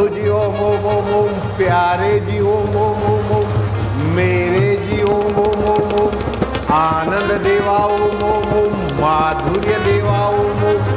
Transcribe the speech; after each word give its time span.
प्रभु 0.00 0.14
जी 0.16 0.28
ओम 0.32 0.54
ओम 0.66 0.84
ओम 0.90 1.08
ओम 1.14 1.32
प्यारे 1.56 2.12
जी 2.26 2.38
ओम 2.50 2.76
ओम 2.82 3.00
ओम 3.08 3.32
ओम 3.38 4.06
मेरे 4.16 4.68
जी 4.84 5.02
ओम 5.14 5.36
ओम 5.42 5.64
ओम 5.72 5.92
ओम 6.02 6.14
आनंद 6.76 7.32
देवा 7.46 7.74
ओम 7.96 8.22
ओम 8.28 8.54
ओम 8.60 8.78
माधुर्य 9.00 9.78
देवा 9.86 10.20
ओम 10.38 10.62
ओम 10.70 10.88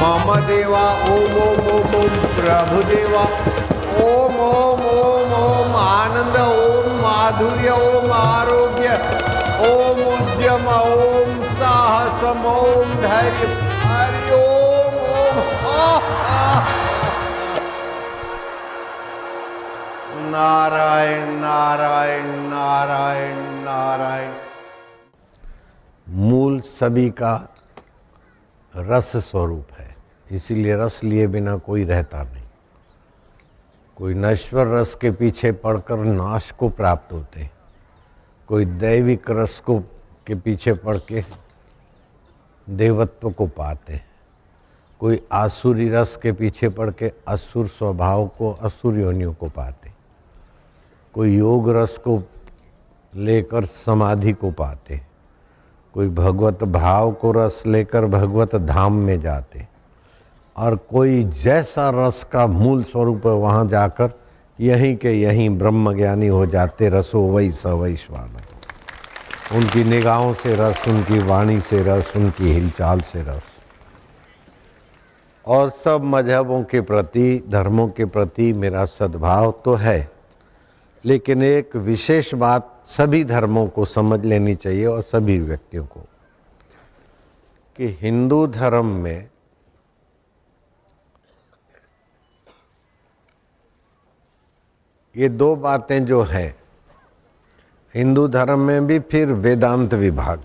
मम 0.00 0.34
देवा 0.50 0.82
ओम 1.12 1.38
ओम 1.44 1.70
ओम 1.76 1.94
ओम 2.00 2.18
प्रभु 2.36 2.82
देवा 2.92 3.22
ओम 4.04 4.36
ओम 4.48 4.84
ओम 4.92 5.32
ओम 5.40 5.76
आनंद 5.84 6.36
ओम 6.44 6.92
माधुर्य 7.06 7.78
ओम 7.88 8.12
आरोग्य 8.20 8.98
ओम 9.70 10.02
उद्यम 10.12 10.68
ओम 10.76 11.32
साहसम 11.62 12.44
ओम 12.56 12.94
धैर्य 13.06 13.54
हरि 13.86 14.26
ओम 14.42 15.00
ओम 15.22 15.40
हा, 15.64 15.86
हा। 16.28 16.85
नारायण 20.36 21.28
नारायण 21.28 22.26
नारायण 22.26 23.36
नारायण। 23.64 24.32
मूल 26.08 26.60
सभी 26.60 27.10
का 27.10 27.48
रस 28.76 29.16
स्वरूप 29.16 29.66
है। 29.72 29.96
इसीलिए 30.30 30.76
रस 30.76 31.00
लिए 31.04 31.26
बिना 31.26 31.56
कोई 31.56 31.84
रहता 31.84 32.22
नहीं। 32.22 32.44
कोई 33.96 34.14
नश्वर 34.14 34.66
रस 34.66 34.94
के 34.94 35.10
पीछे 35.10 35.52
पड़कर 35.52 35.96
नाश 35.96 36.50
को 36.50 36.68
प्राप्त 36.68 37.12
होते 37.12 37.50
कोई 38.48 38.64
दैविक 38.64 39.30
रस 39.30 39.62
को 39.66 39.78
के 40.26 40.34
पीछे 40.34 40.72
पड़ 40.72 40.98
के 40.98 41.24
देवत्व 42.70 43.30
को 43.30 43.46
पाते 43.46 44.00
कोई 45.00 45.26
आसुरी 45.32 45.88
रस 45.88 46.18
के 46.22 46.32
पीछे 46.32 46.68
पड़ 46.68 46.90
के 46.90 47.12
असुर 47.28 47.68
स्वभाव 47.68 48.26
को, 48.26 48.52
असुर 48.52 48.98
योनियों 48.98 49.34
को 49.34 49.48
पाते 49.48 49.95
कोई 51.16 51.36
योग 51.36 51.68
रस 51.70 51.96
को 51.98 52.22
लेकर 53.12 53.64
समाधि 53.64 54.32
को 54.32 54.50
पाते, 54.50 55.00
कोई 55.94 56.08
भगवत 56.08 56.64
भाव 56.64 57.12
को 57.12 57.30
रस 57.32 57.62
लेकर 57.66 58.06
भगवत 58.06 58.54
धाम 58.56 58.92
में 58.92 59.20
जाते, 59.20 59.66
और 60.56 60.76
कोई 60.76 61.22
जैसा 61.24 61.90
रस 61.94 62.22
का 62.32 62.46
मूल 62.46 62.82
स्वरूप 62.82 63.26
है 63.26 63.32
वहाँ 63.32 63.66
जाकर 63.68 64.10
यहीं 64.60 64.96
के 64.96 65.12
यहीं 65.12 65.48
ब्रह्म 65.58 65.94
ज्ञानी 65.96 66.26
हो 66.26 66.44
जाते, 66.46 66.88
रसो 66.88 67.20
वही 67.20 67.50
सवैश्वान 67.52 68.36
उनकी 69.54 69.84
निगाहों 69.84 70.32
से 70.32 70.54
रस, 70.56 70.82
उनकी 70.88 71.18
वाणी 71.18 71.60
से 71.60 71.82
रस, 71.82 72.12
उनकी 72.16 72.52
हिलचाल 72.52 73.00
से 73.00 73.22
रस। 73.22 73.42
और 75.46 75.70
सब 75.70 76.04
मजहबों 76.04 76.62
के 76.62 76.80
प्रति, 76.80 77.42
धर्मों 77.48 77.88
के 77.88 78.04
प्रति 78.04 78.52
मेरा 78.52 78.84
सद्भाव 78.84 79.54
तो 79.64 79.74
है। 79.74 80.15
लेकिन 81.06 81.42
एक 81.42 81.76
विशेष 81.76 82.34
बात 82.34 82.84
सभी 82.86 83.24
धर्मों 83.24 83.68
को 83.68 83.84
समझ 83.84 84.24
लेनी 84.24 84.56
चाहिए 84.56 84.86
और 84.86 85.02
सभी 85.02 85.38
व्यक्तियों 85.38 85.86
को, 85.86 86.00
कि 87.76 87.98
हिंदू 88.00 88.46
धर्म 88.46 88.86
में 88.86 89.30
ये 95.16 95.28
दो 95.28 95.56
बातें 95.56 96.04
जो 96.04 96.22
है, 96.22 96.56
हिंदू 97.94 98.28
धर्म 98.28 98.60
में 98.60 98.86
भी 98.86 98.98
फिर 98.98 99.32
वेदांत 99.32 99.94
विभाग। 99.94 100.42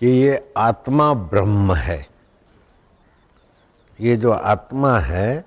कि 0.00 0.06
ये 0.06 0.52
आत्मा 0.56 1.14
ब्रह्म 1.14 1.74
है। 1.74 2.15
ये 4.00 4.16
जो 4.16 4.32
आत्मा 4.32 4.98
है, 4.98 5.44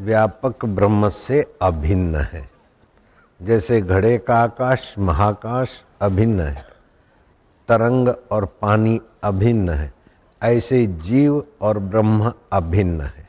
व्यापक 0.00 0.64
ब्रह्म 0.64 1.08
से 1.08 1.54
अभिन्न 1.62 2.16
है। 2.16 2.50
जैसे 3.42 3.80
घड़े 3.80 4.18
का 4.18 4.38
आकाश, 4.38 4.94
महाकाश 4.98 5.82
अभिन्न 6.00 6.40
है। 6.40 6.66
तरंग 7.68 8.08
और 8.30 8.44
पानी 8.44 9.00
अभिन्न 9.24 9.68
है। 9.68 9.94
ऐसे 10.42 10.86
जीव 10.86 11.44
और 11.60 11.78
ब्रह्म 11.78 12.32
अभिन्न 12.52 13.00
है। 13.00 13.28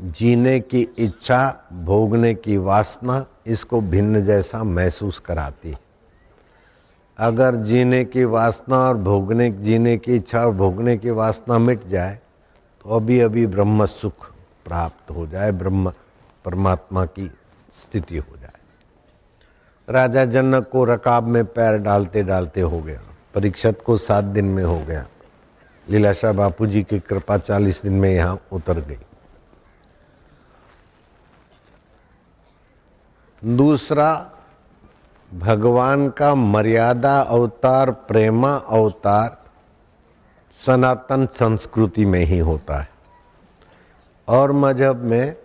जीने 0.00 0.60
की 0.60 0.88
इच्छा, 0.98 1.68
भोगने 1.72 2.34
की 2.34 2.56
वासना 2.56 3.26
इसको 3.46 3.80
भिन्न 3.80 4.24
जैसा 4.24 4.64
महसूस 4.64 5.18
कराती 5.18 5.70
है। 5.70 5.78
अगर 7.18 7.54
जीने 7.54 8.04
की 8.04 8.24
वासना 8.24 8.78
और 8.78 8.96
भोगने, 8.96 9.50
जीने 9.50 9.98
की 9.98 10.16
इच्छा 10.16 10.46
और 10.46 10.52
भोगने 10.52 10.96
की 10.98 11.10
वासना 11.10 11.58
मिट 11.58 11.86
जाए 11.86 12.18
तो 12.84 12.96
अभी 12.96 13.18
अभी 13.20 13.46
ब्रह्म 13.46 13.86
सुख 13.86 14.30
प्राप्त 14.64 15.10
हो 15.10 15.26
जाए, 15.26 15.52
ब्रह्म 15.52 15.92
परमात्मा 16.44 17.04
की 17.06 17.30
स्थिति 17.74 18.16
हो 18.16 18.36
जाए। 18.36 18.58
राजा 19.88 20.24
जनक 20.24 20.68
को 20.68 20.84
रकाब 20.84 21.24
में 21.24 21.44
पैर 21.44 21.76
डालते 21.78 22.22
डालते 22.22 22.60
हो 22.60 22.80
गया, 22.80 23.00
परीक्षत 23.34 23.82
को 23.86 23.96
सात 23.96 24.24
दिन 24.24 24.44
में 24.44 24.64
हो 24.64 24.78
गया। 24.78 25.06
लीलाशाह 25.86 26.32
बापू 26.32 26.66
जी 26.66 26.82
की 26.82 26.98
कृपा 27.00 27.38
चालीस 27.38 27.82
दिन 27.82 27.92
में 27.92 28.10
यहाँ 28.10 28.40
उतर 28.52 28.80
गई। 28.80 28.98
दूसरा, 33.42 34.30
भगवान 35.30 36.08
का 36.08 36.34
मर्यादा 36.34 37.20
अवतार, 37.20 37.90
प्रेमा 37.90 38.54
अवतार 38.54 39.38
सनातन 40.66 41.26
संस्कृति 41.26 42.04
में 42.04 42.24
ही 42.24 42.38
होता 42.38 42.78
है। 42.80 42.88
और 44.28 44.52
मज़हब 44.52 44.96
में 44.96 45.36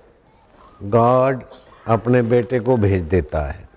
गॉड 0.84 1.44
अपने 1.88 2.22
बेटे 2.22 2.60
को 2.60 2.78
भेज 2.78 3.02
देता 3.02 3.42
है। 3.42 3.68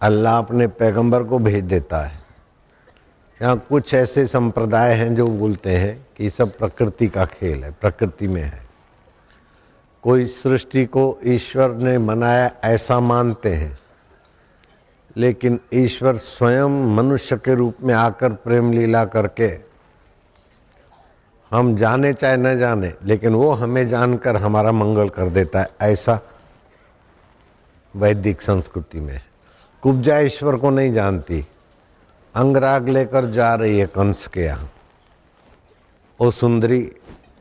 अल्लाह 0.00 0.38
अपने 0.38 0.66
पैगंबर 0.66 1.22
को 1.22 1.38
भेज 1.38 1.64
देता 1.64 2.00
है। 2.00 2.20
यहाँ 3.40 3.56
कुछ 3.68 3.94
ऐसे 3.94 4.26
संप्रदाय 4.26 4.94
हैं 4.94 5.14
जो 5.14 5.26
बोलते 5.26 5.76
हैं 5.76 6.06
कि 6.16 6.30
सब 6.30 6.56
प्रकृति 6.56 7.08
का 7.08 7.24
खेल 7.24 7.64
है, 7.64 7.70
प्रकृति 7.70 8.28
में 8.28 8.42
है। 8.42 8.62
कोई 10.04 10.26
सृष्टि 10.26 10.84
को 10.86 11.18
ईश्वर 11.26 11.70
ने 11.72 11.98
मनाया 11.98 12.50
ऐसा 12.64 13.00
मानते 13.00 13.54
हैं, 13.54 13.78
लेकिन 15.16 15.60
ईश्वर 15.74 16.16
स्वयं 16.16 16.96
मनुष्य 16.96 17.36
के 17.36 17.54
रूप 17.54 17.76
में 17.82 17.94
आकर 17.94 18.32
प्रेम 18.34 18.72
लीला 18.72 19.04
करके 19.04 19.71
हम 21.51 21.75
जाने 21.75 22.13
चाहे 22.13 22.37
न 22.37 22.57
जाने 22.59 22.93
लेकिन 23.03 23.33
वो 23.33 23.51
हमें 23.51 23.87
जानकर 23.87 24.35
हमारा 24.35 24.71
मंगल 24.71 25.09
कर 25.09 25.29
देता 25.29 25.59
है 25.59 25.69
ऐसा 25.81 26.19
वैदिक 27.93 28.41
संस्कृति 28.41 28.99
में 28.99 29.13
है 29.13 29.23
कुब्जा 29.83 30.17
ईश्वर 30.19 30.55
को 30.55 30.69
नहीं 30.69 30.93
जानती 30.93 31.45
अंगराग 32.35 32.89
लेकर 32.89 33.31
जा 33.31 33.53
रही 33.55 33.79
है 33.79 33.85
कंस 33.95 34.27
के 34.27 34.41
यहां 34.41 34.67
वो 36.19 36.31
सुंदरी 36.31 36.81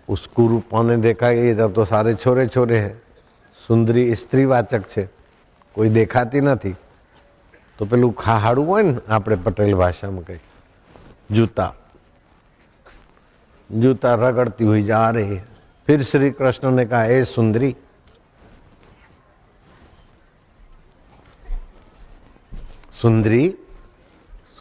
उस 0.09 0.27
कुरूपा 0.37 0.83
ने 0.83 0.97
देखा 0.97 1.31
ये 1.31 1.55
जब 1.55 1.75
तो 1.75 1.85
सारे 1.85 2.15
छोरे 2.15 2.47
छोरे 2.49 2.79
हैं 2.79 2.94
સુંદરી 3.61 4.03
સ્ત્રીવાચક 4.17 4.83
છે 4.88 5.09
કોઈ 5.77 5.88
દેખાતી 5.91 6.41
નથી 6.41 6.75
તો 7.79 7.87
પેલું 7.87 8.12
ખાહાડું 8.15 8.67
હોય 8.67 8.83
ને 8.83 8.94
આપણે 9.09 9.37
પટેલ 9.47 9.75
ભાષામાં 9.75 10.23
કઈ 10.25 10.38
जूता 11.31 11.67
जूता 13.72 14.14
रगड़ती 14.14 14.64
हुई 14.64 14.84
जा 14.84 15.10
रही 15.10 15.36
है। 15.36 15.46
फिर 15.88 16.04
श्री 16.04 16.32
कृष्ण 16.32 16.72
ने 16.72 16.86
कहा, 16.86 17.04
ए 17.06 17.24
सुंदरी 17.24 17.76
सुंदरी 23.02 23.56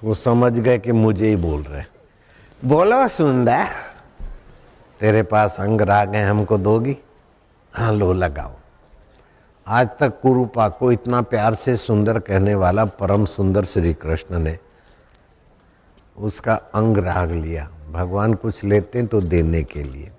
वो 0.05 0.15
समझ 0.15 0.53
गए 0.53 0.79
कि 0.79 0.93
मुझे 0.93 1.29
ही 1.29 1.37
बोल 1.37 1.63
रहे 1.63 1.83
बोलो 2.63 3.09
सुंदर, 3.09 3.67
तेरे 5.01 5.23
पास 5.23 5.57
अंग 5.61 5.81
राग 5.81 6.15
है, 6.15 6.25
हमको 6.25 6.59
दोगी। 6.59 6.97
हाँ 7.75 7.93
लो 7.93 8.13
लगाओ। 8.13 8.53
आज 9.67 9.89
तक 10.01 10.21
कुरूपा 10.21 10.69
को 10.69 10.93
इतना 10.93 11.21
प्यार 11.23 11.55
से 11.55 11.77
सुंदर 11.77 12.19
कहने 12.19 12.55
वाला 12.55 12.85
परम 12.85 13.25
सुंदर 13.25 13.65
श्री 13.65 13.95
कृष्ण 13.95 14.39
ने 14.39 14.59
उसका 16.21 16.55
अंग 16.75 16.99
राग 16.99 17.31
लिया। 17.31 17.69
भगवान 17.93 18.35
कुछ 18.35 18.65
लेते 18.65 18.99
हैं 18.99 19.07
तो 19.09 19.21
देने 19.21 19.63
के 19.63 19.83
लिए। 19.83 20.11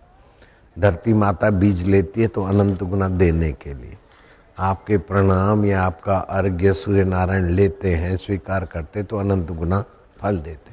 धरती 0.78 1.14
माता 1.14 1.50
बीज 1.50 1.88
लेती 1.88 2.22
है 2.22 2.28
तो 2.28 2.44
अनंत 2.44 2.84
गुना 2.84 3.08
देने 3.10 3.52
के 3.52 3.74
लिए। 3.74 3.98
आपके 4.58 4.98
प्रणाम 4.98 5.66
या 5.66 5.82
आपका 5.84 6.18
अर्घ्य 6.18 6.74
सूर्य 6.74 7.04
नारायण 7.04 7.50
लेते 7.50 7.96
हैं, 7.96 8.16
स्वीकार 8.18 8.66
करते 8.66 9.04
तो 9.04 9.18
अनंत 9.18 9.52
गुना 9.52 9.84
फल 10.18 10.38
देते 10.38 10.70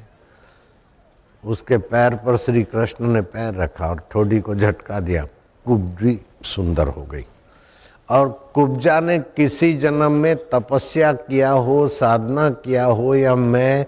उसके 1.43 1.77
पैर 1.77 2.15
पर 2.15 2.37
श्री 2.37 2.63
कृष्ण 2.63 3.07
ने 3.07 3.21
पैर 3.23 3.53
रखा 3.53 3.87
और 3.87 4.01
ठोडी 4.11 4.39
को 4.39 4.55
झटका 4.55 4.99
दिया। 4.99 5.23
कुब्जी 5.65 6.19
सुंदर 6.43 6.87
हो 6.87 7.03
गई। 7.03 7.25
और 8.09 8.51
कुब्जा 8.53 8.99
ने 8.99 9.17
किसी 9.19 9.73
जन्म 9.73 10.11
में 10.11 10.35
तपस्या 10.49 11.11
किया 11.13 11.49
हो, 11.49 11.87
साधना 11.87 12.49
किया 12.49 12.85
हो 12.85 13.15
या 13.15 13.35
मैं 13.35 13.85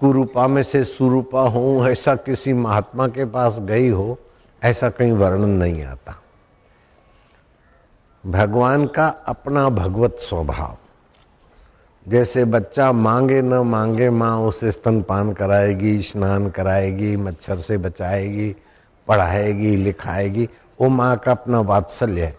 कुरूपा 0.00 0.46
में 0.46 0.62
से 0.62 0.84
सुरूपा 0.84 1.40
हूँ, 1.40 1.88
ऐसा 1.88 2.14
किसी 2.14 2.52
महात्मा 2.52 3.06
के 3.06 3.24
पास 3.24 3.58
गई 3.58 3.88
हो, 3.88 4.18
ऐसा 4.64 4.90
कहीं 4.90 5.12
वर्णन 5.12 5.48
नहीं 5.48 5.84
आता। 5.84 6.22
भगवान 8.26 8.86
का 8.86 9.08
अपना 9.08 9.68
भगवत 9.68 10.16
स्वभाव। 10.18 10.76
जैसे 12.08 12.44
बच्चा 12.44 12.92
मांगे 12.92 13.42
न 13.42 13.54
मांगे, 13.54 14.10
माँ 14.10 14.38
उसे 14.38 14.72
स्तनपान 14.72 15.32
कराएगी, 15.32 16.02
स्नान 16.02 16.50
कराएगी, 16.50 17.16
मच्छर 17.16 17.58
से 17.58 17.78
बचाएगी, 17.78 18.56
पढ़ाएगी, 19.08 19.76
लिखाएगी, 19.76 20.48
वो 20.80 20.88
माँ 20.88 21.16
का 21.16 21.32
अपना 21.32 21.60
वात्सल्य 21.60 22.24
है। 22.24 22.36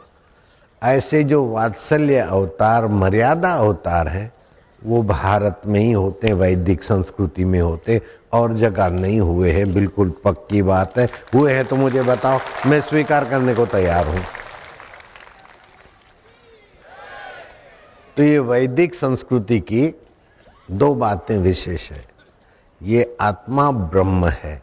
ऐसे 0.83 1.23
जो 1.23 1.45
वात्सल्य 1.45 2.17
अवतार, 2.17 2.87
मर्यादा 2.87 3.53
अवतार 3.53 4.07
है 4.07 4.36
वो 4.85 5.03
भारत 5.03 5.61
में 5.65 5.79
ही 5.79 5.91
होते, 5.91 6.33
वैदिक 6.33 6.83
संस्कृति 6.83 7.45
में 7.45 7.61
होते, 7.61 8.01
और 8.33 8.53
जगह 8.53 8.89
नहीं 8.89 9.19
हुए 9.19 9.51
हैं। 9.51 9.73
बिल्कुल 9.73 10.13
पक्की 10.23 10.61
बात 10.61 10.97
है। 10.97 11.09
हुए 11.35 11.53
हैं 11.53 11.65
तो 11.65 11.75
मुझे 11.75 12.03
बताओ, 12.03 12.39
मैं 12.67 12.81
स्वीकार 12.81 13.29
करने 13.29 13.55
को 13.55 13.65
तैयार 13.65 14.07
हूँ। 14.07 14.23
तो 18.17 18.23
ये 18.23 18.39
वैदिक 18.39 18.95
संस्कृति 18.95 19.59
की 19.59 19.93
दो 20.71 20.95
बातें 20.95 21.37
विशेष 21.37 21.91
है। 21.91 22.05
ये 22.83 23.17
आत्मा 23.21 23.71
ब्रह्म 23.71 24.27
है। 24.27 24.61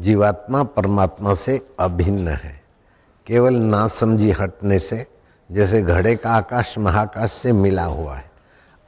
जीवात्मा 0.00 0.62
परमात्मा 0.62 1.34
से 1.34 1.66
अभिन्न 1.80 2.28
है। 2.28 2.62
केवल 3.26 3.54
ना 3.54 3.88
समझी 3.88 4.30
हटने 4.30 4.78
से, 4.78 5.06
जैसे 5.52 5.82
घड़े 5.82 6.16
का 6.16 6.30
आकाश 6.30 6.78
महाकाश 6.78 7.32
से 7.32 7.52
मिला 7.52 7.84
हुआ 7.84 8.16
है। 8.16 8.35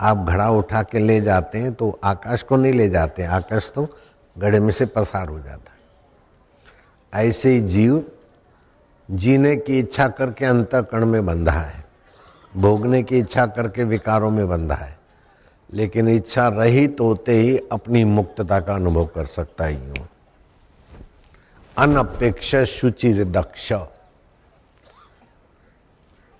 आप 0.00 0.16
घड़ा 0.18 0.48
उठा 0.50 0.82
के 0.82 0.98
ले 0.98 1.20
जाते 1.20 1.58
हैं 1.58 1.72
तो 1.74 1.98
आकाश 2.04 2.42
को 2.42 2.56
नहीं 2.56 2.72
ले 2.72 2.88
जाते, 2.88 3.24
आकाश 3.24 3.72
तो 3.74 3.88
घड़े 4.36 4.60
में 4.60 4.72
से 4.72 4.86
पसार 4.86 5.28
हो 5.28 5.38
जाता 5.38 5.72
है। 5.72 7.26
ऐसे 7.26 7.50
ही 7.50 7.60
जीव 7.62 8.04
जीने 9.08 9.54
की 9.56 9.78
इच्छा 9.78 10.08
करके 10.08 10.44
अंतकरण 10.44 11.06
में 11.06 11.24
बंधा 11.26 11.52
है, 11.52 11.84
भोगने 12.52 13.02
की 13.02 13.18
इच्छा 13.18 13.46
करके 13.48 13.84
विकारों 13.84 14.30
में 14.30 14.48
बंधा 14.48 14.74
है, 14.74 14.96
लेकिन 15.70 16.08
इच्छा 16.08 16.48
रहित 16.48 17.00
होते 17.00 17.32
ही 17.32 17.58
अपनी 17.72 18.04
मुक्तता 18.06 18.60
का 18.60 18.74
अनुभव 18.74 19.06
कर 19.06 19.26
सकता 19.26 19.64
ही 19.64 19.76
हूँ 19.76 20.08
अनपेक्ष 21.76 22.54
शुचिर 22.70 23.24
दक्ष 23.24 23.72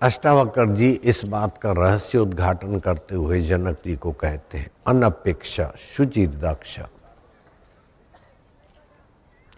अष्टावकर 0.01 0.65
जी 0.65 0.89
इस 0.91 1.25
बात 1.25 1.57
का 1.57 1.71
रहस्य 1.71 2.17
उद्घाटन 2.17 2.79
करते 2.79 3.15
हुए 3.15 3.41
जनक 3.41 3.77
जी 3.85 3.95
को 3.95 4.11
कहते 4.11 4.57
हैं, 4.57 4.69
अनपेक्ष 4.87 5.59
शुचिर 5.79 6.29
दक्ष। 6.29 6.79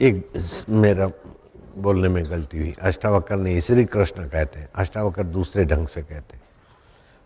एक 0.02 0.32
मेरा 0.70 1.10
बोलने 1.78 2.10
में 2.10 2.24
गलती 2.32 2.58
हुई। 2.58 2.76
अष्टावकर 2.82 3.38
ने 3.38 3.62
श्री 3.62 3.86
कृष्ण 3.86 4.28
कहते 4.30 4.60
हैं, 4.60 4.70
अष्टावकर 4.76 5.24
दूसरे 5.24 5.66
ढंग 5.66 5.88
से 5.88 6.02
कहते 6.02 6.38
हैं। 6.38 6.44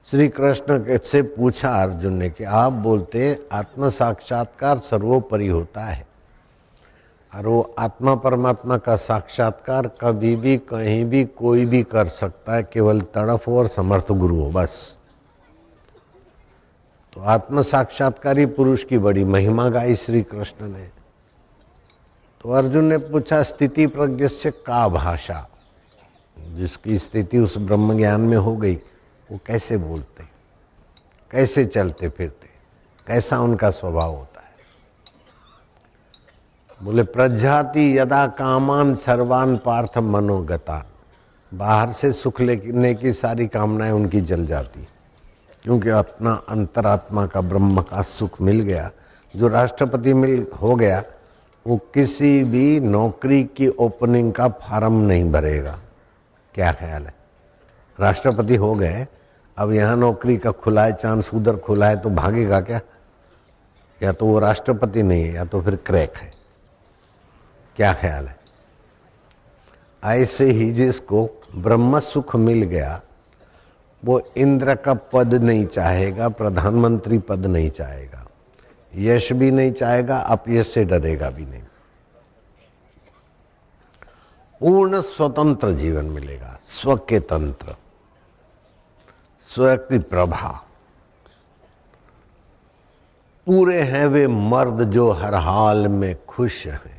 श्री 0.07 0.27
कृष्ण 0.29 0.97
से 0.97 1.21
पूछा 1.21 1.69
अर्जुन 1.81 2.13
ने 2.13 2.29
कि 2.29 2.43
आप 2.43 2.73
बोलते 2.73 3.47
आत्म 3.51 3.89
साक्षात्कार 3.89 4.79
सर्वोपरि 4.79 5.47
होता 5.47 5.83
है। 5.83 6.05
और 7.35 7.47
वो 7.47 7.75
आत्मा 7.79 8.15
परमात्मा 8.15 8.77
का 8.77 8.95
साक्षात्कार 8.95 9.87
कभी 9.87 10.35
भी, 10.35 10.57
कहीं 10.57 11.05
भी, 11.05 11.25
कोई 11.25 11.65
भी 11.65 11.83
कर 11.83 12.07
सकता 12.07 12.53
है, 12.53 12.63
केवल 12.63 13.01
तड़फ 13.01 13.49
और 13.49 13.67
समर्थ 13.67 14.11
गुरु 14.11 14.43
हो, 14.43 14.51
बस। 14.51 14.95
तो 17.13 17.21
आत्म 17.21 17.61
साक्षात्कारी 17.61 18.45
पुरुष 18.45 18.83
की 18.83 18.97
बड़ी 18.97 19.23
महिमा 19.23 19.69
गाई 19.69 19.95
श्री 19.95 20.23
कृष्ण 20.23 20.67
ने। 20.67 20.89
तो 22.41 22.51
अर्जुन 22.51 22.85
ने 22.85 22.97
पूछा, 22.97 23.43
स्थिति 23.43 23.87
प्रज्ञ 23.87 24.27
से 24.27 24.51
का 24.51 24.87
भाषा? 24.87 25.49
जिसकी 26.39 26.97
स्थिति 26.97 27.39
उस 27.39 27.57
ब्रह्म 27.57 27.97
ज्ञान 27.97 28.21
में 28.21 28.37
हो 28.37 28.55
गई, 28.55 28.75
वो 29.31 29.39
कैसे 29.45 29.77
बोलते? 29.77 30.23
कैसे 31.31 31.65
चलते 31.65 32.09
फिरते? 32.09 32.47
कैसा 33.07 33.39
उनका 33.39 33.69
स्वभाव 33.69 34.15
होता? 34.15 34.29
है 34.29 34.34
बोले, 36.83 37.03
प्रजाति 37.03 37.99
यदा 37.99 38.27
कामान 38.27 38.95
सर्वान 38.95 39.57
पार्थ 39.57 39.97
मनोगतान 39.97 40.83
बाहर 41.57 41.91
से 41.91 42.11
सुख 42.11 42.41
लेने 42.41 42.93
की 42.93 43.13
सारी 43.13 43.47
कामनाएँ 43.47 43.91
उनकी 43.91 44.21
जल 44.21 44.45
जाती। 44.45 44.87
क्योंकि 45.63 45.89
अपना 45.89 46.41
अंतरात्मा 46.49 47.25
का 47.25 47.41
ब्रह्म 47.41 47.81
का 47.81 48.01
सुख 48.01 48.41
मिल 48.41 48.59
गया, 48.59 48.91
जो 49.35 49.47
राष्ट्रपति 49.47 50.13
मिल 50.13 50.47
हो 50.61 50.75
गया, 50.75 51.03
वो 51.67 51.77
किसी 51.77 52.43
भी 52.43 52.79
नौकरी 52.79 53.43
की 53.43 53.67
ओपनिंग 53.67 54.33
का 54.33 54.47
फार्म 54.47 54.93
नहीं 54.93 55.31
भरेगा। 55.31 55.79
क्या 56.53 56.71
ख्याल 56.71 57.03
है? 57.03 57.13
राष्ट्रपति 57.99 58.55
हो 58.55 58.73
गए, 58.73 59.07
अब 59.57 59.71
यहाँ 59.71 59.97
नौकरी 59.97 60.37
का 60.37 60.51
खुला 60.51 60.85
है 60.85 60.93
चांस 60.93 61.33
उधर 61.33 61.55
खुला 61.55 61.87
है 61.87 61.97
तो 61.97 62.09
भागेगा 62.09 62.61
क्या? 62.61 62.81
या 64.03 64.11
तो 64.11 64.25
वो 64.25 64.39
राष्ट्रपति 64.39 65.03
नहीं 65.03 65.23
है, 65.23 65.33
या 65.33 65.45
तो 65.45 65.61
फिर 65.61 65.75
क्रैक 65.75 66.13
है। 66.17 66.34
क्या 67.75 67.93
ख्याल 67.93 68.27
है? 68.27 68.39
ऐसे 70.03 70.45
ही 70.45 70.71
जिसको 70.71 71.29
ब्रह्म 71.55 71.99
सुख 71.99 72.35
मिल 72.35 72.63
गया, 72.63 73.01
वो 74.05 74.31
इंद्र 74.37 74.75
का 74.75 74.93
पद 74.93 75.33
नहीं 75.33 75.65
चाहेगा, 75.65 76.29
प्रधानमंत्री 76.29 77.19
पद 77.19 77.45
नहीं 77.45 77.69
चाहेगा। 77.69 78.27
यश 78.95 79.33
भी 79.33 79.51
नहीं 79.51 79.71
चाहेगा, 79.71 80.17
अपयश 80.17 80.67
से 80.67 80.85
डरेगा 80.85 81.29
भी 81.29 81.45
नहीं। 81.45 81.61
पूर्ण 84.59 85.01
स्वतंत्र 85.01 85.71
जीवन 85.71 86.05
मिलेगा, 86.05 86.59
स्व 86.63 86.95
के 86.95 87.19
तंत्र, 87.19 87.75
स्व 89.53 89.75
की 89.75 89.99
प्रभा। 89.99 90.63
पूरे 93.45 93.81
हैं 93.81 94.05
वे 94.05 94.27
मर्द 94.27 94.83
जो 94.83 95.11
हर 95.11 95.35
हाल 95.35 95.87
में 95.87 96.25
खुश 96.25 96.67
हैं। 96.67 96.94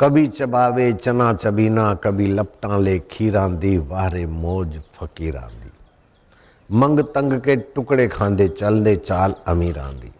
कभी 0.00 0.26
चबावे, 0.26 0.92
चना 0.92 1.34
चबीना, 1.34 1.94
कभी 1.94 2.26
लपटा 2.26 2.78
ले 2.78 2.98
खीरा 2.98 3.48
दी, 3.48 3.78
वारे 3.78 4.26
मौज 4.26 4.82
फकीरा 4.94 5.40
दी। 5.40 5.70
मंग 6.72 7.00
तंग 7.00 7.40
के 7.40 7.56
टुकड़े 7.56 8.08
खांदे 8.08 8.48
चल 8.48 8.84
दे 8.84 8.96
चाल 8.96 9.34
अमीर 9.46 9.78
दी। 9.78 10.12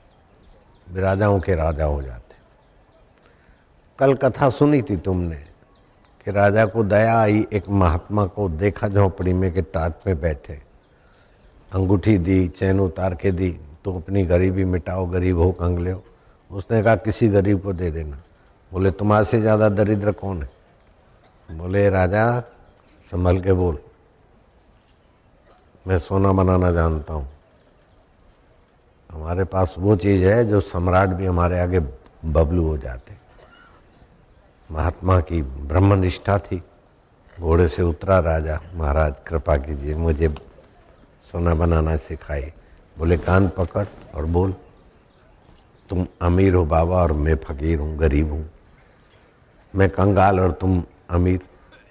राजाओं 1.01 1.41
के 1.41 1.55
राजा 1.55 1.85
हो 1.85 2.03
जाते। 2.03 2.37
कल 3.99 4.15
कथा 4.15 4.51
सुनी 4.51 4.83
थी 4.83 4.97
तुमने 4.97 5.37
कि 6.25 6.31
राजा 6.31 6.67
को 6.67 6.85
दया 6.85 7.21
आई, 7.21 7.47
एक 7.53 7.69
महात्मा 7.69 8.25
को 8.27 8.49
देखा, 8.49 8.89
झोंपड़ी 8.89 9.33
में 9.33 9.53
के 9.53 9.63
टाट 9.63 9.95
में 10.07 10.21
बैठे। 10.21 10.61
अंगूठी 11.75 12.19
दी, 12.19 12.49
चैन 12.49 12.81
उतार 12.81 13.15
के 13.15 13.33
दी 13.33 13.61
तो 13.85 13.97
अपनी 13.97 14.25
गरीबी 14.25 14.65
मिटाओ, 14.65 15.07
गरीब 15.07 15.39
हो, 15.39 15.53
कंगले 15.53 15.91
हो। 15.91 16.05
उसने 16.51 16.83
कहा, 16.83 16.97
किसी 16.97 17.29
गरीब 17.29 17.63
को 17.63 17.73
दे 17.73 17.91
देना। 17.91 18.23
बोले, 18.73 18.91
तुम्हारे 18.91 19.25
से 19.25 19.41
ज़्यादा 19.41 19.69
दरिद्र 19.69 20.13
कौन 20.13 20.43
है? 20.43 20.49
बोले, 21.49 21.89
राजा, 21.91 22.41
संभल 23.11 23.41
के 23.41 23.53
बोल। 23.53 23.79
मैं 25.87 25.99
सोना 25.99 26.33
बनाना 26.33 26.71
जानता 26.71 27.15
हूँ। 27.15 27.29
हमारे 29.11 29.45
पास 29.45 29.75
वो 29.79 29.97
चीज़ 29.97 30.25
है 30.25 30.45
जो 30.45 30.61
सम्राट 30.61 31.09
भी 31.09 31.27
हमारे 31.27 31.61
आगे 31.61 31.81
बबलू 32.25 32.67
हो 32.67 32.77
जाते। 32.79 33.15
महात्मा 34.71 35.21
की 35.21 35.43
ब्रह्म 35.43 35.95
निष्ठा 35.95 36.39
थी। 36.39 36.63
घोड़े 37.41 37.69
से 37.69 37.83
उतरा 37.83 38.19
राजा, 38.19 38.61
महाराज, 38.75 39.15
कृपा 39.27 39.57
कीजिए, 39.57 39.95
मुझे 39.95 40.35
सोना 41.23 41.55
बनाना 41.55 41.97
सिखाई 41.97 42.53
बोले, 42.99 43.17
कान 43.19 43.49
पकड़ 43.49 43.87
और 44.15 44.25
बोल। 44.27 44.55
तुम 45.91 46.07
अमीर 46.23 46.55
हो 46.55 46.65
बाबा 46.65 47.03
और 47.03 47.13
मैं 47.13 47.35
फकीर 47.37 47.79
हूँ, 47.79 47.97
गरीब 47.99 48.33
हूँ। 48.33 48.51
मैं 49.75 49.89
कंगाल 49.91 50.41
और 50.41 50.53
तुम 50.53 50.83
अमीर। 51.11 51.41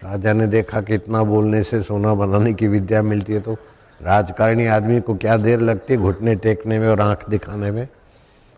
राजा 0.01 0.33
ने 0.33 0.47
देखा 0.47 0.81
कि 0.81 0.95
इतना 0.95 1.23
बोलने 1.23 1.61
से 1.63 1.81
सोना 1.81 2.13
बनाने 2.13 2.53
की 2.53 2.67
विद्या 2.67 3.01
मिलती 3.01 3.33
है 3.33 3.39
तो 3.39 3.53
राजकारणी 3.99 4.65
आदमी 4.67 4.99
को 5.01 5.15
क्या 5.15 5.37
देर 5.37 5.59
लगती 5.59 5.93
है 5.93 5.99
घुटने 5.99 6.35
टेकने 6.35 6.79
में 6.79 6.87
और 6.89 7.01
आँख 7.01 7.27
दिखाने 7.29 7.71
में? 7.71 7.87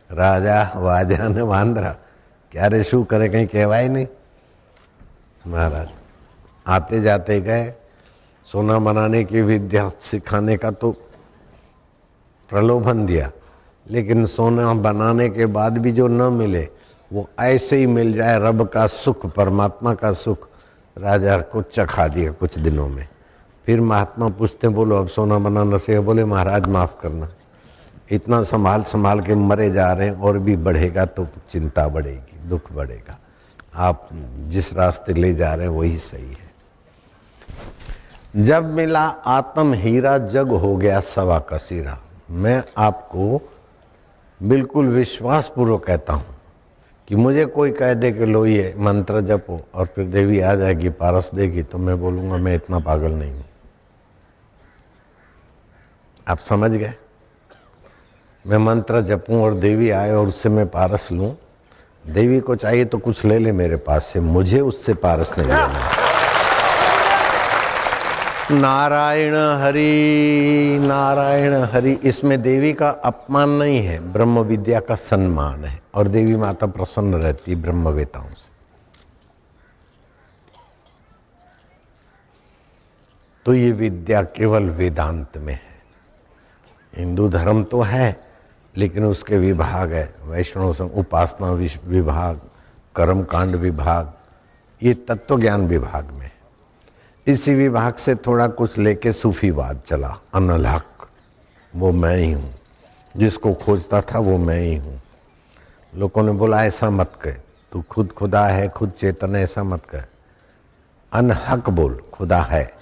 राजा, 0.10 0.62
वाजा 0.76 1.28
ने 1.28 1.42
वांद्रा, 1.42 1.96
क्या 2.52 2.68
रे 2.68 2.84
शू 2.84 3.04
करे, 3.04 3.30
कहीं 3.30 3.48
कहवाए 3.48 3.88
नहीं। 3.88 4.08
महाराज, 5.48 5.90
आते 6.66 7.02
जाते 7.02 7.40
गए, 7.42 7.74
सोना 8.48 8.78
बनाने 8.80 9.24
की 9.24 9.42
विद्या 9.42 9.90
सिखाने 10.02 10.58
का 10.58 10.72
तो 10.72 10.92
प्रलोभन 12.50 13.06
दिया, 13.06 13.32
लेकिन 13.86 14.26
सोना 14.26 14.74
बनाने 14.74 15.30
के 15.30 15.46
बाद 15.48 15.78
भी 15.78 15.92
जो 15.92 16.08
न 16.08 16.34
मिले 16.34 16.68
वो 17.14 17.30
ऐसे 17.40 17.78
ही 17.78 17.86
मिल 17.86 18.14
जाए 18.14 18.40
रब 18.40 18.68
का 18.68 18.88
सुख, 18.88 19.26
परमात्मा 19.26 19.94
का 19.94 20.14
सुख। 20.14 20.48
राजा 20.98 21.38
को 21.38 21.62
चखा 21.62 22.08
दिया 22.08 22.32
कुछ 22.32 22.60
दिनों 22.60 22.88
में। 22.88 23.08
फिर 23.66 23.82
महात्मा 23.82 24.30
पूछते 24.30 24.68
बोलो, 24.68 24.96
अब 24.96 25.08
सोना 25.08 25.40
बनाना 25.40 25.78
से 25.78 26.00
बोले, 26.00 26.26
महाराज, 26.26 26.66
माफ़ 26.68 27.02
करना। 27.02 27.30
इतना 28.12 28.44
संभाल 28.44 28.84
संभाल 28.84 29.22
के 29.22 29.36
मरे 29.36 29.70
जा 29.70 29.94
रहे 29.94 30.08
हैं, 30.08 30.20
और 30.22 30.38
भी 30.38 30.56
बढ़ेगा 30.56 31.06
तो 31.06 31.28
चिंता 31.50 31.88
बढ़ेगी, 31.88 32.50
दुख 32.50 32.72
बढ़ेगा। 32.72 33.18
आप 33.76 34.10
जिस 34.48 34.74
रास्ते 34.74 35.14
ले 35.14 35.34
जा 35.34 35.54
रहे 35.54 35.68
हैं, 35.68 35.74
वही 35.74 35.98
सही 35.98 36.32
है। 36.32 36.50
जब 38.36 38.66
मिला 38.66 39.08
आत्म 39.10 39.74
हीरा, 39.74 40.18
जग 40.18 40.50
हो 40.50 40.78
गया 40.78 41.00
सवा 41.00 41.40
का 41.40 41.58
सिरा। 41.58 42.00
मैं 42.32 42.64
आपको 42.78 43.50
बिल्कुल 44.44 44.88
विश्वास 44.88 45.52
पूर्वक 45.56 45.86
कहता 45.86 46.14
हूँ 46.14 46.26
कि 47.10 47.16
मुझे 47.16 47.46
कोई 47.46 47.72
कह 47.72 47.94
दे 47.94 48.12
कि 48.12 48.26
लो 48.26 48.46
ये 48.46 48.74
मंत्र 48.78 49.22
जपो 49.22 49.60
और 49.76 49.86
फिर 49.86 50.06
देवी 50.06 50.40
आ 50.40 50.54
जाएगी, 50.56 50.90
पारस 50.90 51.30
देगी 51.36 51.64
तो 51.64 51.78
मैं 51.78 52.00
बोलूँगा, 52.00 52.38
मैं 52.38 52.56
इतना 52.56 52.80
पागल 52.80 53.12
नहीं 53.12 53.32
हूँ। 53.32 53.46
आप 56.28 56.40
समझ 56.40 56.72
गए? 56.72 56.94
मैं 58.46 58.58
मंत्र 58.58 59.02
जपूं 59.02 59.42
और 59.44 59.54
देवी 59.54 59.90
आए 59.90 60.12
और 60.12 60.28
उससे 60.28 60.50
मैं 60.50 60.68
पारस 60.68 61.08
लूँ। 61.12 61.36
देवी 62.06 62.40
को 62.40 62.56
चाहिए 62.56 62.86
तो 62.86 62.98
कुछ 62.98 63.26
ले 63.26 63.40
ले 63.40 63.52
मेरे 63.52 63.76
पास 63.76 64.06
से, 64.06 64.20
मुझे 64.20 64.60
उससे 64.60 64.94
पारस 64.94 65.34
नहीं 65.38 65.48
लेना। 65.48 65.99
नारायण 68.52 69.36
हरि 69.36 70.78
नारायण 70.82 71.54
हरि, 71.54 71.94
इसमें 71.94 72.42
देवी 72.42 72.74
का 72.74 72.90
अपमान 72.90 73.50
नहीं 73.50 73.80
है, 73.80 74.14
ब्रह्म 74.14 74.40
विद्या 74.40 74.80
का 74.80 74.96
सम्मान 74.96 75.66
है, 75.66 75.82
और 75.96 76.08
देवी 76.08 76.36
माता 76.36 76.68
प्रसन्न 76.68 77.14
रहती 77.14 77.56
ब्रह्मवेताओं 77.56 78.30
से। 78.30 78.50
तो 83.46 83.54
ये 83.54 83.72
विद्या 83.72 84.22
केवल 84.22 84.64
वेदांत 84.64 85.38
में 85.38 85.54
है। 85.54 85.84
हिंदू 86.98 87.30
धर्म 87.30 87.64
तो 87.64 87.82
है, 87.82 88.26
लेकिन 88.78 89.06
उसके 89.06 89.38
विभाग 89.38 89.94
है, 89.94 90.16
वैष्णव 90.24 90.74
संघ, 90.74 90.92
उपासना 90.92 91.52
विभाग, 91.86 92.42
कर्मकांड 92.96 93.56
विभाग, 93.56 94.14
ये 94.84 94.94
तत्व 94.94 95.40
ज्ञान 95.40 95.68
विभाग 95.68 96.06
में 96.06 96.32
इसी 97.28 97.54
विभाग 97.54 97.94
से 97.94 98.16
थोड़ा 98.16 98.48
कुछ 98.48 98.78
लेके 98.78 99.14
सूफीवाद 99.14 99.82
चला, 99.88 100.20
अनल 100.34 100.66
हक। 100.66 100.84
वो 101.76 101.92
मैं 101.92 102.18
ही 102.18 102.32
हूँ। 102.32 102.56
जिसको 103.18 103.54
खोजता 103.54 104.02
था 104.02 104.20
वो 104.20 104.38
मैं 104.38 104.60
ही 104.60 104.76
हूँ। 104.76 105.02
लोगों 105.96 106.24
ने 106.24 106.32
बोला, 106.32 106.66
ऐसा 106.66 106.90
मत 106.90 107.12
कह। 107.22 107.32
तू 107.72 107.82
खुद 107.82 108.12
खुदा 108.12 108.48
है, 108.48 108.70
खुद 108.70 108.90
चेतन 108.90 109.36
है, 109.36 109.44
ऐसा 109.44 109.64
मत 109.64 109.86
कह। 109.86 110.04
अनहक 111.14 111.70
बोल, 111.70 112.04
खुदा 112.14 112.42
है। 112.42 112.74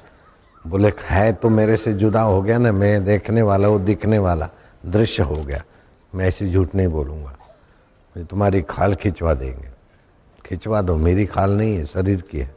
बोले, 0.68 0.94
है 1.02 1.34
तो 1.34 1.50
मेरे 1.50 1.78
से 1.78 1.94
जुदा 1.94 2.22
हो 2.22 2.42
गया 2.42 2.58
ना, 2.58 2.72
मैं 2.72 3.06
देखने 3.06 3.42
वाला 3.42 3.68
वो 3.68 3.80
दिखने 3.80 4.20
वाला। 4.20 4.50
दृश्य 4.86 5.24
हो 5.24 5.36
गया। 5.36 5.64
मैं 6.16 6.26
ऐसी 6.26 6.54
झूठ 6.54 6.76
नहीं 6.76 6.88
बोलूँगा। 6.88 7.36
तुम्हारी 8.24 8.62
खाल 8.62 8.96
खिंचवा 8.96 9.34
देंगे। 9.34 9.68
खिंचवा 10.46 10.82
दो, 10.82 10.98
मेरी 10.98 11.26
खाल 11.26 11.52
नहीं 11.52 11.76
है, 11.76 11.86
शरीर 11.86 12.22
की 12.22 12.40
है। 12.40 12.57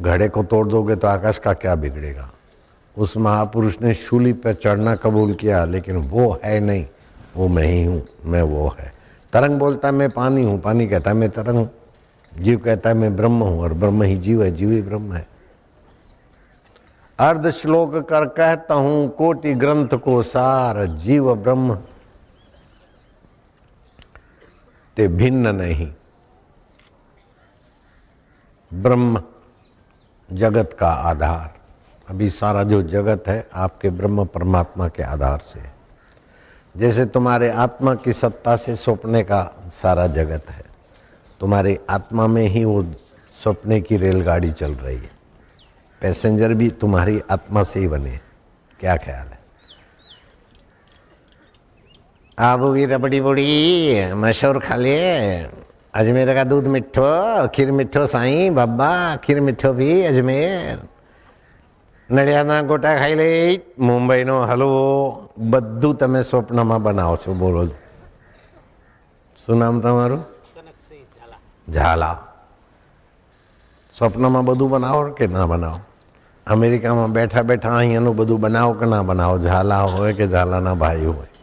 घड़े 0.00 0.28
को 0.28 0.42
तोड़ 0.42 0.66
दोगे 0.66 0.96
तो 0.96 1.08
आकाश 1.08 1.38
का 1.38 1.52
क्या 1.52 1.74
बिगड़ेगा? 1.74 2.30
उस 2.98 3.16
महापुरुष 3.16 3.80
ने 3.82 3.94
शूली 3.94 4.32
पर 4.32 4.54
चढ़ना 4.54 4.94
कबूल 4.94 5.34
किया, 5.34 5.64
लेकिन 5.64 5.96
वो 5.96 6.40
है 6.44 6.60
नहीं। 6.60 6.86
वो 7.36 7.48
मैं 7.48 7.64
ही 7.64 7.84
हूँ, 7.84 8.08
मैं 8.24 8.42
वो 8.42 8.76
है। 8.78 8.92
तरंग 9.32 9.58
बोलता 9.58 9.88
है, 9.88 9.94
मैं 9.94 10.10
पानी 10.10 10.42
हूँ। 10.42 10.60
पानी 10.60 10.86
कहता 10.86 11.10
है, 11.10 11.16
मैं 11.16 11.30
तरंग 11.30 11.56
हूँ। 11.56 11.70
जीव 12.38 12.58
कहता 12.58 12.88
है, 12.88 12.94
मैं 12.94 13.16
ब्रह्म 13.16 13.42
हूँ, 13.42 13.60
और 13.60 13.72
ब्रह्म 13.72 14.02
ही 14.02 14.16
जीव 14.16 14.42
है, 14.42 14.50
जीव 14.50 14.70
ही 14.70 14.82
ब्रह्म 14.82 15.12
है। 15.12 15.26
अर्ध 17.18 17.50
श्लोक 17.50 17.96
कर 17.96 18.24
कहता 18.24 18.74
हूँ, 18.74 19.08
कोटि 19.08 19.54
ग्रंथ 19.54 19.88
को 19.88 20.22
सार 20.22 20.86
जीव 20.86 21.34
ब्रह्म। 21.34 21.78
ते 24.96 25.08
भिन्न 25.08 25.54
नहीं। 25.54 25.92
ब्रह्म 28.74 29.22
जगत 30.32 30.76
का 30.78 30.88
आधार। 30.88 31.54
अभी 32.08 32.30
सारा 32.30 32.62
जो 32.62 32.82
जगत 32.82 33.24
है, 33.28 33.48
आपके 33.54 33.90
ब्रह्म 33.90 34.24
परमात्मा 34.24 34.88
के 34.88 35.02
आधार 35.02 35.38
से। 35.38 35.60
जैसे 36.76 37.06
तुम्हारे 37.06 37.50
आत्मा 37.50 37.94
की 37.94 38.12
सत्ता 38.12 38.56
से 38.56 38.76
सपने 38.76 39.22
का 39.22 39.70
सारा 39.72 40.06
जगत 40.06 40.50
है, 40.50 40.64
तुम्हारी 41.40 41.78
आत्मा 41.90 42.26
में 42.26 42.42
ही 42.42 42.64
वो 42.64 42.82
सपने 43.44 43.80
की 43.80 43.96
रेलगाड़ी 43.96 44.52
चल 44.52 44.72
रही 44.72 44.96
है। 44.96 45.10
पैसेंजर 46.00 46.54
भी 46.54 46.70
तुम्हारी 46.70 47.22
आत्मा 47.30 47.62
से 47.62 47.80
ही 47.80 47.88
बने 47.88 48.18
क्या 48.80 48.96
ख्याल 48.96 49.26
है? 49.26 49.38
आबू 52.38 52.74
की 52.74 52.84
रबड़ी 52.84 53.20
बुड़ी, 53.20 54.14
मशहूर 54.14 54.58
खा 54.58 54.76
लिए। 54.76 55.42
अजमेर 55.93 56.33
का 56.35 56.43
दूध 56.45 56.65
मिठो 56.69 57.11
खीर 57.55 57.71
मिठो 57.71 58.03
साई 58.07 58.49
बाबा 58.51 58.91
खीर 59.23 59.39
मिठो 59.41 59.69
भी 59.73 59.89
अजमेर 60.07 60.77
નડિયાના 62.09 62.55
ગોટા 62.63 62.89
ખાઈ 62.97 63.15
લે 63.15 63.27
મુંબઈનો 63.79 64.33
હલવો 64.41 64.81
બધું 65.51 65.93
તમે 65.97 66.19
સ્વપ્નમાં 66.21 66.83
બનાવો 66.83 67.15
છો 67.17 67.33
બોલો 67.33 67.61
શું 69.39 69.57
નામ 69.57 69.79
તમારું 69.81 70.21
ઝાલા 71.67 72.17
સ્વપ્નમાં 73.95 74.45
બધું 74.45 74.69
બનાવો 74.69 75.01
કે 75.17 75.27
ના 75.27 75.47
બનાવો 75.47 75.79
અમેરિકામાં 76.47 77.15
બેઠા 77.17 77.43
બેઠા 77.43 77.73
અહીંયાનું 77.79 78.15
બધું 78.19 78.41
બનાવો 78.41 78.73
કે 78.73 78.85
ના 78.85 79.03
બનાવો 79.03 79.35
ઝાલા 79.39 79.81
હોય 79.89 80.13
કે 80.13 80.27
ઝાલાના 80.27 80.75
ભાઈ 80.75 81.05
હોય 81.07 81.33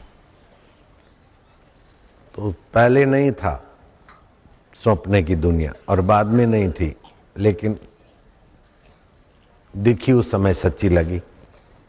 तो 2.35 2.55
पहले 2.75 3.05
नहीं 3.07 3.33
था 3.41 3.55
सपने 4.88 5.24
की 5.24 5.36
दुनिया, 5.36 5.74
और 5.90 6.02
बाद 6.02 6.28
में 6.28 6.48
नहीं 6.48 6.72
थी, 6.72 6.96
लेकिन 7.38 7.80
दिखी 9.78 10.12
उस 10.12 10.32
समय 10.32 10.54
सच्ची 10.54 10.90
लगी 10.90 11.20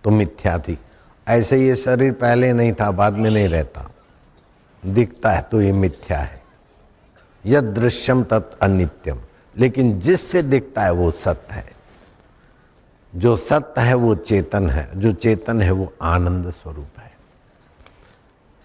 तो 0.04 0.10
मिथ्या 0.10 0.58
थी। 0.58 0.78
ऐसे 1.28 1.66
ये 1.66 1.76
शरीर 1.76 2.12
पहले 2.12 2.52
नहीं 2.52 2.72
था, 2.72 2.90
बाद 2.90 3.12
में 3.12 3.30
नहीं 3.30 3.48
रहता। 3.48 3.90
दिखता 4.86 5.30
है 5.30 5.42
तो 5.42 5.62
ये 5.62 5.72
मिथ्या 5.72 6.18
है। 6.18 6.42
यद 7.46 7.64
दृश्यम 7.64 8.24
तत् 8.24 8.58
अनित्यम। 8.62 9.18
लेकिन 9.58 10.00
जिससे 10.00 10.42
दिखता 10.42 10.82
है 10.82 10.90
वो 10.90 11.10
सत्य 11.10 11.54
है। 11.54 11.72
जो 13.14 13.36
सत्य 13.36 13.80
है 13.80 13.94
वो 13.94 14.14
चेतन 14.14 14.70
है, 14.70 15.00
जो 15.00 15.12
चेतन 15.12 15.62
है 15.62 15.70
वो 15.70 15.92
आनंद 16.02 16.50
स्वरूप 16.50 16.98
है। 16.98 17.12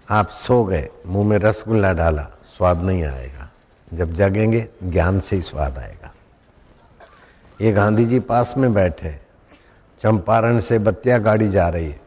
आप 0.10 0.28
सो 0.28 0.64
गए, 0.64 0.90
मुँह 1.06 1.28
में 1.28 1.38
रसगुल्ला 1.38 1.94
डाला, 1.94 2.24
स्वाद 2.58 2.82
नहीं 2.82 3.04
आएगा। 3.04 3.43
जब 3.94 4.14
जगेंगे, 4.14 4.68
ज्ञान 4.84 5.20
से 5.20 5.36
ही 5.36 5.42
स्वाद 5.42 5.78
आएगा। 5.78 6.14
ये 7.62 7.72
गांधी 7.72 8.06
जी 8.06 8.20
पास 8.20 8.54
में 8.58 8.74
बैठे, 8.74 9.12
चंपारण 10.02 10.60
से 10.60 10.80
बत्तिया 10.80 11.18
गाड़ी 11.18 11.50
जा 11.50 11.70
रही 11.70 11.86
है। 11.86 12.02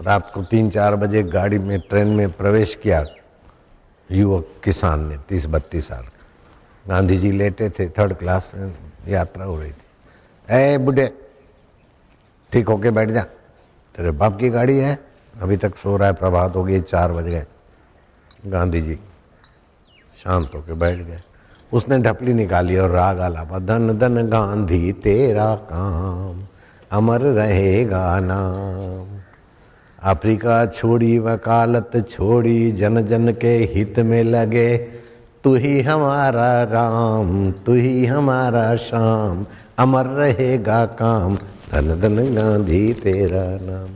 रात 0.00 0.30
को 0.34 0.42
तीन 0.42 0.70
चार 0.70 0.96
बजे 0.96 1.22
गाड़ी 1.22 1.58
में, 1.58 1.80
ट्रेन 1.80 2.06
में 2.06 2.32
प्रवेश 2.32 2.74
किया, 2.74 3.04
युवक 4.10 4.48
किसान 4.64 5.06
ने 5.08 5.18
तीस 5.18 5.46
बत्तीस 5.46 5.88
साल। 5.88 6.04
गांधी 6.88 7.16
जी 7.18 7.32
लेटे 7.32 7.70
थे 7.70 7.88
थर्ड 7.88 8.12
क्लास 8.12 8.50
में 8.54 8.74
यात्रा 9.08 9.44
हो 9.44 9.60
रही 9.60 9.72
थी। 9.72 10.54
ए, 10.54 10.78
बुढ़े, 10.78 11.18
ठीक 12.52 12.68
होके 12.68 12.90
बैठ 12.90 13.08
जा। 13.08 13.22
तेरे 13.94 14.10
बाप 14.10 14.38
की 14.38 14.50
गाड़ी 14.50 14.78
है? 14.78 14.98
अभी 15.42 15.56
तक 15.56 15.76
सो 15.76 15.96
रहा 15.96 16.08
है, 16.08 16.14
प्रभात 16.14 16.56
हो 16.56 16.64
गई, 16.64 16.80
चार 16.80 17.12
बज 17.12 17.24
गए। 17.24 17.46
गांधी 18.46 18.82
जी 18.82 18.98
शांत 20.24 20.50
होके 20.54 20.72
बैठ 20.72 20.98
गए। 20.98 21.18
उसने 21.72 21.98
ढपली 21.98 22.34
निकाली 22.34 22.76
और 22.76 22.90
राग 22.90 23.20
आलापा 23.20 23.58
धन 23.58 23.98
धन 23.98 24.26
गांधी 24.26 24.92
तेरा 24.92 25.54
काम, 25.54 26.42
अमर 26.92 27.20
रहेगा 27.20 28.20
नाम। 28.20 29.20
अफ्रीका 30.02 30.66
छोड़ी, 30.66 31.18
वकालत 31.18 32.06
छोड़ी, 32.10 32.72
जन 32.72 33.06
जन 33.06 33.32
के 33.32 33.56
हित 33.74 33.98
में 33.98 34.24
लगे। 34.24 34.76
तू 35.44 35.54
ही 35.54 35.82
हमारा 35.82 36.62
राम, 36.62 37.52
तू 37.52 37.72
ही 37.72 38.06
हमारा 38.06 38.76
शाम, 38.76 39.46
अमर 39.78 40.06
रहेगा 40.06 40.86
काम, 40.86 41.36
धन 41.72 42.00
धन 42.00 42.34
गांधी 42.34 42.92
तेरा 42.92 43.66
नाम। 43.70 43.88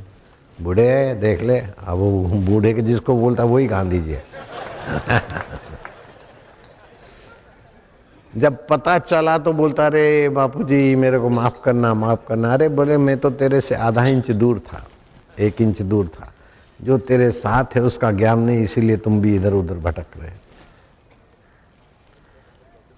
बूढ़े, 0.65 1.15
देख 1.15 1.43
ले, 1.43 1.59
अब 1.59 1.99
बूढ़े 2.47 2.73
के 2.73 2.83
जिसको 2.83 3.17
बोलता 3.17 3.45
वही 3.45 3.67
गांधी 3.67 4.01
जी 4.01 4.11
है। 4.11 4.25
जब 8.37 8.67
पता 8.69 8.99
चला 8.99 9.37
तो 9.39 9.53
बोलता 9.53 9.87
रे 9.89 10.29
बापू 10.29 10.65
जी 10.65 10.95
मेरे 10.95 11.19
को 11.19 11.29
माफ़ 11.29 11.63
करना 11.65 11.93
माफ़ 11.95 12.27
करना। 12.29 12.53
अरे 12.55 12.69
बोले, 12.69 12.97
मैं 12.97 13.19
तो 13.19 13.31
तेरे 13.31 13.61
से 13.61 13.75
आधा 13.75 14.05
इंच 14.07 14.31
दूर 14.31 14.59
था, 14.59 14.85
एक 15.39 15.61
इंच 15.63 15.83
दूर 15.83 16.09
था। 16.09 16.33
जो 16.81 16.99
तेरे 16.99 17.31
साथ 17.31 17.75
है 17.75 17.83
उसका 17.83 18.11
ज्ञान 18.13 18.39
नहीं, 18.39 18.63
इसीलिए 18.63 18.97
तुम 18.97 19.21
भी 19.21 19.35
इधर 19.37 19.53
उधर 19.53 19.75
भटक 19.75 20.07
रहे 20.17 20.31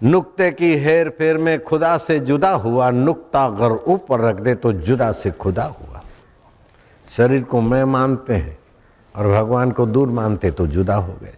नुक्ते 0.01 0.51
की 0.51 0.73
हेर 0.77 1.09
फेर 1.09 1.39
में 1.39 1.63
खुदा 1.65 1.97
से 1.99 2.19
जुदा 2.21 2.51
हुआ, 2.51 2.91
नुक्ता 2.91 3.45
अगर 3.45 3.73
ऊपर 3.87 4.21
रख 4.21 4.37
दे 4.37 4.55
तो 4.55 4.73
जुदा 4.73 5.11
से 5.13 5.31
खुदा 5.31 5.65
हुआ। 5.65 6.01
शरीर 7.17 7.43
को 7.43 7.61
मैं 7.61 7.85
मानते 7.85 8.35
हैं 8.35 8.59
और 9.17 9.29
भगवान 9.29 9.71
को 9.71 9.87
दूर 9.87 10.09
मानते 10.09 10.51
तो 10.51 10.67
जुदा 10.67 10.95
हो 10.95 11.13
गए। 11.23 11.35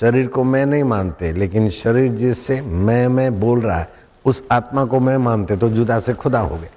शरीर 0.00 0.26
को 0.26 0.42
मैं 0.44 0.64
नहीं 0.66 0.84
मानते, 0.84 1.32
लेकिन 1.32 1.68
शरीर 1.70 2.12
जिससे 2.12 2.60
मैं 2.60 3.06
मैं 3.08 3.40
बोल 3.40 3.60
रहा 3.60 3.78
है, 3.78 3.88
उस 4.24 4.42
आत्मा 4.52 4.84
को 4.84 5.00
मैं 5.00 5.16
मानते 5.18 5.56
तो 5.56 5.68
जुदा 5.68 5.98
से 6.00 6.14
खुदा 6.14 6.40
हो 6.40 6.56
गया। 6.56 6.70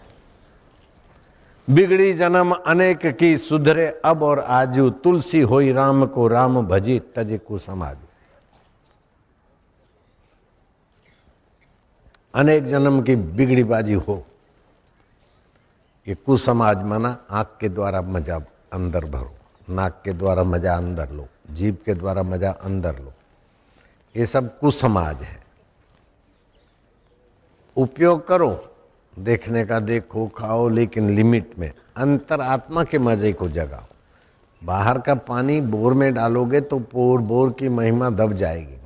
बिगड़ी 1.68 2.14
जन्म 2.14 2.52
अनेक 2.52 3.06
की 3.18 3.38
सुधरे, 3.38 3.88
अब 4.06 4.24
और 4.24 4.40
आजू 4.40 4.90
तुलसी 5.04 5.42
होई 5.42 5.72
राम 5.72 6.06
को 6.06 6.28
राम 6.28 6.62
भजी 6.68 7.00
तज 7.16 7.40
को 7.48 7.58
समाज 7.60 7.98
अनेक 12.34 12.68
जन्म 12.68 13.02
की 13.02 13.16
बिगड़ी 13.16 13.64
बाजी 13.64 13.94
हो, 13.96 14.24
ये 16.08 16.16
कुसमाज 16.16 16.84
माना, 16.84 17.18
आँख 17.32 17.58
के 17.60 17.70
द्वारा 17.70 18.02
मज़ा 18.02 18.42
अंदर 18.74 19.06
भरो, 19.06 19.32
नाक 19.70 20.02
के 20.06 20.14
द्वारा 20.14 20.44
मज़ा 20.44 20.76
अंदर 20.78 21.10
लो। 21.10 21.28
जीव 21.46 21.78
के 21.86 21.94
द्वारा 21.94 22.24
मज़ा 22.24 22.52
अंदर 22.52 23.00
लो। 23.00 23.14
ये 24.16 24.26
सब 24.26 24.60
कुसमाज 24.60 25.22
है। 25.22 25.42
उपयोग 27.78 28.28
करो, 28.28 28.70
देखने 29.20 29.66
का 29.66 29.80
देखो, 29.80 30.28
खाओ, 30.28 30.68
लेकिन 30.70 31.10
लिमिट 31.10 31.60
में 31.60 31.72
अंतर 31.98 32.42
आत्मा 32.42 32.84
के 32.84 33.00
मज़े 33.00 33.34
को 33.34 33.48
जगाओ। 33.48 33.86
बाहर 34.62 35.00
का 35.00 35.16
पानी 35.16 35.62
बोर 35.62 35.94
में 35.94 36.14
डालोगे 36.14 36.62
तो 36.62 36.80
बोर 36.94 37.22
बोर 37.22 37.52
की 37.52 37.70
महिमा 37.70 38.10
दब 38.10 38.34
जाएगी। 38.34 38.78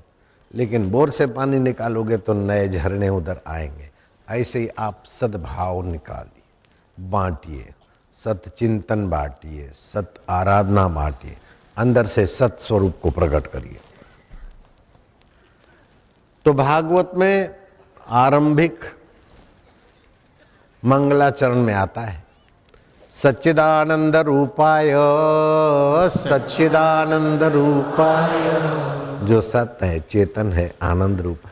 लेकिन 0.56 0.90
बोर 0.92 1.10
से 1.12 1.28
पानी 1.28 1.60
निकालोगे 1.60 2.18
तो 2.18 2.34
नए 2.34 2.68
झरने 2.70 3.10
उधर 3.10 3.42
आएँगे। 3.48 3.90
ऐसे 4.28 4.60
ही 4.60 4.68
आप 4.68 5.04
सद्भाव 5.22 5.86
निकालिए, 5.86 7.10
बांटिए 7.10 7.74
सत 8.22 8.42
चिंतन 8.58 9.10
बांटिए, 9.10 9.70
सत 9.70 10.14
आराधना 10.30 10.88
बांटिए। 10.88 11.38
अंदर 11.78 12.06
से 12.06 12.28
सत 12.28 12.58
स्वरूप 12.62 12.94
को 13.04 13.10
प्रकट 13.10 13.48
करिए। 13.48 13.78
तो 16.46 16.54
भागवत 16.54 17.12
में 17.16 17.56
आरंभिक 18.10 18.80
मंगलाचरण 20.86 21.56
में 21.56 21.74
आता 21.74 22.02
है। 22.02 22.24
सच्चिदानंद 23.12 24.16
रूपाय 24.16 24.94
सच्चिदानंद 26.10 27.44
रूपाय। 27.44 28.38
जो 29.28 29.42
सत्य 29.42 29.86
है, 29.86 30.00
चेतन 30.00 30.54
है, 30.54 30.76
आनंद 30.82 31.22
रूप 31.22 31.40
है। 31.46 31.52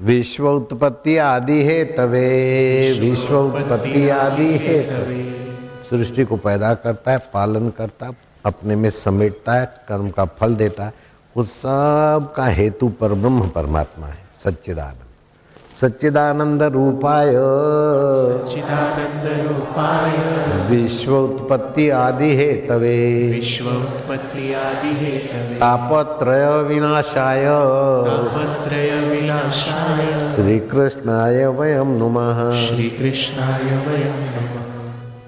विश्व 0.00 0.48
उत्पत्ति 0.48 1.16
आदि 1.16 1.62
है 1.62 1.84
तवे, 1.84 2.98
विश्व 3.00 3.38
उत्पत्ति 3.38 4.08
आदि 4.08 4.58
है 4.58 4.82
तवे। 4.90 5.56
सृष्टि 5.90 6.24
को 6.24 6.36
पैदा 6.36 6.74
करता 6.74 7.12
है, 7.12 7.18
पालन 7.18 7.70
करता 7.70 8.06
अपने 8.46 8.76
में 8.76 8.90
समेटता 8.90 9.52
है 9.52 9.74
कर्म 9.88 10.10
का 10.10 10.24
फल 10.24 10.54
देता 10.54 10.84
है। 10.84 10.92
उस 11.36 11.50
सब 11.50 12.32
का 12.36 12.46
हेतु 12.46 12.88
पर 12.88 13.08
ब्रह्म 13.08 13.48
परमात्मा 13.48 14.06
है 14.06 14.18
सच्चिदानंद। 14.44 14.96
सच्चिदानंद 15.80 16.62
रूपाय। 16.62 17.28
सच्चिदानंद 17.28 19.48
रूपाय। 19.48 20.16
विश्व 20.70 21.16
उत्पत्ति 21.16 21.90
आदि 21.90 22.36
हे 22.36 22.52
तवे। 22.52 23.30
विश्व 23.30 23.64
उत्पत्ति 23.64 24.54
आदि 24.54 24.88
हे 24.88 25.18
तवे। 25.18 25.54
तापत्रय 25.54 26.62
विनाशाय। 26.62 27.44
तापत्रय 27.44 28.90
विनाशाय। 28.90 30.34
श्री 30.34 30.58
कृष्णाय 30.58 31.46
वयम 31.46 31.88
नुमः। 31.88 32.66
श्री 32.66 32.90
कृष्णाय 32.90 33.60
वयं 33.60 34.14
नमः। 34.14 34.65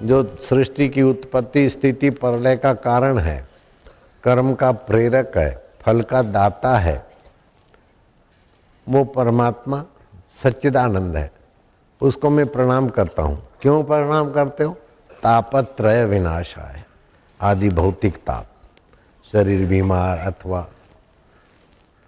जो 0.01 0.37
सृष्टि 0.49 0.89
की 0.89 1.01
उत्पत्ति 1.01 1.69
स्थिति 1.69 2.09
प्रलय 2.09 2.57
का 2.57 2.73
कारण 2.73 3.17
है, 3.17 3.47
कर्म 4.23 4.53
का 4.53 4.71
प्रेरक 4.71 5.37
है, 5.37 5.65
फल 5.81 6.01
का 6.01 6.21
दाता 6.21 6.77
है, 6.77 7.05
वो 8.89 9.03
परमात्मा 9.03 9.83
सच्चिदानंद 10.43 11.17
है। 11.17 11.31
उसको 12.01 12.29
मैं 12.29 12.47
प्रणाम 12.47 12.89
करता 12.89 13.21
हूँ। 13.21 13.47
क्यों 13.61 13.83
प्रणाम 13.83 14.31
करते 14.31 14.63
हो? 14.63 14.73
तापत्रय 15.23 16.05
विनाश 16.05 16.57
है 16.57 16.85
आदि 17.41 17.69
भौतिक 17.69 18.17
ताप। 18.17 18.45
शरीर 19.31 19.67
बीमार 19.67 20.17
अथवा 20.17 20.67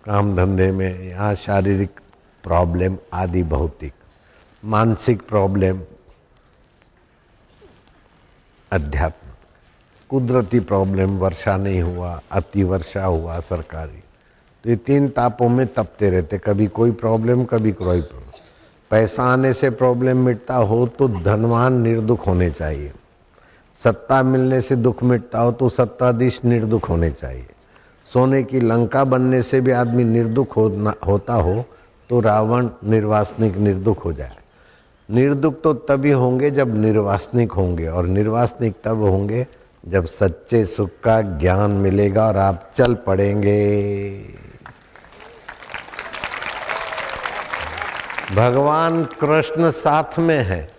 काम 0.06 0.36
धंधे 0.36 0.72
में 0.72 1.04
यहाँ 1.04 1.36
शारीरिक 1.36 2.00
प्रॉब्लम 2.44 2.98
आदि 3.14 3.44
भौतिक। 3.44 3.94
मानसिक 4.66 5.22
प्रॉब्लम 5.22 5.82
अध्यात्म। 8.72 9.30
कुदरती 10.10 10.60
प्रॉब्लम 10.60 11.18
वर्षा 11.20 11.56
नहीं 11.58 11.82
हुआ, 11.82 12.20
अति 12.32 12.64
वर्षा 12.64 13.06
हुआ 13.06 13.40
सरकारी। 13.40 14.02
तो 14.64 14.70
ये 14.70 14.76
तीन 14.78 15.08
तापों 15.10 15.50
में 15.50 15.66
तपते 15.68 16.10
रहते, 16.10 16.38
कभी 16.38 16.68
कोई 16.70 16.92
प्रॉब्लम 16.94 17.44
कभी 17.44 17.72
कोई 17.74 18.02
प्रॉब्लम 18.02 18.30
पैसा 18.92 19.24
आने 19.24 19.52
से 19.54 19.70
प्रॉब्लम 19.72 20.18
मिटता 20.18 20.56
हो 20.56 20.86
तो 20.90 21.08
धनवान 21.10 21.82
निर्दुख 21.82 22.28
होने 22.28 22.50
चाहिए। 22.52 22.92
सत्ता 23.82 24.22
मिलने 24.24 24.62
से 24.62 24.76
दुख 24.78 25.04
मिटता 25.04 25.40
हो 25.40 25.52
तो 25.52 25.70
सत्ताधीश 25.70 26.40
निर्दुख 26.46 26.90
होने 26.90 27.10
चाहिए। 27.12 27.48
सोने 28.12 28.44
की 28.44 28.60
लंका 28.60 29.04
बनने 29.06 29.42
से 29.42 29.62
भी 29.62 29.72
आदमी 29.74 30.04
निर्दुख 30.06 30.58
होता 31.08 31.34
हो 31.34 31.64
तो 32.10 32.20
रावण 32.20 32.70
निर्वासनिक 32.84 33.58
निर्दुख 33.58 34.06
हो 34.06 34.14
जाए। 34.14 34.38
निर्दुख 35.12 35.62
तो 35.62 35.74
तभी 35.74 36.12
होंगे 36.12 36.52
जब 36.52 36.78
निर्वासनिक 36.78 37.52
होंगे, 37.52 37.88
और 37.88 38.06
निर्वासनिक 38.08 38.76
तब 38.84 39.02
होंगे 39.02 39.46
जब 39.84 40.06
सच्चे 40.06 40.66
सुख 40.66 40.90
का 41.04 41.22
ज्ञान 41.22 41.72
मिलेगा 41.78 42.28
और 42.28 42.38
आप 42.38 42.72
चल 42.76 42.94
पड़ेंगे। 43.06 43.62
भगवान 48.36 49.04
कृष्ण 49.22 49.72
साथ 49.72 50.20
में 50.20 50.40
है, 50.40 50.70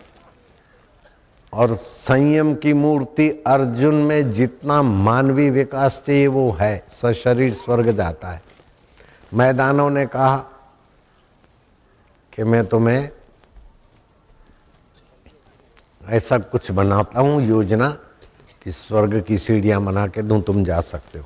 और 1.53 1.75
संयम 1.75 2.55
की 2.55 2.73
मूर्ति 2.73 3.29
अर्जुन 3.47 3.95
में 3.95 4.33
जितना 4.33 4.83
मानवीय 4.83 5.51
विकास 5.51 6.03
चाहिए 6.07 6.27
वो 6.27 6.51
है, 6.61 6.85
सशरीर 7.03 7.55
स्वर्ग 7.55 7.91
जाता 7.91 8.29
है। 8.29 8.43
मैदानों 9.33 9.91
ने 9.91 10.07
कहा 10.07 10.37
कि 12.33 12.45
मैं 12.45 12.65
तुम्हें 12.67 13.11
ऐसा 16.09 16.39
कुछ 16.39 16.71
बनाता 16.71 17.21
हूँ, 17.21 17.43
योजना 17.43 17.89
कि 18.63 18.73
स्वर्ग 18.73 19.23
की 19.23 19.39
सीढ़ियाँ 19.39 19.83
बना 19.83 20.07
के 20.07 20.23
दूँ, 20.23 20.43
तुम 20.43 20.65
जा 20.65 20.81
सकते 20.81 21.19
हो। 21.19 21.25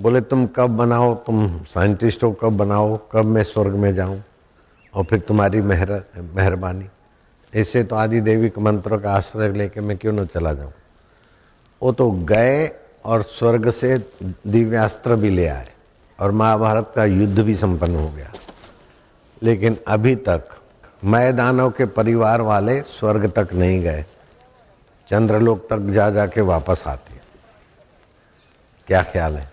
बोले, 0.00 0.20
तुम 0.20 0.46
कब 0.46 0.70
बनाओ? 0.70 1.14
तुम 1.14 1.60
साइंटिस्ट 1.64 2.24
हो, 2.24 2.32
कब 2.32 2.56
बनाओ? 2.56 3.00
कब 3.12 3.24
मैं 3.24 3.42
स्वर्ग 3.42 3.72
में 3.72 3.94
जाऊँ? 3.94 4.22
और 4.94 5.04
फिर 5.04 5.18
तुम्हारी 5.18 5.60
मेहर, 5.60 6.02
मेहरबानी। 6.34 6.86
ऐसे 7.54 7.84
तो 7.84 7.96
आदि 7.96 8.20
देवी 8.20 8.48
के 8.48 8.60
मंत्रों 8.60 8.98
का 8.98 9.12
आश्रय 9.12 9.52
लेके 9.52 9.80
मैं 9.80 9.98
क्यों 9.98 10.12
न 10.12 10.26
चला 10.26 10.52
जाऊँ? 10.52 10.72
वो 11.82 11.92
तो 11.92 12.10
गए 12.10 12.70
और 13.04 13.22
स्वर्ग 13.22 13.70
से 13.70 13.98
दिव्यास्त्र 14.46 15.16
भी 15.16 15.30
ले 15.30 15.46
आए 15.46 15.68
और 16.20 16.30
महाभारत 16.30 16.92
का 16.96 17.04
युद्ध 17.04 17.38
भी 17.40 17.54
संपन्न 17.54 17.96
हो 17.96 18.08
गया। 18.08 18.32
लेकिन 19.42 19.76
अभी 19.88 20.16
तक 20.16 20.55
मैदानों 21.05 21.69
के 21.71 21.85
परिवार 21.91 22.41
वाले 22.41 22.79
स्वर्ग 22.89 23.29
तक 23.31 23.53
नहीं 23.53 23.81
गए 23.81 24.05
चंद्रलोक 25.07 25.67
तक 25.69 25.89
जा 25.91 26.09
जाके 26.09 26.41
वापस 26.47 26.83
आते 26.87 27.19
क्या 28.87 29.01
ख्याल 29.03 29.37
है 29.37 29.49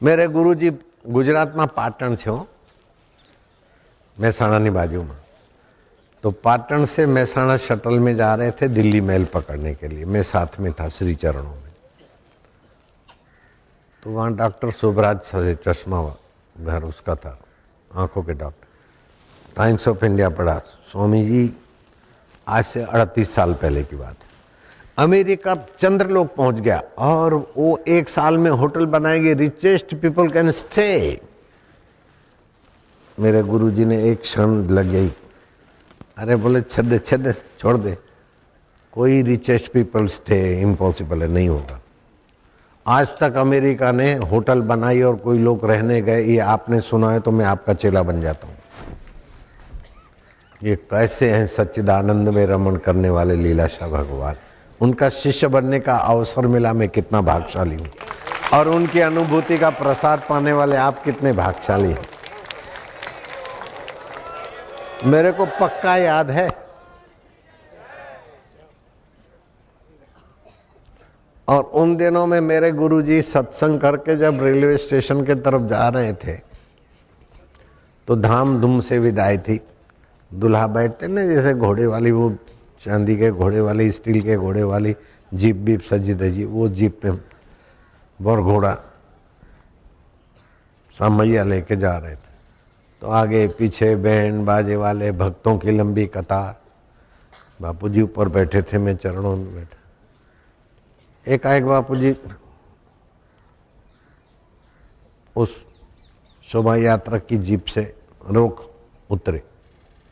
मेरे 0.00 0.26
गुरुजी 0.28 0.70
ગુજરાતમાં 1.08 1.64
પાટણ 1.76 2.16
છો 2.22 2.34
મહેસાણાની 4.16 4.70
બાજુમાં 4.70 5.18
तो 6.24 6.30
पाटन 6.44 6.84
से 6.84 7.04
मेहसाणा 7.08 7.56
शटल 7.58 7.98
में 7.98 8.14
जा 8.16 8.34
रहे 8.34 8.50
थे 8.58 8.66
दिल्ली 8.70 9.00
मेल 9.02 9.24
पकड़ने 9.32 9.72
के 9.74 9.88
लिए 9.88 10.04
मैं 10.06 10.22
साथ 10.22 10.58
में 10.60 10.72
था 10.72 10.88
श्री 10.88 11.14
चरणों 11.14 11.54
में 11.54 11.72
तो 14.02 14.10
वहां 14.10 14.34
डॉक्टर 14.36 14.70
शुभराज 14.72 15.18
चश्मा 15.64 16.02
घर 16.56 16.84
उसका 16.84 17.14
था 17.16 17.32
आंखों 17.90 18.22
के 18.22 18.34
डॉक्टर 18.34 18.65
टाइम्स 19.57 19.87
ऑफ़ 19.87 20.03
इंडिया 20.05 20.29
पढ़ा 20.29 20.57
स्वामी 20.91 21.23
जी 21.25 21.51
आज 22.47 22.65
से 22.65 22.81
अड़तीस 22.81 23.33
साल 23.35 23.53
पहले 23.53 23.83
की 23.83 23.95
बात 23.95 24.15
है। 24.15 24.25
अमेरिका 24.97 25.55
चंद्रलोक 25.81 26.33
पहुँच 26.35 26.55
गया 26.55 26.81
और 26.97 27.33
वो 27.57 27.77
एक 27.87 28.09
साल 28.09 28.37
में 28.37 28.49
होटल 28.51 28.85
बनाएँगे 28.85 29.33
रिचेस्ट 29.33 29.95
पीपल 29.95 30.27
कैन 30.27 30.51
स्टे 30.51 31.19
मेरे 33.17 33.41
गुरुजी 33.43 33.85
ने 33.85 33.97
एक 34.09 34.21
क्षण 34.21 34.53
लग 34.69 34.91
गई। 34.91 35.11
अरे 36.17 36.35
बोले, 36.35 36.61
छद 36.61 36.99
छद 37.05 37.33
छोड़ 37.59 37.75
दे। 37.77 37.97
कोई 38.93 39.21
रिचेस्ट 39.23 39.71
पीपल 39.71 40.07
स्टे 40.07 40.39
इम्पॉसिबल 40.61 41.21
है, 41.21 41.27
नहीं 41.27 41.49
होगा। 41.49 41.79
आज 42.85 43.17
तक 43.17 43.37
अमेरिका 43.37 43.91
ने 43.91 44.13
होटल 44.25 44.61
बनाई 44.61 45.01
और 45.01 45.15
कोई 45.15 45.39
लोग 45.39 45.65
रहने 45.65 46.01
गए, 46.01 46.23
ये 46.23 46.39
आपने 46.39 46.81
सुना 46.81 47.11
है 47.11 47.19
तो 47.19 47.31
मैं 47.31 47.45
आपका 47.45 47.73
चेला 47.73 48.03
बन 48.03 48.21
जाता 48.21 48.47
हूँ। 48.47 48.55
ये 50.61 50.75
कैसे 50.91 51.29
हैं 51.31 51.45
सच्चिदानंद 51.47 52.29
में 52.29 52.45
रमण 52.45 52.75
करने 52.75 53.09
वाले 53.09 53.35
लीलाशाह 53.35 53.89
भगवान? 53.89 54.35
उनका 54.81 55.09
शिष्य 55.11 55.47
बनने 55.47 55.79
का 55.79 55.95
अवसर 55.95 56.47
मिला, 56.47 56.73
मैं 56.73 56.87
कितना 56.89 57.21
भागशाली 57.21 57.75
हूँ। 57.75 57.87
और 58.53 58.67
उनकी 58.67 58.99
अनुभूति 58.99 59.57
का 59.57 59.69
प्रसाद 59.71 60.23
पाने 60.29 60.53
वाले 60.53 60.75
आप 60.77 61.03
कितने 61.03 61.31
भागशाली 61.33 61.89
हैं। 61.89 62.05
मेरे 65.05 65.31
को 65.31 65.45
पक्का 65.45 65.95
याद 65.97 66.31
है, 66.31 66.49
और 71.47 71.63
उन 71.63 71.95
दिनों 71.97 72.25
में 72.27 72.39
मेरे 72.41 72.71
गुरुजी 72.73 73.21
सत्संग 73.23 73.79
करके 73.79 74.15
जब 74.15 74.43
रेलवे 74.43 74.77
स्टेशन 74.77 75.23
के 75.25 75.35
तरफ़ 75.37 75.69
जा 75.69 75.87
रहे 75.89 76.13
थे 76.15 76.33
तो 78.07 78.15
धाम 78.17 78.59
धूम 78.61 78.79
से 78.79 78.99
विदाई 78.99 79.37
थी। 79.39 79.59
दुल्हा 80.31 80.67
बैठते 80.67 81.07
ना, 81.07 81.25
जैसे 81.25 81.53
घोड़े 81.53 81.85
वाली, 81.85 82.11
वो 82.11 82.35
चांदी 82.81 83.17
के 83.17 83.31
घोड़े 83.31 83.59
वाली, 83.59 83.91
स्टील 83.91 84.21
के 84.21 84.37
घोड़े 84.37 84.63
वाली, 84.63 84.95
जीप 85.33 85.55
बीप 85.55 85.81
सजी 85.81 86.13
दजी 86.13 86.43
वो 86.45 86.67
जीप 86.67 86.99
पे 87.01 87.11
बोर 88.19 88.41
घोड़ा 88.41 88.73
सामैया 90.97 91.43
लेके 91.43 91.75
जा 91.75 91.97
रहे 91.97 92.15
थे। 92.15 92.35
तो 93.01 93.07
आगे 93.07 93.47
पीछे 93.47 93.95
बैंड 93.95 94.45
बाजे 94.45 94.75
वाले, 94.75 95.11
भक्तों 95.11 95.57
की 95.57 95.71
लंबी 95.71 96.05
कतार। 96.07 96.55
बापू 97.61 97.89
जी 97.89 98.01
ऊपर 98.01 98.29
बैठे 98.29 98.61
थे, 98.61 98.77
मैं 98.77 98.95
चरणों 98.97 99.35
में 99.35 99.55
बैठा। 99.55 99.77
एक 101.27 101.65
बापू 101.65 101.95
जी 101.95 102.15
उस 105.35 105.65
शोभा 106.47 106.75
यात्रा 106.75 107.17
की 107.17 107.37
जीप 107.37 107.65
से 107.65 107.95
रोक 108.29 108.71
उतरे। 109.09 109.43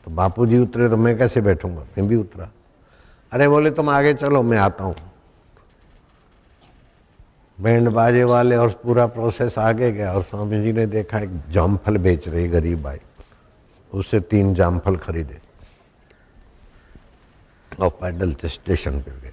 तो 0.06 0.12
बापू 0.12 0.46
जी 0.46 0.58
उतरे 0.58 0.88
तो 0.88 0.96
मैं 0.96 1.18
कैसे 1.18 1.40
बैठूँगा? 1.40 1.80
मैं 1.80 2.08
भी 2.08 2.16
उतरा। 2.16 2.50
अरे 3.32 3.48
बोले, 3.48 3.70
तुम 3.70 3.90
आगे 3.90 4.14
चलो, 4.14 4.42
मैं 4.42 4.58
आता 4.58 4.84
हूँ। 4.84 4.94
बैंड 7.60 7.88
बाजे 7.88 8.24
वाले 8.24 8.56
और 8.56 8.68
पूरा 8.68 9.06
प्रोसेस 9.06 9.58
आगे 9.58 9.92
गया 9.92 10.12
और 10.12 10.22
स्वामी 10.22 10.62
जी 10.62 10.72
ने 10.72 10.86
देखा 10.86 11.18
एक 11.18 11.50
जामफल 11.50 11.96
बेच 11.96 12.28
रही 12.28 12.48
गरीब 12.48 12.82
भाई। 12.82 12.98
उससे 13.94 14.20
तीन 14.20 14.54
जामफल 14.54 14.96
खरीदे। 14.96 15.38
और 17.80 17.90
पैदल 17.90 18.36
स्टेशन 18.44 19.00
पे 19.00 19.10
गए। 19.10 19.32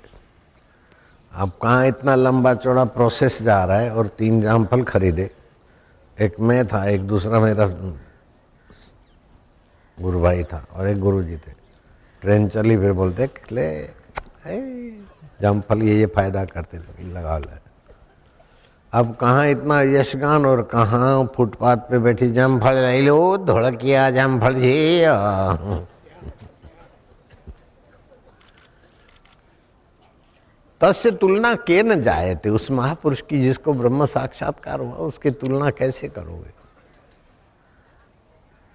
अब 1.33 1.49
कहा 1.49 1.83
इतना 1.83 2.15
लंबा 2.15 2.53
चौड़ा 2.53 2.85
प्रोसेस 2.85 3.41
जा 3.41 3.63
रहा 3.63 3.77
है 3.77 3.95
और 3.95 4.07
तीन 4.07 4.41
जामफल 4.41 4.83
खरीदे? 4.83 5.31
एक 6.21 6.39
मैं 6.39 6.67
था, 6.67 6.85
एक 6.85 7.07
दूसरा 7.07 7.39
मेरा 7.39 7.67
गुरु 10.03 10.19
भाई 10.21 10.43
था 10.43 10.65
और 10.73 10.87
एक 10.87 10.99
गुरु 10.99 11.23
जी 11.23 11.35
थे। 11.37 11.51
ट्रेन 12.21 12.47
चली, 12.49 12.77
फिर 12.77 12.91
बोलते, 12.93 13.29
ले 13.51 13.67
जामफल, 15.41 15.83
ये 15.83 15.97
ये 15.97 16.05
फ़ायदा 16.05 16.43
करते 16.45 16.77
लगा 17.03 17.37
ले। 17.37 17.61
अब 18.93 19.15
कहा 19.15 19.43
इतना 19.45 19.81
यशगान 19.81 20.45
और 20.45 20.61
कहा 20.71 21.25
फुटपाथ 21.27 21.77
पे 21.89 21.99
बैठी 21.99 22.31
जामफल? 22.31 22.75
ले 22.77 23.01
लो, 23.01 23.37
धोड़किया 23.39 24.09
जामफल 24.11 24.55
जी 24.55 24.73
तस्य 30.81 31.11
तुलना 31.13 31.53
के 31.57 31.81
न 31.83 32.01
जाए 32.01 32.35
थे, 32.35 32.49
उस 32.49 32.69
महापुरुष 32.71 33.21
की 33.21 33.41
जिसको 33.41 33.73
ब्रह्म 33.73 34.05
साक्षात्कार 34.05 34.79
हुआ, 34.79 34.95
उसकी 35.07 35.31
तुलना 35.31 35.69
कैसे 35.71 36.07
करोगे? 36.09 36.51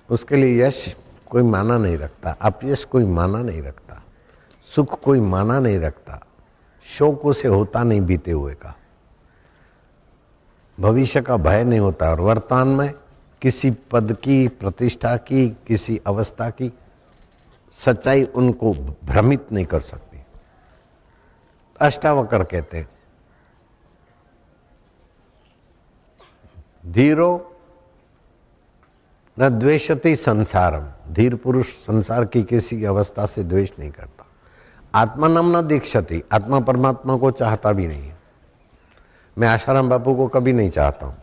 उसके 0.09 0.37
लिए 0.37 0.63
यश 0.63 0.97
कोई 1.31 1.43
माना 1.43 1.79
नहीं 1.79 1.97
रखता, 1.99 2.31
अपयश 2.31 2.85
कोई 2.85 3.05
माना 3.05 3.43
नहीं 3.43 3.63
रखता, 3.63 4.03
सुख 4.75 5.01
कोई 5.01 5.21
माना 5.21 5.61
नहीं 5.61 5.79
रखता, 5.79 6.21
शोक 6.85 7.27
उसे 7.27 7.49
होता 7.49 7.83
नहीं 7.83 8.01
बीते 8.01 8.31
हुए 8.31 8.55
का। 8.55 8.75
भविष्य 10.81 11.21
का 11.23 11.37
भय 11.37 11.65
नहीं 11.65 11.81
होता, 11.81 12.11
और 12.11 12.21
वर्तमान 12.21 12.69
में 12.69 12.95
किसी 13.43 13.71
पद 13.71 14.17
की, 14.25 14.49
प्रतिष्ठा 14.49 15.17
की, 15.17 15.49
किसी 15.67 16.01
अवस्था 16.07 16.51
की 16.51 16.73
सच्चाई 17.79 18.25
उनको 18.25 18.73
भ्रमित 19.05 19.53
नहीं 19.53 19.65
कर 19.65 19.81
सकती। 19.81 20.19
अष्टावकर 21.81 22.45
कहते 22.45 22.79
हैं, 22.79 22.89
धीरो 26.87 27.57
न 29.39 29.49
द्वेषति 29.49 30.17
संसारम। 30.17 30.93
धीर 31.11 31.35
पुरुष 31.35 31.67
संसार 31.67 32.25
की 32.25 32.43
किसी 32.43 32.85
अवस्था 32.85 33.27
से 33.27 33.45
द्वेष 33.45 33.73
नहीं 33.79 33.91
करता। 33.91 34.27
आत्मा 34.95 35.29
नम 35.29 35.59
न 35.59 35.67
दीक्षति, 35.67 36.23
आत्मा 36.33 36.61
परमात्मा 36.61 37.17
को 37.17 37.31
चाहता 37.31 37.73
भी 37.73 37.87
नहीं 37.87 38.09
है। 38.09 38.19
मैं 39.39 39.49
आशाराम 39.49 39.89
बापू 39.89 40.15
को 40.15 40.29
कभी 40.29 40.53
नहीं 40.53 40.71
चाहता 40.71 41.07
हूँ। 41.07 41.17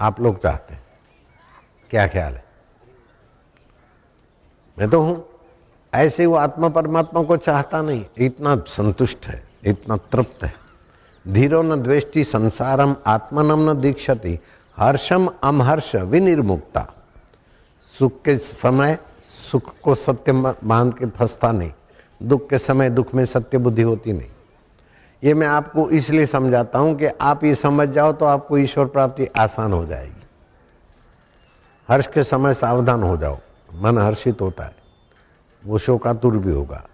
आप 0.00 0.20
लोग 0.20 0.42
चाहते 0.42 0.74
हैं। 0.74 0.82
क्या 1.90 2.06
ख्याल 2.06 2.32
है? 2.32 2.44
मैं 4.78 4.90
तो 4.90 5.00
हूँ। 5.00 5.24
ऐसे 5.94 6.26
वो 6.26 6.36
आत्मा 6.36 6.68
परमात्मा 6.68 7.22
को 7.22 7.36
चाहता 7.36 7.82
नहीं। 7.82 8.04
इतना 8.18 8.56
संतुष्ट 8.56 9.26
है, 9.26 9.44
इतना 9.64 9.96
तृप्त 9.96 10.44
है। 10.44 10.54
धीरो 11.28 11.62
न 11.62 11.82
द्वेष्टि 11.82 12.24
संसारम 12.24 12.96
आत्मनम 13.06 13.70
न 13.70 13.80
दीक्षति। 13.80 14.38
हर्षम 14.76 15.28
अमहर्ष 15.42 15.94
विनिर्मुक्ता। 15.94 16.86
सुख 17.98 18.22
के 18.22 18.38
समय 18.38 18.98
सुख 19.52 19.74
को 19.82 19.94
सत्य 19.94 20.32
मान 20.64 20.90
के 20.90 21.06
फंसता 21.06 21.52
नहीं। 21.52 21.72
दुख 22.22 22.48
के 22.48 22.58
समय 22.58 22.90
दुख 22.90 23.14
में 23.14 23.24
सत्य 23.24 23.58
बुद्धि 23.58 23.82
होती 23.82 24.12
नहीं। 24.12 24.28
ये 25.24 25.34
मैं 25.34 25.46
आपको 25.46 25.90
इसलिए 25.90 26.26
समझाता 26.26 26.78
हूँ 26.78 26.94
कि 26.94 27.06
आप 27.06 27.44
ये 27.44 27.54
समझ 27.54 27.88
जाओ 27.88 28.12
तो 28.12 28.26
आपको 28.26 28.58
ईश्वर 28.58 28.84
प्राप्ति 28.84 29.26
आसान 29.26 29.72
हो 29.72 29.86
जाएगी। 29.86 30.22
हर्ष 31.88 32.06
के 32.06 32.22
समय 32.22 32.54
सावधान 32.54 33.02
हो 33.02 33.16
जाओ। 33.16 33.38
मन 33.74 33.98
हर्षित 33.98 34.40
होता 34.40 34.64
है। 34.64 34.74
वो 35.66 35.78
शोकातुर 35.78 36.36
भी 36.36 36.52
होगा। 36.52 36.86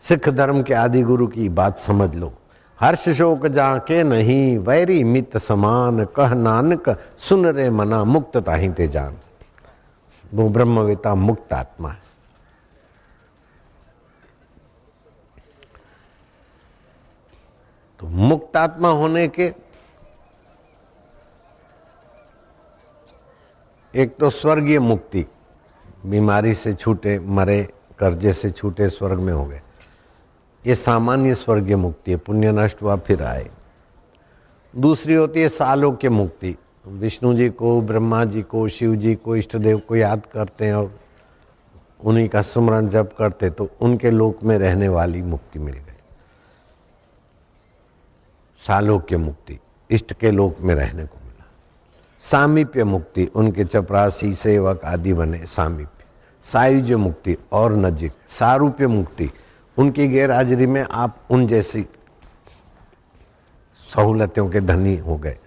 सिख 0.00 0.28
धर्म 0.28 0.62
के 0.62 0.74
आदि 0.74 1.02
गुरु 1.02 1.26
की 1.26 1.48
बात 1.48 1.78
समझ 1.78 2.14
लो। 2.14 2.32
हर्ष 2.80 3.08
शोक 3.08 3.46
जाके 3.46 4.02
नहीं, 4.02 4.58
वैरी 4.58 5.04
मित 5.04 5.36
समान, 5.36 6.04
कह 6.04 6.34
नानक, 6.34 6.88
सुन 7.18 7.46
रे 7.46 7.70
मना, 7.70 8.04
मुक्त 8.04 8.36
ताही 8.36 8.68
ते 8.68 8.88
जान। 8.88 9.16
वो 10.34 10.48
ब्रह्मवेता 10.48 11.14
मुक्त 11.14 11.52
आत्मा। 11.52 11.90
है 11.90 12.04
तो 18.00 18.06
मुक्त 18.06 18.56
आत्मा 18.56 18.88
होने 18.88 19.28
के 19.28 19.52
एक 23.94 24.16
तो 24.16 24.30
स्वर्गीय 24.30 24.78
मुक्ति, 24.78 25.26
बीमारी 26.06 26.54
से 26.54 26.74
छूटे, 26.74 27.18
मरे, 27.18 27.62
कर्जे 27.98 28.32
से 28.32 28.50
छूटे, 28.50 28.88
स्वर्ग 28.88 29.20
में 29.20 29.32
हो 29.32 29.44
गए। 29.44 29.62
ये 30.66 30.74
सामान्य 30.74 31.34
स्वर्गीय 31.34 31.76
मुक्ति 31.76 32.10
है, 32.10 32.16
पुण्य 32.16 32.52
नष्ट 32.52 32.82
हुआ, 32.82 32.96
फिर 32.96 33.22
आए। 33.22 33.50
दूसरी 34.76 35.14
होती 35.14 35.40
है 35.40 35.48
सालोक्य 35.48 36.08
मुक्ति 36.08 36.56
विष्णु 36.86 37.34
जी 37.34 37.48
को, 37.48 37.80
ब्रह्मा 37.80 38.24
जी 38.24 38.42
को, 38.42 38.68
शिव 38.68 38.96
जी 38.96 39.14
को 39.14 39.36
इष्ट 39.36 39.56
देव 39.56 39.78
को 39.78 39.96
याद 39.96 40.26
करते 40.26 40.66
हैं 40.66 40.74
और 40.74 40.98
उन्हीं 42.04 42.28
का 42.28 42.42
स्मरण 42.42 42.88
जब 42.88 43.14
करते 43.16 43.50
तो 43.50 43.68
उनके 43.80 44.10
लोक 44.10 44.42
में 44.42 44.58
रहने 44.58 44.88
वाली 44.88 45.22
मुक्ति 45.22 45.58
मिल 45.58 45.74
गई। 45.74 45.98
सालोक्य 48.62 49.16
मुक्ति, 49.16 49.58
इष्ट 49.90 50.12
के 50.12 50.30
लोक 50.30 50.60
में 50.60 50.74
रहने 50.74 51.04
को 51.04 51.18
मिला। 51.24 51.44
सामीप्य 52.20 52.84
मुक्ति, 52.84 53.24
उनके 53.24 53.64
चपरासी 53.64 54.34
सेवक 54.34 54.84
आदि 54.84 55.12
बने 55.12 55.46
सामीप्य। 55.46 56.04
सायुज्य 56.44 56.96
मुक्ति 56.96 57.36
और 57.52 57.72
नजीक, 57.72 58.12
सारूप्य 58.28 58.86
मुक्ति, 58.86 59.30
उनकी 59.76 60.08
गैरहाजिरी 60.08 60.66
में 60.66 60.82
आप 60.82 61.18
उन 61.30 61.46
जैसी 61.46 61.86
सहूलतों 63.94 64.48
के 64.50 64.60
धनी 64.60 64.96
हो 64.96 65.16
गए। 65.16 65.38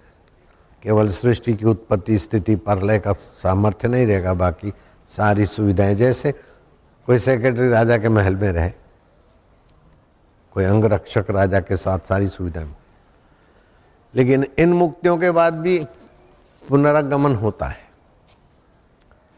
केवल 0.82 1.08
सृष्टि 1.08 1.54
की 1.54 1.64
उत्पत्ति 1.64 2.18
स्थिति 2.18 2.56
परलय 2.56 2.98
का 2.98 3.12
सामर्थ्य 3.12 3.88
नहीं 3.88 4.06
रहेगा, 4.06 4.34
बाकी 4.34 4.72
सारी 5.10 5.46
सुविधाएँ 5.46 5.94
जैसे 5.94 6.32
कोई 7.06 7.18
सेक्रेटरी 7.18 7.68
राजा 7.68 7.98
के 7.98 8.08
महल 8.08 8.36
में 8.36 8.50
रहे, 8.52 8.70
कोई 10.54 10.64
अंगरक्षक 10.64 11.30
राजा 11.30 11.60
के 11.60 11.76
साथ 11.76 11.98
सारी 11.98 12.28
सुविधाएँ। 12.28 12.74
लेकिन 14.14 14.46
इन 14.58 14.72
मुक्तियों 14.72 15.16
के 15.18 15.30
बाद 15.30 15.54
भी 15.54 15.78
पुनरागमन 16.68 17.34
होता 17.34 17.66
है। 17.66 17.88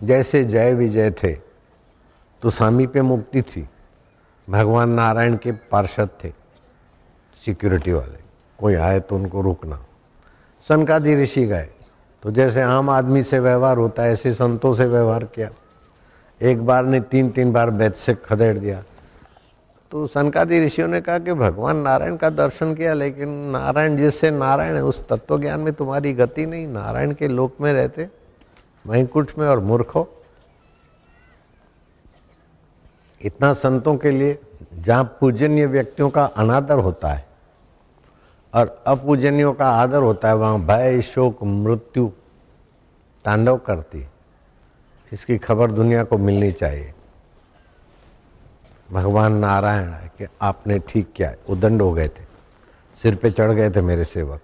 जैसे 0.03 0.45
जय 0.45 0.75
विजय 0.75 1.11
थे 1.13 1.33
तो 2.43 2.51
स्वामी 2.51 2.87
पे 2.87 3.03
मुक्ति 3.03 3.43
थी। 3.43 3.69
भगवान 4.51 4.91
नारायण 4.91 5.37
के 5.37 5.53
पार्षद 5.53 6.09
थे 6.25 6.33
सिक्योरिटी 7.45 7.93
वाले। 7.93 8.19
कोई 8.59 8.75
आए 8.75 9.01
तो 9.01 9.17
उनको 9.17 9.41
रुकना। 9.41 9.85
सनकादि 10.69 11.17
ऋषि 11.17 11.45
गए। 11.47 11.69
तो 12.23 12.31
जैसे 12.31 12.63
आम 12.63 12.91
आदमी 12.91 13.23
से 13.23 13.39
व्यवहार 13.39 13.77
होता 13.77 14.03
है, 14.03 14.13
ऐसे 14.13 14.33
संतों 14.33 14.75
से 14.75 14.87
व्यवहार 14.87 15.25
किया। 15.25 15.51
एक 16.43 16.67
बार 16.67 16.85
ने 16.85 17.01
तीन 17.01 17.31
तीन 17.31 17.53
बार 17.53 17.71
बैत 17.71 17.97
से 17.97 18.15
खदेड़ 18.15 18.59
दिया। 18.59 18.83
तो 19.91 20.07
सनकादि 20.07 20.65
ऋषियों 20.65 20.89
ने 20.89 21.01
कहा 21.01 21.19
कि 21.19 21.33
भगवान 21.33 21.77
नारायण 21.77 22.17
का 22.17 22.31
दर्शन 22.31 22.75
किया, 22.75 22.95
लेकिन 22.95 23.29
नारायण 23.29 23.97
जिससे 23.97 24.31
नारायण 24.31 24.75
है, 24.75 24.85
उस 24.85 25.09
तत्व 25.09 25.41
ज्ञान 25.41 25.61
में 25.61 25.75
तुम्हारी 25.75 26.13
गति 26.13 26.47
नहीं। 26.47 26.67
नारायण 26.69 27.13
के 27.13 27.29
लोक 27.29 27.61
में 27.61 27.73
रहते 27.73 28.09
वैकुंठ 28.87 29.39
में 29.39 29.49
और 29.49 29.61
मूर्ख 29.61 29.93
इतना 33.21 33.53
संतों 33.53 33.97
के 33.97 34.11
लिए 34.11 34.39
जहाँ 34.75 35.17
पूजनीय 35.21 35.67
व्यक्तियों 35.67 36.11
का 36.11 36.25
अनादर 36.25 36.79
होता 36.79 37.09
है 37.09 37.32
और 38.55 38.83
अपूजनियों 38.87 39.53
का 39.53 39.71
आदर 39.71 40.03
होता 40.03 40.29
है, 40.29 40.35
वहाँ 40.35 40.59
भय, 40.61 41.03
शोक, 41.03 41.43
मृत्यु, 41.43 42.11
तांडव 43.25 43.57
करती 43.57 44.07
इसकी 45.13 45.39
खबर 45.39 45.71
दुनिया 45.71 46.05
को 46.05 46.19
मिलनी 46.19 46.53
चाहिए। 46.53 46.95
भगवान 48.93 49.33
नारायण 49.33 49.89
है 49.89 50.13
कि 50.19 50.27
आपने 50.43 50.79
ठीक 50.79 51.13
किया, 51.13 51.35
उदंड 51.49 51.83
हो 51.83 51.93
गए 51.93 52.09
थे। 52.09 52.25
सिर 53.03 53.15
पे 53.15 53.31
चढ़ 53.31 53.53
गए 53.53 53.71
थे 53.71 53.81
मेरे 53.81 54.05
सेवक। 54.05 54.41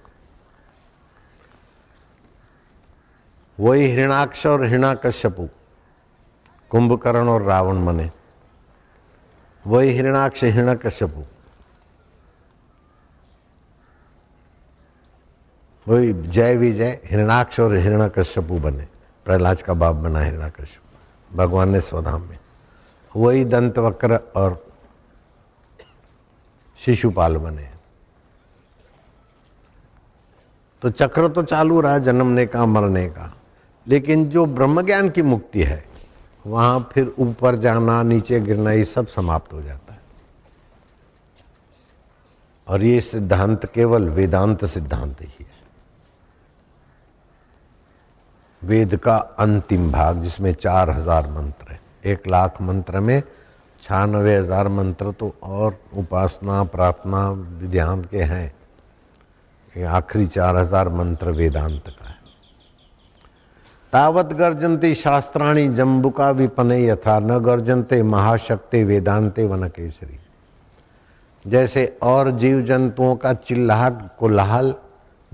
वही 3.61 3.92
हृणाक्ष 3.92 4.47
और 4.47 4.64
हिरणाकश्यपु 4.64 5.49
कुंभकर्ण 6.71 7.29
और 7.29 7.42
रावण 7.42 7.75
मने। 7.75 8.11
वही 9.66 9.90
हिरणाक्ष 9.90 10.44
हिरण्यकश्यपु 10.44 11.23
वही 15.88 16.12
जय 16.12 16.57
विजय, 16.57 17.01
हिरणाक्ष 17.05 17.61
और 17.61 17.77
हिरण्यकश्यपु 17.77 18.55
बने। 18.55 18.87
प्रहलाद 19.24 19.62
का 19.62 19.74
बाप 19.74 19.94
बना 19.94 20.20
हिरण्यकश्यप 20.20 21.37
भगवान 21.37 21.68
ने 21.68 21.81
स्वधाम 21.81 22.22
में। 22.22 22.38
वही 23.16 23.44
दंत 23.44 23.79
वक्र 23.79 24.20
और 24.37 24.66
शिशुपाल 26.85 27.37
बने। 27.37 27.70
तो 30.83 30.90
चक्र 30.90 31.29
तो 31.29 31.42
चालू 31.42 31.81
रहा 31.81 31.98
जन्मने 31.98 32.46
का 32.46 32.66
मरने 32.66 33.09
का 33.09 33.35
लेकिन 33.87 34.29
जो 34.29 34.46
ब्रह्म 34.46 34.83
ज्ञान 34.83 35.11
की 35.11 35.22
मुक्ति 35.22 35.62
है, 35.62 35.85
वहाँ 36.46 36.88
फिर 36.92 37.14
ऊपर 37.18 37.57
जाना, 37.57 38.03
नीचे 38.03 38.40
गिरना, 38.40 38.72
ये 38.72 38.85
सब 38.85 39.07
समाप्त 39.07 39.53
हो 39.53 39.62
जाता 39.62 39.92
है। 39.92 40.01
और 42.68 42.83
ये 42.83 43.01
सिद्धांत 43.01 43.66
केवल 43.66 44.09
वेदांत 44.09 44.64
सिद्धांत 44.64 45.22
ही 45.22 45.37
है। 45.40 45.58
वेद 48.62 48.97
का 48.97 49.16
अंतिम 49.38 49.90
भाग, 49.92 50.23
जिसमें 50.23 50.53
चार 50.55 50.90
हज़ार 50.90 51.27
मंत्र 51.29 51.73
है। 51.73 51.81
एक 52.05 52.27
लाख 52.29 52.61
मंत्र 52.62 53.01
में 53.01 53.21
छियानवे 53.83 54.37
हज़ार 54.37 54.68
मंत्र 54.71 55.12
तो 55.12 55.35
और 55.42 55.79
उपासना, 55.97 56.62
प्रार्थना 56.66 57.29
विध्यान 57.31 58.03
के 58.05 58.23
हैं। 58.25 59.87
आखिरी 59.87 60.27
चार 60.29 60.57
हज़ार 60.57 60.88
मंत्र 60.90 61.31
वेदांत 61.33 61.88
का 61.88 62.05
है। 62.05 62.16
तावत 63.92 64.33
गर्जंती 64.35 64.94
शास्त्राणी 64.97 65.68
जम्बुका 65.71 66.31
विपने 66.33 66.79
यथा, 66.81 67.18
न 67.18 67.38
गर्जनते 67.40 68.03
महाशक्ति 68.05 68.83
वेदांते 68.85 69.44
वन 69.44 69.68
केसरी 69.68 70.18
जैसे 71.44 71.87
और 72.03 72.31
जीव 72.33 72.61
जंतुओं 72.62 73.14
का 73.16 73.33
चिल्लाहट, 73.35 73.99
कोलाहल 74.18 74.75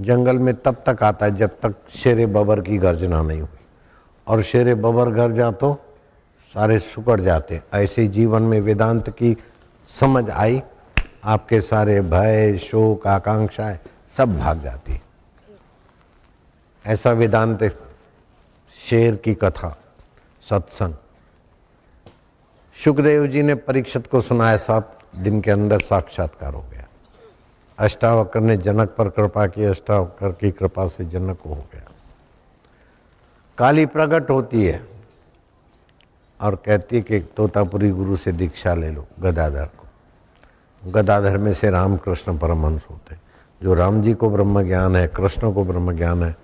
जंगल 0.00 0.38
में 0.38 0.54
तब 0.54 0.82
तक 0.86 1.02
आता 1.02 1.26
है 1.26 1.36
जब 1.36 1.50
तक 1.62 1.74
शेर 1.90 2.26
बबर 2.26 2.60
की 2.60 2.78
गर्जना 2.78 3.22
नहीं 3.22 3.40
हुई। 3.40 3.58
और 4.26 4.42
शेर 4.42 4.74
बबर 4.74 5.10
गर्जा 5.10 5.50
तो 5.50 5.74
सारे 6.54 6.78
सुकड़ 6.78 7.20
जाते। 7.20 7.60
ऐसे 7.74 8.06
जीवन 8.08 8.42
में 8.42 8.60
वेदांत 8.60 9.10
की 9.10 9.36
समझ 10.00 10.30
आई, 10.30 10.62
आपके 11.24 11.60
सारे 11.60 12.00
भय, 12.00 12.58
शोक, 12.58 13.06
आकांक्षाएँ 13.06 13.78
सब 14.16 14.38
भाग 14.38 14.62
जाती 14.62 15.00
ऐसा 16.84 17.10
वेदांत 17.10 17.62
शेर 18.76 19.16
की 19.16 19.34
कथा, 19.34 19.76
सत्संग। 20.50 20.94
सुखदेव 22.84 23.26
जी 23.26 23.42
ने 23.42 23.54
परीक्षित 23.54 24.06
को 24.06 24.20
सुनाया 24.20 24.56
सात 24.56 24.98
दिन 25.16 25.40
के 25.40 25.50
अंदर 25.50 25.80
साक्षात्कार 25.80 26.54
हो 26.54 26.60
गया। 26.60 26.73
अष्टावक्र 27.78 28.40
ने 28.40 28.56
जनक 28.56 28.88
पर 28.88 29.08
कृपा 29.08 29.46
की, 29.46 29.64
अष्टावक्र 29.64 30.30
की 30.32 30.50
कृपा 30.50 30.86
से 30.86 31.04
जनक 31.04 31.38
हो 31.46 31.54
गया। 31.54 31.90
काली 33.58 33.86
प्रकट 33.86 34.30
होती 34.30 34.66
है 34.66 34.86
और 36.40 36.56
कहती 36.56 36.96
है 36.96 37.02
कि 37.02 37.20
तोतापुरी 37.20 37.90
गुरु 37.90 38.16
से 38.16 38.32
दीक्षा 38.32 38.74
ले 38.74 38.90
लो, 38.90 39.06
गदाधर 39.20 39.64
को। 39.64 40.90
गदाधर 40.90 41.36
में 41.36 41.54
से 41.54 41.70
रामकृष्ण 41.70 42.38
परमहंस 42.38 42.86
होते। 42.90 43.16
जो 43.62 43.74
राम 43.74 44.02
जी 44.02 44.14
को 44.14 44.30
ब्रह्म 44.30 44.62
ज्ञान 44.62 44.96
है, 44.96 45.08
कृष्ण 45.08 45.52
को 45.52 45.64
ब्रह्म 45.64 45.96
ज्ञान 45.96 46.22
है, 46.22 46.36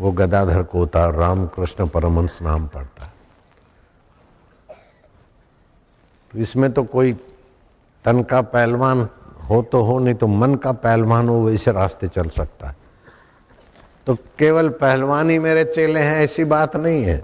वो 0.00 0.12
गदाधर 0.12 0.62
को 0.62 0.78
होता 0.78 1.08
राम 1.08 1.46
कृष्ण 1.46 1.88
परमहंस 1.88 2.38
नाम 2.42 2.66
पड़ता 2.66 3.04
है। 3.04 3.12
तो 6.32 6.38
इसमें 6.38 6.72
तो 6.72 6.84
कोई 6.84 7.12
तन 8.04 8.22
का 8.22 8.42
पहलवान 8.42 9.08
हो 9.50 9.60
तो 9.62 9.82
हो, 9.82 9.98
नहीं 9.98 10.14
तो 10.14 10.26
मन 10.26 10.54
का 10.54 10.72
पहलवान 10.72 11.28
हो 11.28 11.40
वैसे 11.44 11.72
रास्ते 11.72 12.08
चल 12.08 12.28
सकता 12.28 12.68
है। 12.68 12.76
तो 14.06 14.14
केवल 14.38 14.68
पहलवान 14.68 15.30
ही 15.30 15.38
मेरे 15.38 15.64
चेले 15.64 16.00
हैं, 16.00 16.22
ऐसी 16.24 16.44
बात 16.44 16.76
नहीं 16.76 17.02
है। 17.04 17.22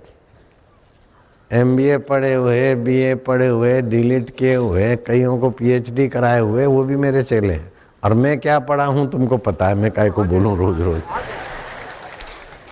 एमबीए 1.51 1.99
पढ़े 1.99 2.33
हुए 2.35 2.75
बीए 2.75 3.15
पढ़े 3.15 3.47
हुए 3.47 3.81
डिलीट 3.83 4.31
किए 4.31 4.55
हुए, 4.55 4.97
कईयों 4.97 5.39
को 5.39 5.51
पीएचडी 5.51 6.09
कराए 6.09 6.41
हुए, 6.41 6.67
वो 6.67 6.85
भी 6.85 6.97
मेरे 6.97 7.23
चेले 7.23 7.53
हैं। 7.53 7.73
और 8.05 8.15
मैं 8.15 8.39
क्या 8.41 8.59
पढ़ा 8.59 8.85
हूँ, 8.85 9.11
तुमको 9.11 9.37
पता 9.39 9.69
है, 9.69 9.75
मैं 9.75 9.91
काय 9.91 10.11
को 10.11 10.25
बोलूँ 10.25 10.57
रोज 10.59 10.81
रोज 10.81 11.03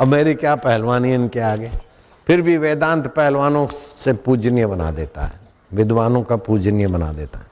अब 0.01 0.09
मेरी 0.09 0.35
क्या 0.35 0.55
पहलवानी 0.55 1.15
इनके 1.15 1.41
आगे। 1.41 1.71
फिर 2.27 2.43
भी 2.43 2.57
वेदांत 2.57 3.07
पहलवानों 3.07 3.67
से 3.99 4.13
पूजनीय 4.13 4.67
बना 4.67 4.91
देता 4.91 5.23
है, 5.23 5.41
विद्वानों 5.73 6.23
का 6.23 6.37
पूजनीय 6.37 6.87
बना 6.87 7.13
देता 7.13 7.39
है। 7.39 7.47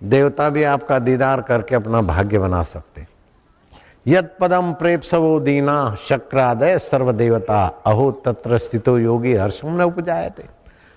देवता 0.00 0.48
भी 0.50 0.62
आपका 0.64 0.98
दीदार 0.98 1.40
करके 1.40 1.74
अपना 1.74 2.00
भाग्य 2.02 2.38
बना 2.38 2.62
सकते 2.62 3.06
यद 4.06 4.28
पदम 4.40 4.72
प्रेप 4.72 5.02
सवो 5.02 5.38
दीना 5.40 5.94
शक्रादय 6.08 6.78
सर्वदेवता, 6.78 7.66
अहो 7.86 8.10
तत्र 8.24 8.58
स्थितो 8.58 8.98
योगी 8.98 9.34
हर्षम 9.34 9.68
ने 9.68 9.84
उपजाए 9.84 10.30
थे 10.30 10.44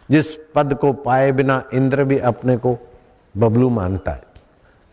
जिस 0.09 0.31
पद 0.55 0.73
को 0.73 0.91
पाए 0.93 1.31
बिना 1.31 1.63
इंद्र 1.73 2.03
भी 2.03 2.17
अपने 2.19 2.57
को 2.57 2.77
बबलू 3.35 3.69
मानता 3.69 4.11
है, 4.11 4.23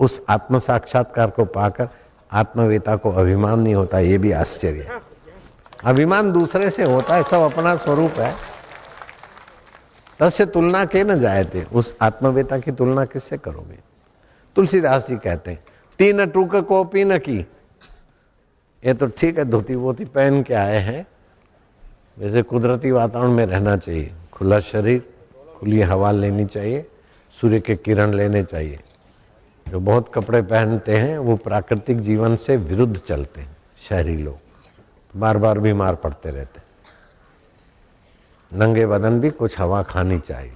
उस 0.00 0.20
आत्म 0.28 0.58
साक्षात्कार 0.58 1.30
को 1.30 1.44
पाकर 1.44 1.88
आत्मवेता 2.32 2.96
को 2.96 3.10
अभिमान 3.12 3.60
नहीं 3.60 3.74
होता, 3.74 3.98
ये 3.98 4.18
भी 4.18 4.32
आश्चर्य 4.32 4.82
है। 4.82 5.00
अभिमान 5.84 6.32
दूसरे 6.32 6.70
से 6.70 6.84
होता 6.84 7.14
है, 7.14 7.22
सब 7.22 7.40
अपना 7.42 7.76
स्वरूप 7.76 8.18
है। 8.18 8.34
तस्य 10.20 10.46
तुलना 10.46 10.84
के 10.84 11.04
न 11.04 11.18
जाए 11.20 11.44
थे 11.44 11.64
उस 11.64 11.94
आत्मवेता 12.02 12.58
की 12.58 12.72
तुलना 12.72 13.04
किससे 13.04 13.38
करोगे? 13.38 13.78
तुलसीदास 14.56 15.06
जी 15.08 15.16
कहते 15.16 15.50
हैं 15.50 15.64
तीन 15.98 16.24
टूक 16.26 16.54
को 16.58 16.82
पीन 16.84 17.16
की। 17.18 17.38
ये 18.82 18.94
तो 18.94 19.06
ठीक 19.08 19.38
है 19.38 19.44
धोती 19.44 19.74
वोती 19.74 20.04
पहन 20.04 20.42
के 20.42 20.54
आए 20.54 20.78
हैं। 20.78 21.06
वैसे 22.18 22.42
कुदरती 22.42 22.90
वातावरण 22.90 23.30
में 23.30 23.44
रहना 23.46 23.76
चाहिए। 23.76 24.12
खुला 24.32 24.58
शरीर, 24.60 25.02
खुली 25.56 25.80
हवा 25.80 26.10
लेनी 26.10 26.44
चाहिए, 26.46 26.86
सूर्य 27.38 27.60
के 27.60 27.76
किरण 27.76 28.14
लेने 28.14 28.42
चाहिए। 28.44 28.78
जो 29.66 29.80
बहुत 29.80 30.10
कपड़े 30.14 30.42
पहनते 30.42 30.96
हैं, 30.96 31.18
वो 31.18 31.36
प्राकृतिक 31.36 32.00
जीवन 32.00 32.36
से 32.36 32.56
विरुद्ध 32.56 32.96
चलते 32.98 33.40
हैं, 33.40 33.56
शहरी 33.88 34.16
लोग। 34.16 34.38
बार 35.14 35.38
बार 35.38 35.58
बीमार 35.58 35.94
पड़ते 35.94 36.30
रहते 36.30 36.60
नंगे 38.52 38.86
बदन 38.86 39.20
भी 39.20 39.30
कुछ 39.30 39.58
हवा 39.60 39.82
खानी 39.82 40.18
चाहिए, 40.18 40.52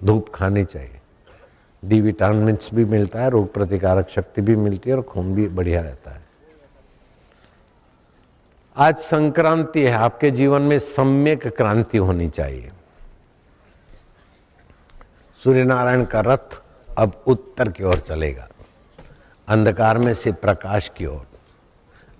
धूप 0.00 0.28
खानी 0.34 0.64
चाहिए। 0.64 0.99
डी 1.82 2.00
विटामिन 2.00 2.58
भी 2.74 2.84
मिलता 2.84 3.22
है, 3.22 3.30
रोग 3.30 3.52
प्रतिकारक 3.54 4.08
शक्ति 4.08 4.42
भी 4.42 4.56
मिलती 4.56 4.90
है 4.90 4.96
और 4.96 5.02
खून 5.02 5.34
भी 5.34 5.46
बढ़िया 5.48 5.80
रहता 5.82 6.10
है। 6.10 6.28
आज 8.76 8.96
संक्रांति 8.96 9.82
है, 9.82 9.92
आपके 9.92 10.30
जीवन 10.30 10.62
में 10.62 10.78
सम्यक 10.78 11.46
क्रांति 11.46 11.98
होनी 11.98 12.28
चाहिए। 12.28 12.70
सूर्यनारायण 15.42 16.04
का 16.04 16.20
रथ 16.20 16.60
अब 16.98 17.22
उत्तर 17.26 17.68
की 17.68 17.84
ओर 17.84 17.98
चलेगा, 17.98 18.48
अंधकार 19.48 19.98
में 19.98 20.14
से 20.14 20.32
प्रकाश 20.32 20.90
की 20.96 21.06
ओर। 21.06 21.26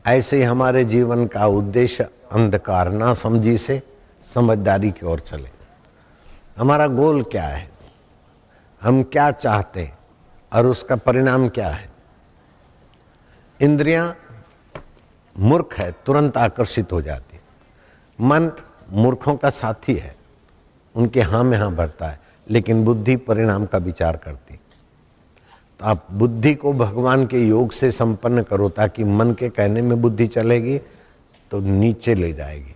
ऐसे 0.06 0.36
ही 0.36 0.42
हमारे 0.42 0.84
जीवन 0.84 1.26
का 1.26 1.46
उद्देश्य 1.46 2.04
अंधकार 2.32 2.90
ना 2.92 3.14
समझी 3.14 3.58
से 3.58 3.80
समझदारी 4.34 4.90
की 4.90 5.06
ओर 5.06 5.20
चले। 5.20 5.48
हमारा 6.56 6.86
गोल 6.86 7.22
क्या 7.22 7.46
है? 7.46 7.69
हम 8.82 9.02
क्या 9.02 9.30
चाहते 9.32 9.80
हैं 9.80 9.98
और 10.52 10.66
उसका 10.66 10.96
परिणाम 10.96 11.48
क्या 11.48 11.68
है? 11.68 11.88
इंद्रियाँ 13.60 14.14
मूर्ख 15.36 15.78
है, 15.78 15.90
तुरंत 16.06 16.36
आकर्षित 16.36 16.92
हो 16.92 17.00
जाती 17.02 17.38
मन 18.18 18.50
मूर्खों 18.92 19.36
का 19.36 19.50
साथी 19.50 19.94
है, 19.94 20.14
उनके 20.94 21.20
हाँ 21.22 21.42
में 21.44 21.56
हाँ 21.58 21.74
भरता 21.74 22.08
है, 22.08 22.18
लेकिन 22.46 22.84
बुद्धि 22.84 23.16
परिणाम 23.18 23.66
का 23.66 23.78
विचार 23.78 24.16
करती 24.16 24.58
तो 25.80 25.86
आप 25.86 26.06
बुद्धि 26.12 26.54
को 26.54 26.72
भगवान 26.72 27.26
के 27.26 27.38
योग 27.40 27.72
से 27.72 27.90
संपन्न 27.92 28.42
करो, 28.42 28.68
ताकि 28.68 29.04
मन 29.04 29.32
के 29.32 29.48
कहने 29.48 29.82
में 29.82 30.00
बुद्धि 30.02 30.26
चलेगी 30.26 30.78
तो 31.50 31.60
नीचे 31.60 32.14
ले 32.14 32.32
जाएगी। 32.32 32.74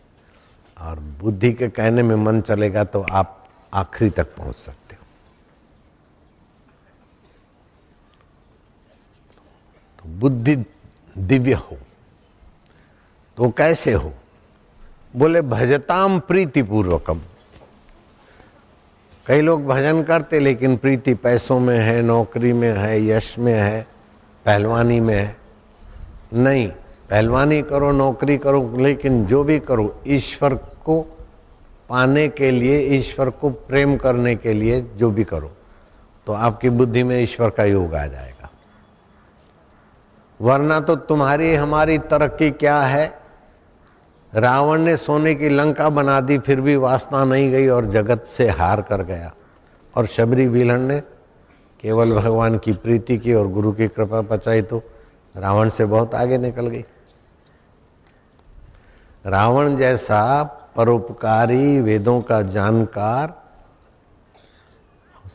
और 0.76 0.98
बुद्धि 1.20 1.52
के 1.52 1.68
कहने 1.68 2.02
में 2.02 2.14
मन 2.16 2.40
चलेगा 2.40 2.84
तो 2.84 3.04
आप 3.12 3.46
आखिरी 3.72 4.10
तक 4.10 4.34
पहुँच 4.36 4.56
सकते 4.56 4.83
तो 10.04 10.10
बुद्धि 10.10 10.56
दिव्य 11.18 11.52
हो। 11.52 11.76
तो 13.36 13.50
कैसे 13.50 13.92
हो? 13.92 14.12
बोले, 15.16 15.40
भजताम 15.40 16.18
प्रीति 16.18 16.62
पूर्वकम 16.62 17.20
कई 19.26 19.40
लोग 19.40 19.66
भजन 19.66 20.02
करते, 20.02 20.38
लेकिन 20.38 20.76
प्रीति 20.76 21.14
पैसों 21.14 21.60
में 21.60 21.78
है, 21.78 22.02
नौकरी 22.02 22.52
में 22.52 22.72
है, 22.72 23.06
यश 23.06 23.38
में 23.38 23.54
है, 23.54 23.86
पहलवानी 24.46 25.00
में 25.00 25.14
है। 25.14 25.36
नहीं, 26.34 26.68
पहलवानी 27.10 27.62
करो, 27.62 27.92
नौकरी 27.92 28.38
करो, 28.38 28.76
लेकिन 28.78 29.26
जो 29.26 29.44
भी 29.44 29.58
करो, 29.58 30.00
ईश्वर 30.06 30.54
को 30.54 31.00
पाने 31.88 32.28
के 32.28 32.50
लिए, 32.50 32.78
ईश्वर 32.78 33.30
को 33.30 33.50
प्रेम 33.50 33.96
करने 33.96 34.34
के 34.34 34.52
लिए 34.52 34.80
जो 34.80 35.10
भी 35.10 35.24
करो 35.24 35.50
तो 36.26 36.32
आपकी 36.32 36.70
बुद्धि 36.70 37.02
में 37.02 37.22
ईश्वर 37.22 37.50
का 37.50 37.64
योग 37.64 37.94
आ 37.94 38.06
जाएगा। 38.06 38.33
वरना 40.44 40.78
तो 40.80 40.94
तुम्हारी, 40.96 41.54
हमारी 41.54 41.98
तरक्की 41.98 42.50
क्या 42.50 42.80
है? 42.80 43.06
रावण 44.32 44.80
ने 44.80 44.96
सोने 44.96 45.34
की 45.34 45.48
लंका 45.48 45.88
बना 45.88 46.20
दी, 46.20 46.38
फिर 46.38 46.60
भी 46.60 46.76
वासना 46.76 47.24
नहीं 47.24 47.50
गई 47.50 47.68
और 47.68 47.86
जगत 47.86 48.24
से 48.26 48.48
हार 48.48 48.82
कर 48.82 49.02
गया। 49.02 49.32
और 49.94 50.06
शबरी 50.06 50.46
विलन 50.46 50.80
ने 50.80 51.00
केवल 51.80 52.12
भगवान 52.12 52.58
की 52.58 52.72
प्रीति 52.72 53.18
की 53.18 53.34
और 53.34 53.48
गुरु 53.48 53.72
की 53.72 53.88
कृपा 53.88 54.20
बचाई 54.20 54.62
तो 54.62 54.82
रावण 55.34 55.68
से 55.68 55.84
बहुत 55.84 56.14
आगे 56.14 56.38
निकल 56.38 56.66
गई। 56.66 56.84
रावण 59.26 59.76
जैसा 59.76 60.42
परोपकारी 60.76 61.80
वेदों 61.80 62.20
का 62.20 62.42
जानकार, 62.42 63.34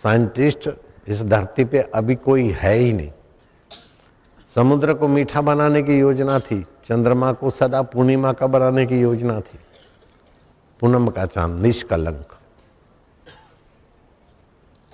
साइंटिस्ट 0.04 0.70
इस 1.08 1.24
धरती 1.24 1.66
पे 1.66 1.80
अभी 1.96 2.16
कोई 2.16 2.48
है 2.52 2.74
ही 2.74 2.94
नहीं। 2.94 3.12
समुद्र 4.60 4.94
को 4.94 5.08
मीठा 5.08 5.42
बनाने 5.42 5.82
की 5.84 6.00
योजना 6.00 6.40
थी, 6.40 6.62
चंद्रमा 6.88 7.32
को 7.34 7.50
सदा 7.50 7.82
पूर्णिमा 7.82 8.32
का 8.34 8.48
बनाने 8.48 8.86
की 8.86 9.00
योजना 9.00 9.40
थी। 9.40 9.60
पूनम 10.80 11.08
का 11.08 11.26
चाँद, 11.26 11.62
निष्कलंक। 11.62 12.34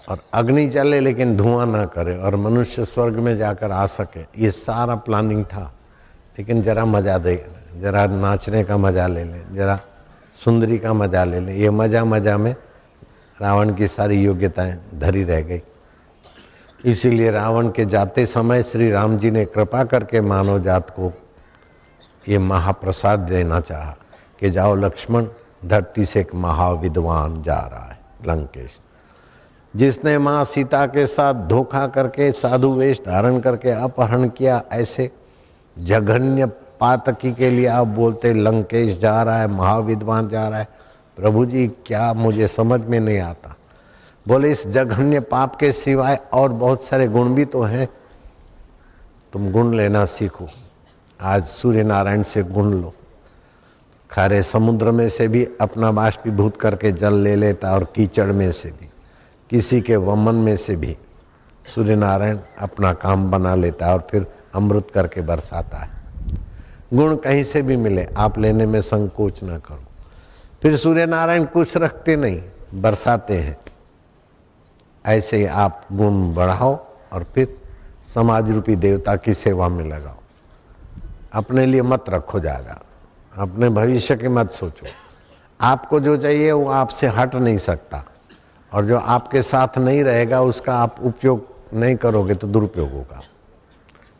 और 0.09 0.19
अग्नि 0.33 0.69
चले 0.69 0.99
लेकिन 0.99 1.37
धुआँ 1.37 1.65
ना 1.65 1.85
करे 1.85 2.17
और 2.17 2.35
मनुष्य 2.35 2.85
स्वर्ग 2.85 3.15
में 3.15 3.37
जाकर 3.37 3.71
आ 3.71 3.85
सके, 3.85 4.21
ये 4.37 4.51
सारा 4.51 4.95
प्लानिंग 4.95 5.45
था। 5.45 5.73
लेकिन 6.37 6.61
जरा 6.63 6.85
मज़ा 6.85 7.17
दे, 7.17 7.45
जरा 7.81 8.05
नाचने 8.05 8.63
का 8.63 8.77
मज़ा 8.77 9.07
ले 9.07 9.23
ले, 9.23 9.39
जरा 9.55 9.79
सुंदरी 10.45 10.77
का 10.77 10.93
मज़ा 10.93 11.23
ले 11.23 11.39
ले। 11.39 11.53
ये 11.53 11.69
मज़ा 11.69 12.05
मज़ा 12.05 12.37
में 12.37 12.55
रावण 13.41 13.73
की 13.75 13.87
सारी 13.87 14.23
योग्यताएँ 14.23 14.77
धरी 14.95 15.23
रह 15.23 15.41
गई। 15.41 15.61
इसीलिए 16.85 17.31
रावण 17.31 17.69
के 17.69 17.85
जाते 17.85 18.25
समय 18.25 18.63
श्री 18.63 18.91
राम 18.91 19.17
जी 19.17 19.31
ने 19.31 19.45
कृपा 19.45 19.83
करके 19.83 20.21
मानव 20.21 20.59
जात 20.59 20.89
को 20.89 21.13
ये 22.29 22.37
महाप्रसाद 22.37 23.19
देना 23.19 23.59
चाहा 23.59 23.95
कि 24.39 24.49
जाओ 24.49 24.75
लक्ष्मण, 24.75 25.27
धरती 25.65 26.05
से 26.05 26.19
एक 26.19 26.35
महाविद्वान 26.35 27.43
जा 27.43 27.69
रहा 27.73 27.85
है, 27.85 27.99
लंकेश। 28.27 28.71
जिसने 29.75 30.17
माँ 30.17 30.45
सीता 30.45 30.85
के 30.85 31.07
साथ 31.07 31.33
धोखा 31.33 31.87
करके, 31.87 32.31
साधु 32.31 32.71
वेश 32.73 33.01
धारण 33.05 33.39
करके 33.39 33.71
अपहरण 33.71 34.29
किया, 34.29 34.63
ऐसे 34.71 35.11
जघन्य 35.79 36.45
पातकी 36.79 37.33
के 37.33 37.49
लिए 37.49 37.67
आप 37.67 37.87
बोलते, 37.87 38.33
लंकेश 38.33 38.99
जा 38.99 39.23
रहा 39.23 39.39
है, 39.39 39.47
महाविद्वान 39.47 40.29
जा 40.29 40.49
रहा 40.49 40.59
है। 40.59 40.67
प्रभु 41.17 41.45
जी, 41.45 41.67
क्या 41.67 42.13
मुझे 42.13 42.47
समझ 42.47 42.81
में 42.81 42.99
नहीं 42.99 43.19
आता? 43.19 43.55
बोले, 44.27 44.51
इस 44.51 44.67
जघन्य 44.67 45.19
पाप 45.19 45.55
के 45.55 45.71
सिवाय 45.71 46.19
और 46.33 46.51
बहुत 46.51 46.83
सारे 46.83 47.07
गुण 47.07 47.33
भी 47.35 47.45
तो 47.45 47.61
हैं। 47.61 47.87
तुम 49.33 49.51
गुण 49.51 49.75
लेना 49.75 50.05
सीखो। 50.05 50.47
आज 51.21 51.45
सूर्य 51.45 51.83
नारायण 51.83 52.23
से 52.23 52.43
गुण 52.43 52.73
लो। 52.73 52.93
खारे 54.11 54.43
समुद्र 54.43 54.91
में 54.91 55.09
से 55.09 55.27
भी 55.27 55.47
अपना 55.61 55.91
बाष्पीभूत 55.91 56.57
करके 56.57 56.91
जल 56.91 57.13
ले 57.13 57.35
लेता 57.35 57.73
और 57.73 57.83
कीचड़ 57.95 58.25
में 58.25 58.51
से 58.51 58.69
भी, 58.69 58.89
किसी 59.49 59.81
के 59.81 59.95
वमन 59.95 60.35
में 60.35 60.57
से 60.57 60.75
भी। 60.75 60.97
सूर्य 61.75 61.95
नारायण 61.95 62.37
अपना 62.59 62.93
काम 62.93 63.31
बना 63.31 63.55
लेता 63.55 63.85
है 63.85 63.93
और 63.93 64.07
फिर 64.11 64.25
अमृत 64.55 64.87
करके 64.93 65.21
बरसाता 65.21 65.77
है। 65.77 65.89
गुण 66.93 67.15
कहीं 67.15 67.43
से 67.43 67.61
भी 67.61 67.77
मिले, 67.77 68.07
आप 68.17 68.39
लेने 68.39 68.65
में 68.65 68.81
संकोच 68.81 69.43
ना 69.43 69.57
करो। 69.57 69.83
फिर 70.61 70.77
सूर्य 70.77 71.05
नारायण 71.05 71.43
कुछ 71.43 71.77
रखते 71.77 72.15
नहीं, 72.15 72.41
बरसाते 72.73 73.37
हैं। 73.37 73.57
ऐसे 75.05 75.37
ही 75.37 75.45
आप 75.45 75.81
गुण 75.91 76.33
बढ़ाओ 76.33 76.79
और 77.13 77.23
फिर 77.35 77.57
समाज 78.13 78.51
रूपी 78.51 78.75
देवता 78.75 79.15
की 79.15 79.33
सेवा 79.33 79.67
में 79.69 79.83
लगाओ। 79.85 80.17
अपने 81.33 81.65
लिए 81.65 81.81
मत 81.81 82.05
रखो 82.09 82.39
ज़्यादा। 82.39 82.81
अपने 83.33 83.69
भविष्य 83.69 84.15
की 84.15 84.27
मत 84.27 84.51
सोचो। 84.51 84.87
आपको 85.59 85.99
जो 85.99 86.17
चाहिए 86.17 86.51
वो 86.51 86.69
आपसे 86.69 87.07
हट 87.07 87.35
नहीं 87.35 87.57
सकता। 87.57 88.03
और 88.71 88.85
जो 88.85 88.97
आपके 88.97 89.41
साथ 89.41 89.77
नहीं 89.77 90.03
रहेगा, 90.03 90.41
उसका 90.41 90.75
आप 90.75 90.95
उपयोग 91.01 91.47
नहीं 91.73 91.95
करोगे 91.95 92.35
तो 92.35 92.47
दुरुपयोग 92.47 92.91
होगा। 92.91 93.21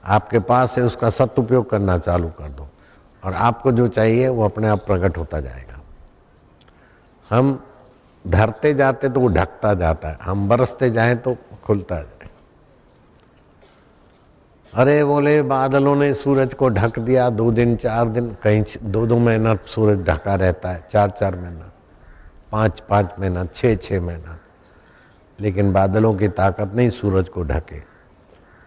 आपके 0.04 0.40
पास 0.40 0.78
है, 0.78 0.84
उसका 0.84 1.10
सदउपयोग 1.10 1.70
करना 1.70 1.98
चालू 1.98 2.28
कर 2.28 2.50
दो। 2.50 2.68
और 3.24 3.34
आपको 3.34 3.72
जो 3.72 3.88
चाहिए 3.88 4.28
वो 4.28 4.46
अपने 4.46 4.68
आप 4.68 4.86
प्रकट 4.86 5.18
होता 5.18 5.40
जाएगा। 5.40 5.80
हम 7.30 7.60
धरते 8.28 8.74
जाते 8.74 9.10
तो 9.10 9.20
वो 9.20 9.28
ढकता 9.28 9.74
जाता 9.74 10.10
है। 10.10 10.18
हम 10.22 10.50
बरसते 10.50 10.90
जाए 10.92 11.16
तो 11.16 11.38
खुलता 11.64 11.96
जाए। 11.96 12.30
अरे 14.74 15.04
बोले, 15.04 15.42
बादलों 15.42 15.96
ने 15.96 16.14
सूरज 16.14 16.54
को 16.54 16.70
ढक 16.70 17.00
दिया, 17.00 17.30
दो 17.30 17.52
दिन, 17.52 17.76
चार 17.76 18.10
दिन, 18.10 18.36
कहीं 18.44 18.64
दो 18.84 19.06
दो 19.08 19.18
महीना 19.18 19.56
सूरज 19.56 20.06
ढका 20.06 20.36
रहता 20.36 20.70
है, 20.70 20.88
चार 20.92 21.10
चार 21.10 21.36
महीना, 21.36 21.72
पाँच 22.52 22.80
पाँच 22.80 23.10
महीना, 23.20 23.46
छह 23.46 23.76
छह 23.76 24.02
महीना। 24.02 24.40
लेकिन 25.40 25.74
बादलों 25.74 26.16
की 26.16 26.28
ताकत 26.28 26.72
नहीं 26.76 26.90
सूरज 26.90 27.30
को 27.30 27.44
ढके। 27.44 27.82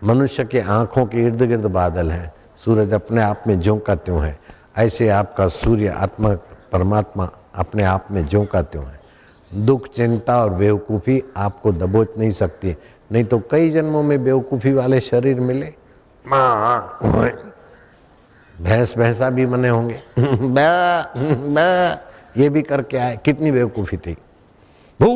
मनुष्य 0.04 0.44
के 0.44 0.60
आँखों 0.60 1.06
के 1.06 1.18
इर्द 1.18 1.42
गिर्द 1.42 1.66
बादल 1.66 2.10
हैं। 2.10 2.32
सूरज 2.64 2.92
अपने 2.92 3.22
आप 3.22 3.44
में 3.46 3.60
ज्यों 3.60 3.78
का 3.78 3.94
त्यों 3.94 4.24
है। 4.24 4.38
ऐसे 4.76 5.08
आपका 5.08 5.48
सूर्य 5.48 5.88
आत्मा, 5.88 6.34
परमात्मा 6.72 7.30
अपने 7.54 7.82
आप 7.82 8.08
में 8.10 8.26
ज्यों 8.26 8.44
का 8.46 8.62
त्यों 8.62 8.86
है। 8.86 9.00
दुख 9.54 9.86
चिंता 9.86 10.42
और 10.42 10.50
बेवकूफ़ी 10.50 11.22
आपको 11.36 11.72
दबोच 11.72 12.08
नहीं 12.18 12.30
सकती। 12.30 12.76
नहीं 13.12 13.24
तो 13.24 13.38
कई 13.38 13.70
जन्मों 13.70 14.02
में 14.02 14.24
बेवकूफ़ी 14.24 14.72
वाले 14.72 15.00
शरीर 15.00 15.40
मिले। 15.40 15.74
भैंस 18.60 18.98
भैंसा 18.98 19.30
भी 19.30 19.46
मने 19.46 19.68
होंगे। 19.68 20.02
ये 22.36 22.48
भी 22.48 22.62
करके 22.62 22.96
आए। 22.96 23.18
कितनी 23.24 23.50
बेवकूफ़ी 23.50 23.98
थी। 23.98 24.16
वो 25.00 25.08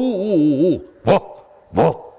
वो 1.07 1.47
वो 1.75 2.19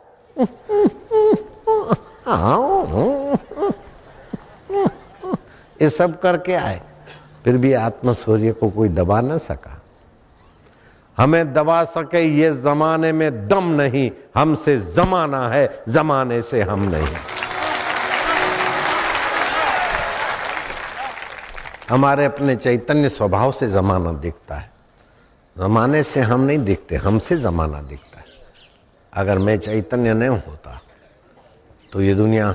ये 5.82 5.89
सब 5.89 6.20
करके 6.20 6.53
आए। 6.53 6.82
फिर 7.45 7.57
भी 7.57 7.74
आत्म 7.74 8.14
सूर्य 8.14 8.51
को 8.51 8.70
कोई 8.70 8.89
दबा 8.89 9.22
ना 9.22 9.38
सका। 9.38 9.83
हमें 11.18 11.53
दबा 11.53 11.84
सके 11.84 12.22
ये 12.22 12.53
जमाने 12.53 13.11
में 13.11 13.47
दम 13.47 13.64
नहीं, 13.72 14.11
हमसे 14.36 14.78
जमाना 14.93 15.47
है, 15.49 15.84
जमाने 15.89 16.41
से 16.41 16.61
हम 16.61 16.84
नहीं। 16.89 17.16
हमारे 21.89 22.26
अपने 22.26 22.55
चैतन्य 22.55 23.09
स्वभाव 23.09 23.51
से 23.51 23.70
जमाना 23.72 24.11
दिखता 24.14 24.55
है। 24.55 24.72
जमाने 25.57 26.03
से 26.03 26.20
हम 26.22 26.41
नहीं 26.41 26.59
दिखते, 26.59 26.95
हमसे 26.95 27.38
जमाना 27.38 27.82
दिखता 27.82 28.18
है। 28.18 28.26
अगर 29.14 29.38
मैं 29.38 29.57
चैतन्य 29.59 30.14
नहीं 30.14 30.30
होता 30.30 30.80
तो 31.93 32.01
ये 32.01 32.14
दुनिया 32.16 32.51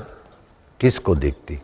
किसको 0.81 1.15
दिखती? 1.15 1.61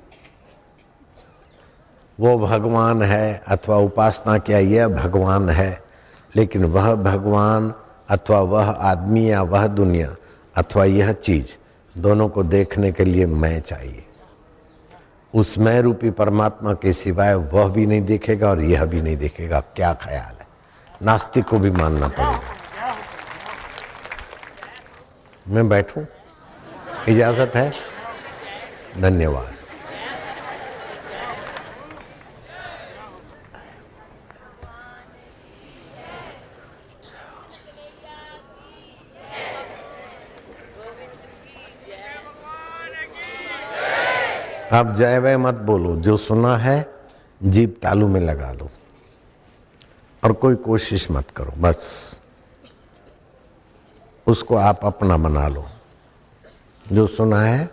वो 2.21 2.39
भगवान 2.39 3.03
है 3.03 3.43
अथवा 3.49 3.77
उपासना 3.77 4.39
क्या, 4.39 4.59
यह 4.59 4.89
भगवान 4.89 5.49
है। 5.51 5.84
लेकिन 6.37 6.65
वह 6.65 6.95
भगवान 6.95 7.75
अथवा 8.09 8.41
वह 8.41 8.71
आदमी 8.71 9.31
या 9.31 9.43
वह 9.43 9.67
दुनिया 9.67 10.17
अथवा 10.57 10.85
यह 10.85 11.13
चीज़ 11.13 11.47
दोनों 12.01 12.29
को 12.29 12.43
देखने 12.43 12.93
के 12.93 13.05
लिए 13.05 13.27
मैं 13.27 13.61
चाहिए। 13.61 14.05
उस 15.35 15.59
मैं 15.59 15.81
रूपी 15.81 16.11
परमात्मा 16.11 16.73
के 16.73 16.93
सिवाय 16.93 17.35
वह 17.35 17.69
भी 17.69 17.87
नहीं 17.87 18.03
देखेगा 18.03 18.51
और 18.51 18.61
यह 18.61 18.85
भी 18.85 19.03
नहीं 19.03 19.17
देखेगा। 19.17 19.61
क्या 19.61 19.95
ख्याल 19.95 20.37
है? 20.41 20.47
नास्तिक 21.03 21.45
को 21.45 21.59
भी 21.59 21.71
मानना 21.71 22.09
पड़ेगा। 22.09 22.41
मैं 25.49 25.69
बैठूं? 25.69 26.05
इजाज़त 27.09 27.53
है? 27.55 27.73
धन्यवाद। 28.99 29.54
अब 44.75 44.95
जय 44.95 45.19
वय 45.19 45.37
मत 45.37 45.55
बोलो, 45.55 45.97
जो 45.97 46.17
सुना 46.17 46.57
है, 46.57 46.95
जीप 47.43 47.81
तालू 47.83 48.09
में 48.09 48.21
लगा 48.21 48.53
लो। 48.53 48.71
और 50.25 50.33
कोई 50.33 50.55
कोशिश 50.55 51.11
मत 51.11 51.31
करो, 51.31 51.53
बस। 51.59 52.15
उसको 54.27 54.57
आप 54.57 54.81
अपना 54.85 55.17
बना 55.17 55.49
लो। 55.49 55.65
जो 56.93 57.07
सुना 57.07 57.41
है, 57.41 57.71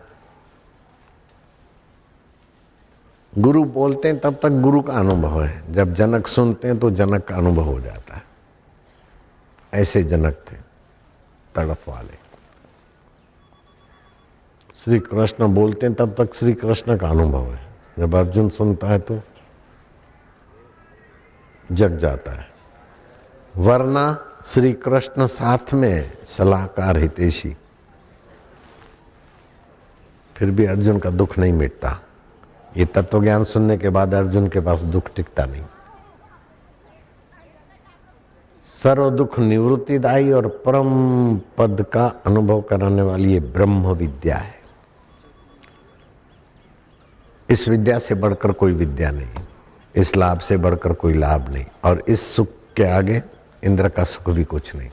गुरु 3.37 3.63
बोलते 3.63 4.07
हैं, 4.07 4.19
तब 4.19 4.33
तक 4.33 4.49
गुरु 4.49 4.81
का 4.81 4.93
अनुभव 4.93 5.43
है। 5.43 5.73
जब 5.73 5.93
जनक 5.93 6.27
सुनते 6.27 6.67
हैं 6.67 6.79
तो 6.79 6.91
जनक 6.91 7.23
का 7.23 7.35
अनुभव 7.35 7.63
हो 7.63 7.79
जाता 7.79 8.15
है। 8.15 8.23
ऐसे 9.73 10.03
जनक 10.03 10.33
थे, 10.51 10.55
तड़प 11.55 11.77
वाले। 11.87 12.30
श्री 14.85 14.99
कृष्ण 14.99 15.47
बोलते 15.47 15.85
हैं, 15.85 15.95
तब 15.95 16.15
तक 16.17 16.33
श्री 16.35 16.53
कृष्ण 16.53 16.97
का 16.97 17.09
अनुभव 17.09 17.53
है। 17.53 17.67
जब 17.99 18.15
अर्जुन 18.15 18.49
सुनता 18.49 18.87
है 18.87 18.99
तो 18.99 19.19
जग 21.71 21.97
जाता 21.97 22.31
है। 22.31 22.47
वरना 23.57 24.25
श्री 24.45 24.73
कृष्ण 24.73 25.27
साथ 25.27 25.73
में 25.73 26.11
सलाहकार 26.25 26.97
हितेशी। 26.97 27.57
फिर 30.35 30.51
भी 30.51 30.65
अर्जुन 30.65 30.99
का 30.99 31.09
दुख 31.09 31.37
नहीं 31.37 31.53
मिटता। 31.53 31.99
ये 32.77 32.85
तत्व 32.85 33.23
ज्ञान 33.23 33.43
सुनने 33.43 33.77
के 33.77 33.89
बाद 33.89 34.13
अर्जुन 34.13 34.47
के 34.47 34.59
पास 34.59 34.81
दुख 34.81 35.03
टिकता 35.15 35.45
नहीं। 35.45 35.63
सर्व 38.83 39.09
दुख 39.09 39.39
निवृत्तिदायी 39.39 40.31
और 40.31 40.47
परम 40.47 40.89
पद 41.37 41.85
का 41.93 42.07
अनुभव 42.25 42.61
कराने 42.61 43.01
वाली 43.01 43.33
ये 43.33 43.39
ब्रह्म 43.39 43.87
विद्या 43.87 44.37
है। 44.37 44.60
इस 47.51 47.67
विद्या 47.67 47.97
से 47.99 48.15
बढ़कर 48.15 48.51
कोई 48.51 48.73
विद्या 48.73 49.09
नहीं, 49.11 49.43
इस 49.95 50.15
लाभ 50.15 50.39
से 50.39 50.57
बढ़कर 50.57 50.93
कोई 50.93 51.13
लाभ 51.13 51.49
नहीं, 51.49 51.65
और 51.83 52.03
इस 52.07 52.21
सुख 52.35 52.47
के 52.75 52.83
आगे 52.83 53.21
इंद्र 53.63 53.89
का 53.89 54.03
सुख 54.03 54.29
भी 54.29 54.43
कुछ 54.43 54.75
नहीं। 54.75 54.89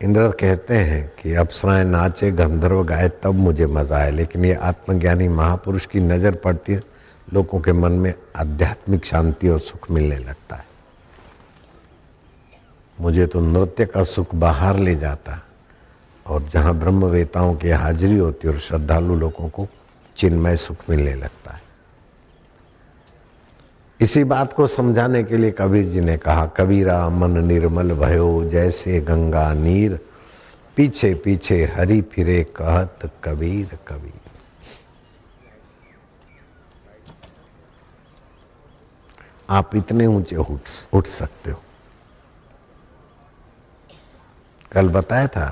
इंद्र 0.00 0.30
कहते 0.30 0.74
हैं 0.74 1.12
कि 1.22 1.34
अप्सराएँ 1.34 1.84
नाचे, 1.84 2.30
गंधर्व 2.30 2.82
गाए, 2.84 3.08
तब 3.22 3.34
मुझे 3.34 3.66
मज़ा 3.66 3.96
आए। 3.96 4.10
लेकिन 4.10 4.44
ये 4.44 4.54
आत्मज्ञानी 4.54 5.28
महापुरुष 5.28 5.86
की 5.86 6.00
नज़र 6.00 6.34
पड़ती 6.34 6.72
है, 6.72 6.82
लोगों 7.28 7.60
के 7.60 7.72
मन 7.72 7.92
में 7.92 8.12
आध्यात्मिक 8.36 9.04
शांति 9.04 9.48
और 9.48 9.58
सुख 9.60 9.90
मिलने 9.90 10.18
लगता 10.18 10.56
है। 10.56 10.66
मुझे 12.98 13.26
तो 13.26 13.40
नृत्य 13.40 13.86
का 13.86 14.02
सुख 14.02 14.34
बाहर 14.34 14.78
ले 14.78 14.94
जाता, 14.94 15.40
और 16.26 16.48
जहाँ 16.48 16.74
ब्रह्मवेताओं 16.74 17.54
की 17.54 17.70
हाजिरी 17.70 18.16
होती 18.16 18.48
और 18.48 18.58
श्रद्धालु 18.58 19.16
लोगों 19.16 19.48
को 19.48 19.66
चिन्मय 20.18 20.56
सुख 20.56 20.88
मिलने 20.90 21.14
लगता 21.14 21.52
है। 21.52 21.62
इसी 24.00 24.24
बात 24.24 24.52
को 24.52 24.66
समझाने 24.66 25.22
के 25.24 25.36
लिए 25.36 25.50
कबीर 25.50 25.88
जी 25.90 26.00
ने 26.00 26.16
कहा, 26.16 26.46
कबीरा, 26.46 27.08
मन 27.08 27.38
निर्मल 27.44 27.92
भयो, 27.92 28.44
जैसे 28.44 29.00
गंगा 29.00 29.52
नीर, 29.52 29.98
पीछे 30.76 31.14
पीछे 31.14 31.64
हरी 31.66 32.00
फिरे 32.02 32.42
कहत 32.56 33.10
कबीर 33.24 33.78
कबीर। 33.88 34.20
आप 39.50 39.76
इतने 39.76 40.06
ऊँचे 40.06 40.36
उठ 40.36 41.06
सकते 41.06 41.50
हो। 41.50 41.62
कल 44.72 44.88
बताया 44.88 45.26
था 45.26 45.48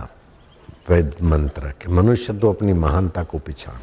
वेद 0.89 1.15
मंत्र 1.23 1.71
के 1.81 1.89
मनुष्य 1.89 2.33
तो 2.33 2.53
अपनी 2.53 2.73
महानता 2.73 3.23
को 3.25 3.39
पिछाड़ 3.39 3.75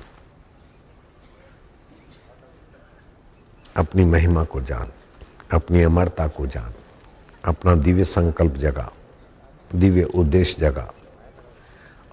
अपनी 3.75 4.05
महिमा 4.05 4.43
को 4.43 4.61
जान, 4.61 4.87
अपनी 5.53 5.83
अमरता 5.83 6.27
को 6.27 6.47
जान, 6.47 6.73
अपना 7.45 7.75
दिव्य 7.75 8.05
संकल्प 8.05 8.53
जगा, 8.53 8.91
दिव्य 9.75 10.03
उद्देश्य 10.03 10.61
जगा 10.61 10.91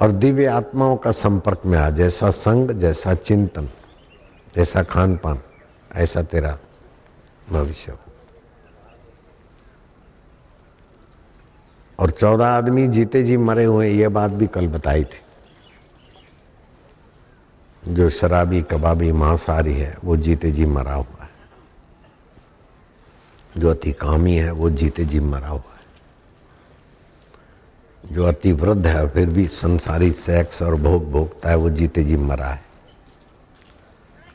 और 0.00 0.10
दिव्य 0.10 0.46
आत्माओं 0.46 0.96
का 0.96 1.10
संपर्क 1.10 1.62
में 1.66 1.78
आ, 1.78 1.90
जैसा 1.90 2.30
संग, 2.30 2.70
जैसा 2.70 3.14
चिंतन, 3.14 3.68
जैसा 4.56 4.82
खान 4.82 5.16
पान 5.16 5.40
ऐसा 5.92 6.22
तेरा 6.22 6.58
भविष्य 7.50 7.92
हो। 7.92 7.98
और 11.98 12.10
चौदह 12.10 12.46
आदमी 12.46 12.88
जीते 12.88 13.22
जी 13.22 13.36
मरे 13.36 13.64
हुए, 13.64 13.90
ये 13.90 14.08
बात 14.08 14.30
भी 14.30 14.46
कल 14.46 14.68
बताई 14.68 15.04
थी। 15.04 15.22
जो 17.88 18.10
शराबी, 18.10 18.62
कबाबी, 18.62 19.12
मांसाहारी 19.12 19.74
है, 19.74 19.96
वो 20.04 20.16
जीते 20.16 20.50
जी 20.50 20.64
मरा 20.64 20.94
हुआ। 20.94 21.19
जो 23.58 23.70
अति 23.70 23.92
कामी 23.92 24.36
है 24.36 24.50
वो 24.50 24.70
जीते 24.70 25.04
जी 25.04 25.20
मरा 25.20 25.48
हुआ 25.48 25.58
है। 25.58 25.78
जो 28.14 28.24
अति 28.24 28.52
वृद्ध 28.52 28.86
है 28.86 29.08
फिर 29.08 29.26
भी 29.26 29.46
संसारी 29.46 30.12
सेक्स 30.12 30.62
और 30.62 30.74
भोग 30.74 31.10
भोगता 31.10 31.48
है 31.50 31.56
वो 31.56 31.70
जीते 31.70 32.04
जी 32.04 32.16
मरा 32.16 32.48
है। 32.48 32.64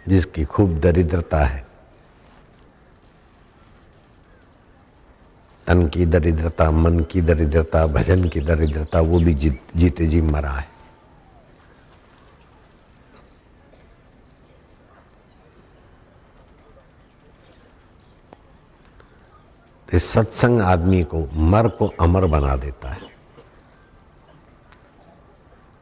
जिसकी 0.08 0.44
खूब 0.46 0.80
दरिद्रता 0.80 1.44
है 1.46 1.66
तन 5.68 5.88
की 5.88 6.06
दरिद्रता 6.06 6.72
मन 6.72 7.00
की 7.00 7.22
दरिद्रता 7.22 7.86
भजन 7.88 8.30
की 8.30 8.40
दरिद्रता 8.40 9.00
वो 9.02 9.20
भी 9.20 9.34
जी, 9.34 9.60
जीते 9.76 10.08
जी 10.08 10.22
मरा 10.22 10.52
है। 10.52 10.75
कि 19.92 20.00
सत्संग 20.00 20.62
आदमी 20.62 21.04
को 21.04 21.30
मर 21.34 21.68
को 21.68 21.88
अमर 21.88 22.26
बना 22.26 22.56
देता 22.56 22.90
है। 22.90 23.02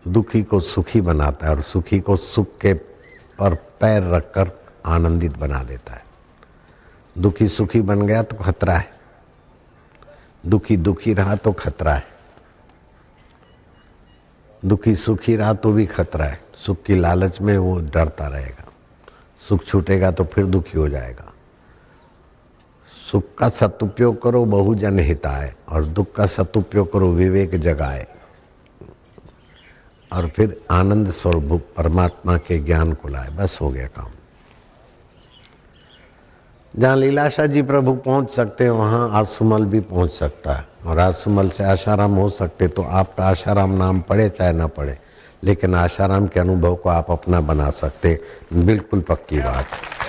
दुखी 0.08 0.44
को 0.44 0.60
सुखी 0.60 1.02
बनाता 1.02 1.48
है 1.48 1.56
और 1.56 1.62
सुखी 1.62 2.00
को 2.00 2.16
सुख 2.16 2.58
के 2.58 2.74
और 3.40 3.56
पैर 3.56 4.04
रखकर 4.04 4.52
आनंदित 4.86 5.38
बना 5.38 5.64
देता 5.64 5.94
है। 5.94 6.04
दुखी 7.18 7.48
सुखी 7.48 7.82
बन 7.82 8.08
गया 8.08 8.24
तो 8.24 8.36
खतरा 8.36 8.78
है। 8.78 8.92
दुखी 10.46 10.78
दुखी 10.78 11.14
रहा 11.14 11.36
तो 11.36 11.52
खतरा 11.52 11.94
है। 11.94 12.08
दुखी 14.66 14.96
सुखी 14.96 15.36
रहा 15.36 15.54
तो 15.54 15.72
भी 15.72 15.86
खतरा 15.86 16.26
है। 16.26 16.42
सुख 16.66 16.84
की 16.84 16.96
लालच 16.96 17.42
में 17.42 17.58
वो 17.58 17.80
डरता 17.80 18.28
रहेगा। 18.28 18.72
सुख 19.50 19.66
छूटेगा 19.66 20.12
तो 20.12 20.24
फिर 20.24 20.46
दुखी 20.46 20.78
हो 20.78 20.90
जाएगा। 20.90 21.33
सुख 23.14 23.24
का 23.38 23.50
सदुपयोग 23.50 24.22
करो, 24.22 24.46
बहुजन 24.46 25.00
हिताए 25.00 25.54
और 25.70 25.86
दुख 25.86 26.12
का 26.16 26.26
सदुपयोग 26.26 26.94
करो, 26.94 27.12
विवेक 27.12 27.56
जगाए। 27.56 28.08
और 30.14 30.28
फिर 30.28 30.62
आनंद 30.72 31.12
स्वरूप 31.12 31.68
परमात्मा 31.78 32.38
के 32.38 32.60
ज्ञान 32.60 32.94
को 32.94 33.10
लाए। 33.10 33.30
बस 33.30 33.58
हो 33.62 33.70
गया 33.70 33.88
काम। 33.88 34.12
जहाँ 36.76 36.96
लीलाशा 36.96 37.46
जी 37.46 37.62
प्रभु 37.62 37.94
पहुँच 37.94 38.32
सकते 38.32 38.64
हैं, 38.64 38.72
वहाँ 38.72 39.10
आसुमल 39.12 39.66
भी 39.66 39.80
पहुँच 39.80 40.12
सकता 40.12 40.54
है। 40.54 40.66
और 40.86 41.00
आसुमल 41.00 41.50
से 41.50 41.64
आशाराम 41.64 42.16
हो 42.16 42.30
सकते 42.30 42.68
तो 42.68 42.84
आपका 42.84 43.26
आशाराम 43.26 43.72
नाम 43.72 44.02
पड़े 44.02 44.30
चाहे 44.30 44.54
ना 44.54 44.68
पड़े 44.68 44.98
लेकिन 45.44 45.76
आशाराम 45.76 46.28
के 46.28 46.40
अनुभव 46.40 46.76
को 46.76 46.90
आप 46.90 47.12
अपना 47.12 47.42
बना 47.42 47.70
सकते 47.70 48.20
बिल्कुल 48.54 49.02
पक्की 49.02 49.40
बात। 49.40 49.66
है 49.66 50.03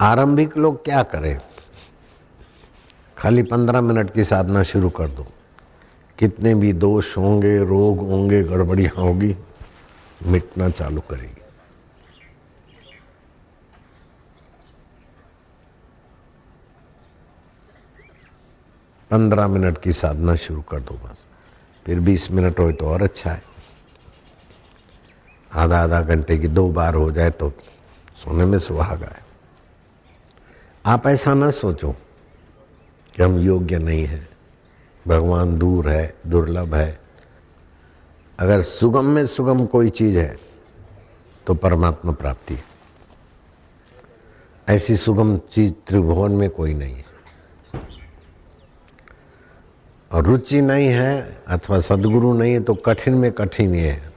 आरंभिक 0.00 0.56
लोग 0.56 0.84
क्या 0.84 1.02
करें? 1.02 1.40
खाली 3.18 3.42
पंद्रह 3.42 3.80
मिनट 3.80 4.14
की 4.14 4.24
साधना 4.24 4.62
शुरू 4.62 4.90
कर 4.90 5.08
दो। 5.08 5.26
कितने 6.18 6.54
भी 6.54 6.72
दोष 6.72 7.16
होंगे, 7.16 7.58
रोग 7.58 7.98
होंगे, 7.98 8.42
गड़बड़ियाँ 8.42 8.94
होगी, 8.96 9.36
मिटना 10.26 10.70
चालू 10.70 11.00
करेगी। 11.00 11.42
पंद्रह 19.10 19.48
मिनट 19.48 19.78
की 19.78 19.92
साधना 19.92 20.34
शुरू 20.34 20.62
कर 20.62 20.80
दो 20.80 20.94
बस। 20.94 21.16
फिर 21.86 22.00
बीस 22.00 22.30
मिनट 22.30 22.58
हो 22.58 22.72
तो 22.72 22.86
और 22.86 23.02
अच्छा 23.02 23.30
है। 23.30 23.42
आधा 25.54 25.82
आधा 25.82 26.00
घंटे 26.00 26.38
की 26.38 26.48
दो 26.48 26.68
बार 26.68 26.94
हो 26.94 27.12
जाए 27.12 27.30
तो 27.30 27.50
सोने 28.16 28.44
में 28.44 28.58
सुहागा 28.58 29.06
है। 29.06 29.25
आप 30.86 31.06
ऐसा 31.06 31.34
ना 31.34 31.50
सोचो 31.50 31.92
कि 33.14 33.22
हम 33.22 33.38
योग्य 33.38 33.78
नहीं 33.78 34.04
है। 34.04 34.28
भगवान 35.08 35.58
दूर 35.58 35.88
है, 35.88 36.14
दुर्लभ 36.26 36.74
है। 36.74 37.00
अगर 38.38 38.62
सुगम 38.62 39.04
में 39.04 39.26
सुगम 39.26 39.66
कोई 39.66 39.90
चीज़ 39.90 40.18
है 40.18 40.36
तो 41.46 41.54
परमात्मा 41.54 42.12
प्राप्ति 42.12 42.54
है। 42.54 42.64
ऐसी 44.68 44.96
सुगम 44.96 45.38
चीज़ 45.38 45.72
त्रिभुवन 45.86 46.32
में 46.32 46.50
कोई 46.50 46.74
नहीं 46.74 46.94
है। 46.94 47.04
और 50.12 50.24
रुचि 50.24 50.60
नहीं 50.60 50.88
है, 50.88 51.42
अथवा 51.48 51.80
सदगुरु 51.80 52.34
नहीं 52.34 52.52
है 52.52 52.62
तो 52.62 52.74
कठिन 52.74 53.14
में 53.14 53.32
कठिन 53.32 53.74
ही 53.74 53.80
है। 53.80 54.12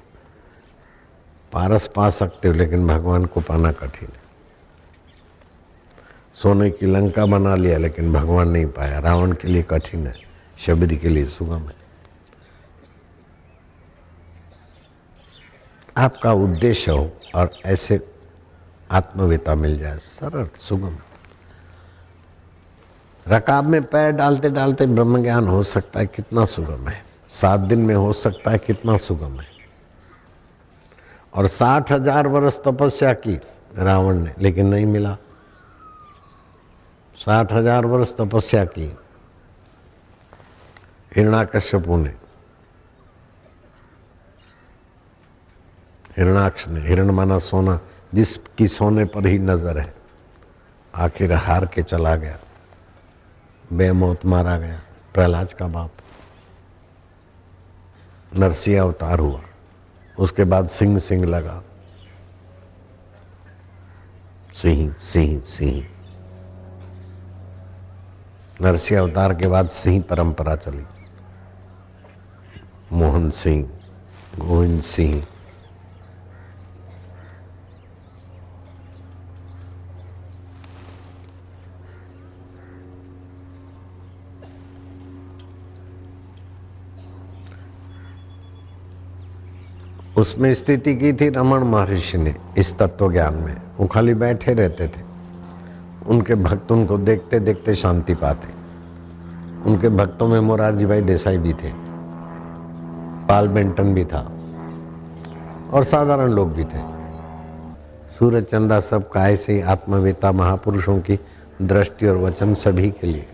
पारस 1.52 1.90
पा 1.96 2.10
सकते 2.10 2.48
हो, 2.48 2.54
लेकिन 2.54 2.88
भगवान 2.88 3.26
को 3.26 3.42
पाना 3.42 3.72
कठिन 3.72 4.10
है। 4.10 4.29
सोने 6.44 6.70
की 6.70 6.86
लंका 6.86 7.26
बना 7.26 7.56
लिया, 7.56 7.78
लेकिन 7.78 8.14
भगवान 8.14 8.50
नहीं 8.50 8.66
पाया। 8.66 9.00
रावण 9.00 9.32
के 9.32 9.48
लिए 9.48 9.64
कठिन 9.64 10.08
है, 10.08 10.14
शबरी 10.58 10.98
के 10.98 11.10
लिए 11.10 11.26
सुगम 11.26 11.60
है। 11.60 11.76
आपका 15.98 16.34
उद्देश्य 16.34 16.92
हो 16.92 17.12
और 17.36 17.50
ऐसे 17.66 18.00
आत्मविता 18.92 19.56
मिल 19.56 19.78
जाए, 19.80 19.98
सरल, 19.98 20.48
सुगम। 20.60 20.98
रकाब 23.28 23.66
में 23.66 23.84
पैर 23.84 24.12
डालते 24.12 24.50
डालते 24.50 24.86
ब्रह्म 24.86 25.22
ज्ञान 25.22 25.48
हो 25.48 25.64
सकता 25.64 26.00
है, 26.00 26.08
कितना 26.08 26.46
सुगम 26.46 26.88
है। 26.88 27.04
सात 27.30 27.60
दिन 27.60 27.80
में 27.80 27.96
हो 27.96 28.14
सकता 28.14 28.52
है, 28.52 28.58
कितना 28.58 28.98
सुगम 28.98 29.40
है। 29.40 29.48
और 31.34 31.48
साठ 31.48 31.92
हज़ार 31.92 32.28
वर्ष 32.28 32.60
तपस्या 32.60 33.14
की 33.14 33.40
रावण 33.76 34.16
ने, 34.16 34.34
लेकिन 34.40 34.68
नहीं 34.68 34.86
मिला। 34.86 35.18
साठ 37.20 37.52
हज़ार 37.54 37.86
वर्ष 37.86 38.14
तपस्या 38.14 38.66
की। 38.66 38.98
हिरणाकश्यपु 41.16 41.98
ने। 41.98 42.10
हिरणाक्ष 46.18 46.68
ने, 46.68 46.82
हिरण 46.82 47.12
माना 47.12 47.40
सोना 47.40 47.80
जिसकी 48.14 48.68
सोने 48.68 49.06
पर 49.06 49.28
ही 49.28 49.40
नज़र 49.40 49.78
है। 49.78 49.94
आखिर 50.96 51.34
हार 51.34 51.66
के 51.66 51.84
चला 51.84 52.16
गया। 52.16 52.38
बेमौत 53.74 54.26
मारा 54.26 54.58
गया। 54.58 54.80
प्रहलाद 55.14 55.54
का 55.54 55.68
बाप। 55.68 55.92
नरसिंह 58.38 58.82
अवतार 58.82 59.20
हुआ। 59.20 59.42
उसके 60.20 60.44
बाद 60.44 60.68
सिंह 60.70 61.00
सिंह 61.00 61.26
लगा। 61.26 61.64
सिंह 64.56 64.94
सिंह 64.94 65.42
सिंह। 65.42 65.99
नरसिंह 68.62 69.02
अवतार 69.02 69.34
के 69.34 69.48
बाद 69.48 69.70
सिंह 69.70 70.04
परंपरा 70.10 70.56
चली। 70.56 70.84
मोहन 72.92 73.30
सिंह, 73.30 73.70
गोविंद 74.40 74.82
सिंह। 74.82 75.26
उसमें 90.18 90.54
स्थिति 90.54 90.96
की 90.96 91.14
थी 91.14 91.30
रमन 91.30 91.60
महर्षि 91.60 92.18
ने, 92.18 92.36
इस 92.58 92.78
तत्व 92.78 93.12
ज्ञान 93.12 93.34
में। 93.34 93.62
वो 93.80 93.88
खाली 93.88 94.14
बैठे 94.14 94.54
रहते 94.54 94.88
थे। 94.88 95.09
उनके 96.10 96.36
भक्त 96.36 96.72
उनको 96.72 96.98
देखते 96.98 97.40
देखते 97.40 97.76
शांति 97.76 98.14
पाते। 98.14 98.48
उनके 99.70 99.90
भक्तों 99.90 100.28
में 100.28 100.40
मोरारजी 100.40 100.86
भाई 100.86 101.02
देसाई 101.02 101.38
भी 101.38 101.54
थे। 101.54 101.72
पाल 103.28 103.48
बेंटन 103.48 103.94
भी 103.94 104.06
था। 104.06 104.32
और 105.74 105.84
साधारण 105.84 106.30
लोग 106.30 106.54
भी 106.54 106.64
थे। 106.64 107.00
सूरज, 108.20 108.44
चंदा 108.44 108.80
सब 108.80 109.10
का 109.10 109.30
ऐसे 109.30 109.54
ही 109.54 109.62
आत्मवेता 109.62 110.32
महापुरुषों 110.32 111.00
की 111.00 111.20
दृष्टि 111.62 112.08
और 112.08 112.18
वचन 112.18 112.54
सभी 112.54 112.92
के 112.92 113.08
लिए। 113.08 113.28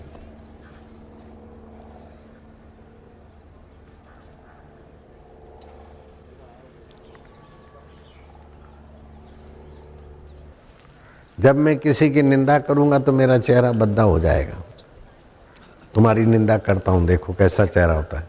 जब 11.46 11.56
मैं 11.56 11.78
किसी 11.78 12.10
की 12.10 12.22
निंदा 12.22 12.60
करूँगा 12.60 13.00
तो 13.00 13.12
मेरा 13.12 13.38
चेहरा 13.38 13.72
बद्दा 13.72 14.04
हो 14.04 14.20
जाएगा। 14.20 14.64
तुम्हारी 15.93 16.26
निंदा 16.26 16.58
करता 16.58 16.91
हूँ, 16.91 17.06
देखो 17.08 17.34
कैसा 17.34 17.66
चेहरा 17.66 17.93
होता 17.93 18.20
है। 18.20 18.28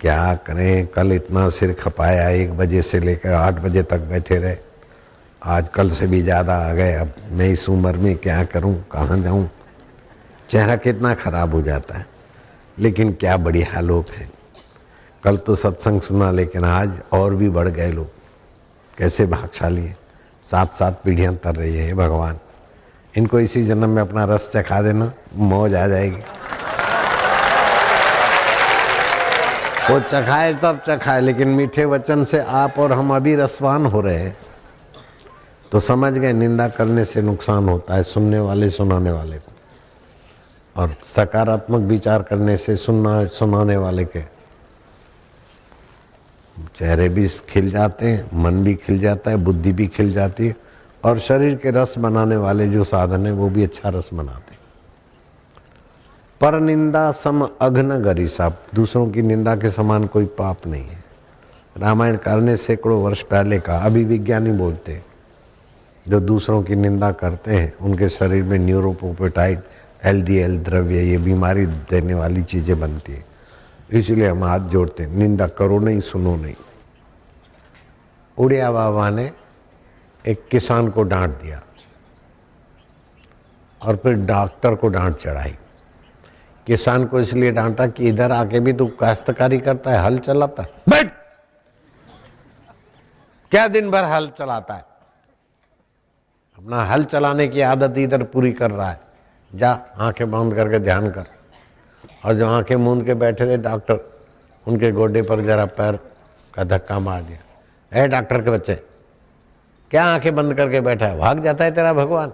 क्या 0.00 0.34
करें? 0.34 0.86
कल 0.86 1.12
इतना 1.12 1.48
सिर 1.48 1.72
खपाया, 1.72 2.28
एक 2.28 2.56
बजे 2.56 2.82
से 2.82 3.00
लेकर 3.00 3.32
आठ 3.32 3.54
बजे 3.54 3.82
तक 3.82 3.98
बैठे 3.98 4.38
रहे। 4.38 4.56
आज 5.42 5.68
कल 5.68 5.90
से 5.90 6.06
भी 6.06 6.22
ज़्यादा 6.22 6.56
आ 6.56 6.72
गए, 6.72 6.94
अब 6.94 7.12
मैं 7.30 7.48
इस 7.48 7.68
उम्र 7.68 7.96
में 7.96 8.16
क्या 8.16 8.44
करूँ? 8.44 8.84
कहाँ 8.92 9.18
जाऊँ? 9.18 9.50
चेहरा 10.50 10.76
कितना 10.76 11.14
खराब 11.14 11.54
हो 11.54 11.62
जाता 11.62 11.98
है। 11.98 12.06
लेकिन 12.78 13.12
क्या 13.12 13.36
बढ़िया 13.36 13.80
लोग 13.80 14.04
हैं। 14.10 14.30
कल 15.24 15.36
तो 15.36 15.54
सत्संग 15.54 16.00
सुना, 16.00 16.30
लेकिन 16.30 16.64
आज 16.64 17.00
और 17.12 17.34
भी 17.34 17.48
बढ़ 17.48 17.68
गए 17.68 17.92
लोग। 17.92 18.08
कैसे 18.98 19.26
भागशाली 19.26 19.82
है। 19.82 20.05
सात 20.50 20.74
सात 20.74 21.00
पीढ़ियाँ 21.04 21.34
तर 21.34 21.54
रही 21.54 21.76
है 21.76 21.94
भगवान। 21.94 22.38
इनको 23.16 23.40
इसी 23.40 23.62
जन्म 23.62 23.88
में 23.88 24.02
अपना 24.02 24.24
रस 24.24 24.50
चखा 24.54 24.82
देना, 24.82 25.12
मौज 25.36 25.74
आ 25.74 25.86
जाएगी। 25.86 26.22
वो 29.90 30.00
चखाए 30.00 30.54
तब 30.54 30.80
चखाए, 30.88 31.20
लेकिन 31.20 31.48
मीठे 31.48 31.84
वचन 31.84 32.24
से 32.24 32.38
आप 32.38 32.78
और 32.78 32.92
हम 32.92 33.16
अभी 33.16 33.36
रसवान 33.36 33.86
हो 33.86 34.00
रहे 34.00 34.18
हैं। 34.18 34.36
तो 35.72 35.80
समझ 35.80 36.12
गए, 36.12 36.32
निंदा 36.32 36.68
करने 36.68 37.04
से 37.04 37.22
नुकसान 37.22 37.68
होता 37.68 37.94
है, 37.94 38.02
सुनने 38.02 38.38
वाले 38.38 38.70
सुनाने 38.70 39.10
वाले 39.10 39.36
को। 39.36 39.52
और 40.76 40.96
सकारात्मक 41.04 41.80
विचार 41.80 42.22
करने 42.22 42.56
से 42.56 42.76
सुनना, 42.76 43.26
सुनाने 43.26 43.76
वाले 43.76 44.04
के 44.04 44.35
चेहरे 46.76 47.08
भी 47.08 47.28
खिल 47.28 47.70
जाते 47.70 48.06
हैं, 48.06 48.30
मन 48.34 48.64
भी 48.64 48.74
खिल 48.74 48.98
जाता 48.98 49.30
है, 49.30 49.36
बुद्धि 49.36 49.72
भी 49.72 49.86
खिल 49.86 50.12
जाती 50.12 50.46
है, 50.46 50.56
और 51.04 51.18
शरीर 51.18 51.54
के 51.54 51.70
रस 51.70 51.94
बनाने 51.98 52.36
वाले 52.36 52.68
जो 52.68 52.84
साधन 52.84 53.26
है, 53.26 53.32
वो 53.32 53.48
भी 53.48 53.64
अच्छा 53.64 53.88
रस 53.88 54.10
बनाते 54.14 54.50
हैं। 54.50 54.60
पर 56.40 56.60
निंदा 56.60 57.10
सम 57.10 57.48
अघन 57.60 58.02
गरी 58.02 58.28
साहब 58.28 58.58
दूसरों 58.74 59.10
की 59.10 59.22
निंदा 59.22 59.56
के 59.56 59.70
समान 59.70 60.04
कोई 60.04 60.24
पाप 60.24 60.66
नहीं 60.66 60.84
है। 60.84 61.04
रामायण 61.76 62.16
करने 62.16 62.56
सैकड़ों 62.56 63.02
वर्ष 63.02 63.22
पहले 63.22 63.58
का 63.58 63.78
अभी 63.78 64.04
विज्ञानी 64.04 64.52
बोलते 64.52 64.92
हैं, 64.92 65.04
जो 66.08 66.20
दूसरों 66.20 66.62
की 66.62 66.74
निंदा 66.74 67.12
करते 67.12 67.50
हैं, 67.50 67.76
उनके 67.76 68.08
शरीर 68.08 68.42
में 68.42 68.58
न्यूरोपोपेटाइड 68.58 69.58
एलडीएल 70.04 70.58
द्रव्य, 70.58 71.02
ये 71.02 71.18
बीमारी 71.18 71.66
देने 71.66 72.14
वाली 72.14 72.42
चीज़ें 72.42 72.80
बनती 72.80 73.12
है। 73.12 73.35
इसलिए 73.90 74.28
हम 74.28 74.44
हाथ 74.44 74.60
जोड़ते 74.60 75.02
हैं। 75.02 75.10
निंदा 75.10 75.46
करो 75.46 75.78
नहीं, 75.78 76.00
सुनो 76.00 76.36
नहीं। 76.36 76.54
उड़िया 78.38 78.72
बाबा 78.72 79.10
ने 79.10 79.32
एक 80.26 80.48
किसान 80.50 80.88
को 80.88 81.02
डांट 81.02 81.30
दिया 81.30 81.62
और 83.82 83.96
फिर 83.96 84.12
डॉक्टर 84.12 84.74
को 84.74 84.88
डांट 84.88 85.16
चढ़ाई। 85.16 85.58
किसान 86.66 87.04
को 87.04 87.20
इसलिए 87.20 87.52
डांटा 87.52 87.86
कि 87.86 88.08
इधर 88.08 88.32
आके 88.32 88.60
भी 88.60 88.72
तू 88.72 88.86
काश्तकारी 88.86 89.58
करता 89.58 89.90
है, 89.90 89.98
हल 89.98 90.18
चलाता 90.18 90.62
है। 90.62 90.68
बैठ! 90.88 91.12
क्या 93.50 93.68
दिन 93.68 93.90
भर 93.90 94.04
हल 94.04 94.32
चलाता 94.38 94.74
है? 94.74 94.84
अपना 96.58 96.84
हल 96.84 97.04
चलाने 97.04 97.48
की 97.48 97.60
आदत 97.60 97.98
इधर 97.98 98.22
पूरी 98.22 98.52
कर 98.52 98.70
रहा 98.70 98.90
है। 98.90 99.00
जा, 99.54 99.80
आँखें 99.98 100.30
बंद 100.30 100.54
करके 100.54 100.78
ध्यान 100.78 101.10
कर। 101.10 101.35
और 102.24 102.34
जो 102.34 102.46
आँखें 102.48 102.76
मूंद 102.76 103.04
के 103.04 103.14
बैठे 103.14 103.46
थे, 103.46 103.56
डॉक्टर, 103.56 104.00
उनके 104.68 104.92
गोडे 104.92 105.22
पर 105.22 105.40
जरा 105.40 105.66
पैर 105.66 105.98
का 106.54 106.64
धक्का 106.64 106.98
मार 106.98 107.22
दिया। 107.22 107.38
ए, 108.04 108.08
डॉक्टर 108.08 108.42
के 108.42 108.50
बच्चे, 108.50 108.74
क्या 109.90 110.04
आँखें 110.04 110.34
बंद 110.34 110.54
करके 110.54 110.80
बैठा 110.80 111.06
है? 111.06 111.18
भाग 111.18 111.44
जाता 111.44 111.64
है 111.64 111.74
तेरा 111.74 111.92
भगवान। 111.92 112.32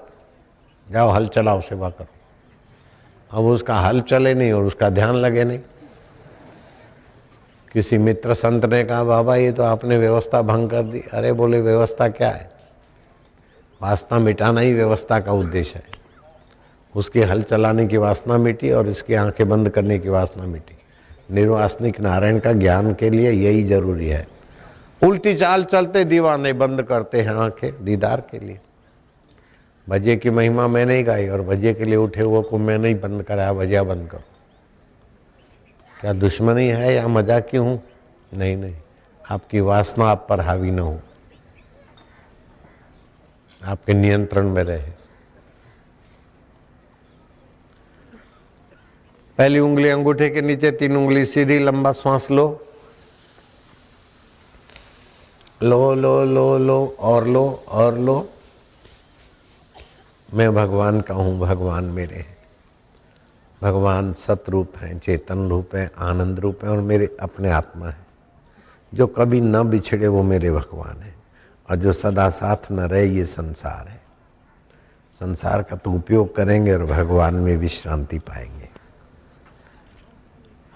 जाओ, 0.90 1.10
हल 1.10 1.28
चलाओ, 1.28 1.60
सेवा 1.60 1.90
करो। 1.90 2.06
अब 3.30 3.44
उसका 3.44 3.74
हल 3.74 4.00
चले 4.00 4.34
नहीं 4.34 4.52
और 4.52 4.64
उसका 4.64 4.90
ध्यान 4.90 5.14
लगे 5.14 5.44
नहीं। 5.44 5.60
किसी 7.72 7.98
मित्र 7.98 8.34
संत 8.34 8.64
ने 8.64 8.84
कहा, 8.84 9.04
बाबा, 9.04 9.36
ये 9.36 9.52
तो 9.52 9.62
आपने 9.62 9.98
व्यवस्था 9.98 10.42
भंग 10.42 10.70
कर 10.70 10.82
दी। 10.82 11.04
अरे, 11.12 11.32
बोले, 11.32 11.60
व्यवस्था 11.60 12.08
क्या 12.08 12.30
है? 12.30 12.50
वास्ता 13.82 14.18
मिटाना 14.18 14.60
ही 14.60 14.74
व्यवस्था 14.74 15.20
का 15.20 15.32
उद्देश्य 15.32 15.78
है। 15.78 16.01
उसकी 16.96 17.20
हल 17.20 17.42
चलाने 17.42 17.86
की 17.86 17.96
वासना 17.96 18.38
मिटी 18.38 18.70
और 18.70 18.88
इसकी 18.88 19.14
आँखें 19.14 19.48
बंद 19.48 19.68
करने 19.68 19.98
की 19.98 20.08
वासना 20.08 20.46
मिटी। 20.46 20.76
निर्वासनिक 21.34 22.00
नारायण 22.00 22.38
का 22.38 22.52
ज्ञान 22.52 22.94
के 22.94 23.10
लिए 23.10 23.30
यही 23.30 23.64
ज़रूरी 23.64 24.08
है। 24.08 24.26
उल्टी 25.02 25.34
चाल 25.34 25.64
चलते 25.64 26.04
दीवाने 26.04 26.52
बंद 26.52 26.82
करते 26.82 27.20
हैं 27.20 27.34
आँखें, 27.34 27.84
दीदार 27.84 28.20
के 28.20 28.38
लिए। 28.38 28.58
भजिए 29.88 30.16
की 30.16 30.30
महिमा 30.30 30.68
मैं 30.68 30.86
नहीं 30.86 31.06
गाई 31.06 31.28
और 31.28 31.42
भजिए 31.42 31.74
के 31.74 31.84
लिए 31.84 31.96
उठे 31.96 32.22
हुए 32.22 32.42
को 32.42 32.58
मैं 32.58 32.78
नहीं 32.78 32.94
बंद 32.94 33.22
कराया, 33.22 33.52
भजिया 33.52 33.82
बंद 33.82 34.08
करो। 34.08 34.22
क्या 36.00 36.12
दुश्मनी 36.12 36.68
है 36.68 36.94
या 36.94 37.08
मज़ाक 37.08 37.48
क्यों 37.50 37.66
हूँ? 37.66 37.82
नहीं 38.34 38.56
नहीं। 38.56 38.74
आपकी 39.30 39.60
वासना 39.60 40.04
आप 40.04 40.26
पर 40.28 40.40
हावी 40.40 40.70
न 40.70 40.78
हो। 40.78 41.00
आपके 43.64 43.94
नियंत्रण 43.94 44.48
में 44.48 44.62
रहे। 44.64 45.01
पहली 49.38 49.58
उंगली 49.58 49.88
अंगूठे 49.88 50.30
के 50.30 50.40
नीचे, 50.42 50.70
तीन 50.70 50.96
उंगली 50.96 51.26
सीधी, 51.26 51.58
लंबा 51.58 51.92
श्वास 51.92 52.30
लो। 52.30 52.66
लो 55.62 55.94
लो 55.94 56.24
लो 56.24 56.58
लो, 56.58 56.96
और 56.98 57.26
लो 57.26 57.64
और 57.68 57.98
लो। 57.98 58.28
मैं 60.34 60.54
भगवान 60.54 61.00
का 61.00 61.14
हूँ, 61.14 61.38
भगवान 61.38 61.84
मेरे 61.84 62.16
हैं। 62.16 62.38
भगवान 63.62 64.12
सतरूप 64.12 64.72
हैं, 64.76 64.98
चेतन 64.98 65.48
रूप 65.48 65.74
है, 65.74 65.90
आनंद 65.98 66.40
रूप 66.40 66.64
है, 66.64 66.70
और 66.70 66.80
मेरे 66.80 67.16
अपने 67.20 67.50
आत्मा 67.50 67.88
है। 67.88 67.96
जो 68.94 69.06
कभी 69.06 69.40
न 69.40 69.62
बिछड़े, 69.62 70.08
वो 70.08 70.22
मेरे 70.22 70.50
भगवान 70.50 71.02
है। 71.02 71.14
और 71.70 71.76
जो 71.76 71.92
सदा 71.92 72.30
साथ 72.30 72.72
न 72.72 72.80
रहे, 72.80 73.06
ये 73.06 73.26
संसार 73.26 73.88
है। 73.88 74.02
संसार 75.20 75.62
का 75.62 75.76
तो 75.76 75.92
उपयोग 75.92 76.36
करेंगे 76.36 76.72
और 76.72 76.84
भगवान 76.84 77.34
में 77.34 77.56
विश्रांति 77.56 78.18
पाएँगे। 78.18 78.71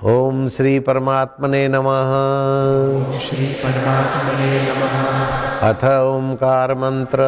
ओम 0.05 0.49
श्री 0.49 0.79
परमात्मने 0.79 1.69
नमः। 1.69 3.19
श्री 3.19 3.47
परमात्मने 3.47 4.61
नमः। 4.61 5.69
अथ 5.69 5.85
ओंकार 5.85 6.75
मंत्र। 6.75 7.19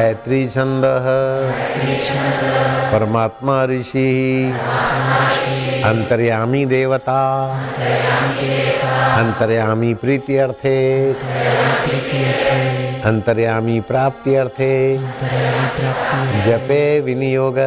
गायत्री 0.00 0.48
छंद 0.48 0.82
परमात्मा 2.92 3.64
ऋषि 3.64 4.52
अंतर्यामी 5.84 6.66
देवता, 6.66 7.20
अंतर्यामी 9.18 9.94
प्रीति 9.94 10.36
अर्थे, 10.36 11.12
अंतर्यामी 13.00 13.80
प्राप्ति 13.80 14.34
अर्थे, 14.34 14.98
जपे 16.46 17.00
विनियोग। 17.00 17.58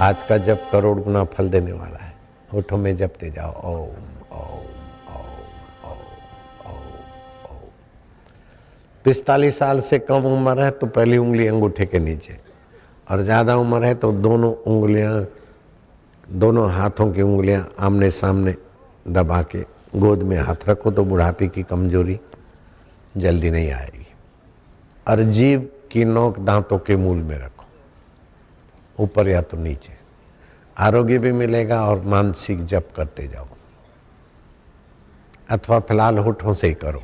आज 0.00 0.16
का 0.28 0.38
जप 0.38 0.68
करोड़ 0.72 0.98
गुना 0.98 1.24
फल 1.24 1.48
देने 1.48 1.72
वाला 1.72 2.04
है। 2.04 2.12
होठों 2.54 2.76
में 2.76 2.96
जपते 2.96 3.30
जाओ। 3.30 3.64
ओम 3.64 4.38
ओम। 4.38 4.77
पिस्तालीस 9.08 9.58
साल 9.58 9.80
से 9.80 9.98
कम 9.98 10.24
उम्र 10.26 10.62
है 10.62 10.70
तो 10.70 10.86
पहली 10.86 11.18
उंगली 11.18 11.46
अंगूठे 11.46 11.84
के 11.86 11.98
नीचे। 11.98 12.36
और 13.10 13.22
ज़्यादा 13.22 13.56
उम्र 13.56 13.84
है 13.84 13.94
तो 13.94 14.10
दोनों 14.12 14.52
उंगलियाँ, 14.66 15.26
दोनों 16.26 16.70
हाथों 16.72 17.10
की 17.12 17.22
उंगलियाँ 17.22 17.68
आमने 17.80 18.10
सामने 18.10 18.54
दबा 19.08 19.40
के 19.44 19.64
गोद 19.96 20.22
में 20.22 20.36
हाथ 20.38 20.68
रखो 20.68 20.90
तो 20.90 21.04
बुढ़ापे 21.04 21.48
की 21.48 21.62
कमज़ोरी 21.62 22.18
जल्दी 23.16 23.50
नहीं 23.50 23.70
आएगी। 23.72 24.06
और 25.06 25.22
जीव 25.22 25.68
की 25.92 26.04
नोक 26.04 26.38
दांतों 26.40 26.78
के 26.78 26.96
मूल 26.96 27.18
में 27.18 27.36
रखो। 27.38 27.64
ऊपर 28.98 29.28
या 29.28 29.42
तो 29.42 29.56
नीचे। 29.56 29.96
आरोग्य 30.76 31.18
भी 31.18 31.32
मिलेगा 31.32 31.84
और 31.86 32.02
मानसिक 32.06 32.66
जप 32.66 32.92
करते 32.96 33.28
जाओ। 33.28 33.48
अथवा 35.50 35.78
फ़िलहाल 35.80 36.18
होठों 36.18 36.54
से 36.54 36.66
ही 36.66 36.74
करो। 36.74 37.02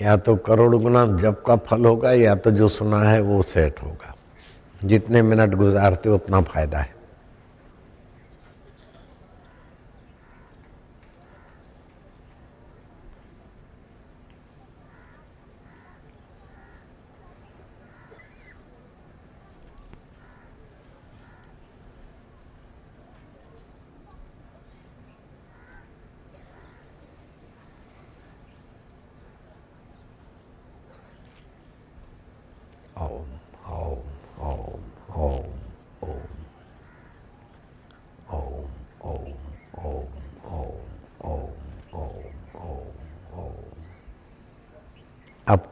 या 0.00 0.16
तो 0.16 0.36
करोड़ 0.36 0.76
गुना 0.76 1.06
जब 1.06 1.42
का 1.42 1.56
फल 1.56 1.84
होगा 1.84 2.12
या 2.12 2.34
तो 2.34 2.50
जो 2.50 2.68
सुना 2.68 3.02
है 3.02 3.20
वो 3.20 3.42
सेट 3.42 3.82
होगा। 3.82 4.14
जितने 4.84 5.22
मिनट 5.22 5.54
गुजारते 5.54 6.08
हो 6.08 6.14
उतना 6.14 6.40
फ़ायदा 6.40 6.78
है। 6.78 7.01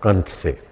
कंठ 0.02 0.28
से। 0.28 0.69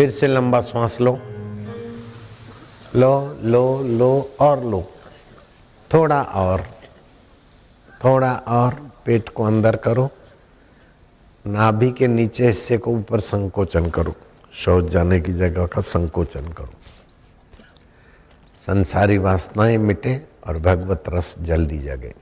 फिर 0.00 0.10
से 0.10 0.26
लंबा 0.26 0.60
श्वास 0.60 1.00
लो। 1.00 1.18
लो 2.96 3.38
लो 3.42 3.82
लो 3.82 4.30
और 4.40 4.64
लो। 4.64 4.90
थोड़ा 5.94 6.22
और 6.22 6.60
थोड़ा 8.04 8.34
और 8.34 8.90
पेट 9.04 9.28
को 9.28 9.44
अंदर 9.44 9.76
करो। 9.76 10.10
नाभि 11.46 11.90
के 11.90 12.08
नीचे 12.08 12.46
हिस्से 12.46 12.78
को 12.78 12.90
ऊपर 12.90 13.20
संकोचन 13.20 13.90
करो। 13.90 14.14
शौच 14.52 14.84
जाने 14.84 15.20
की 15.20 15.32
जगह 15.32 15.66
का 15.66 15.80
संकोचन 15.80 16.52
करो। 16.52 16.72
संसारी 18.66 19.18
वासनाएँ 19.18 19.76
मिटे 19.76 20.26
और 20.46 20.58
भगवत 20.58 21.04
रस 21.08 21.34
जल्दी 21.40 21.78
जगे। 21.78 22.14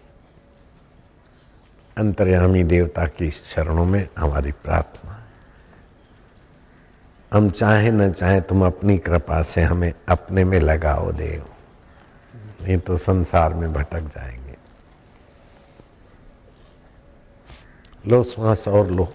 अंतर्यामी 1.98 2.64
देवता 2.64 3.06
की 3.06 3.30
शरणों 3.30 3.84
में 3.84 4.08
हमारी 4.18 4.52
प्रार्थना 4.52 5.24
हम 7.32 7.50
चाहे 7.50 7.90
न 7.90 8.12
चाहे 8.12 8.40
तुम 8.40 8.66
अपनी 8.66 8.98
कृपा 8.98 9.42
से 9.42 9.62
हमें 9.62 9.92
अपने 10.08 10.44
में 10.44 10.60
लगाओ 10.60 11.12
देव। 11.12 11.46
नहीं 12.62 12.78
तो 12.78 12.96
संसार 12.96 13.54
में 13.54 13.72
भटक 13.72 14.00
जाएँगे। 14.00 14.56
लो, 18.06 18.22
श्वास 18.22 18.68
और 18.68 18.90
लो। 18.90 19.14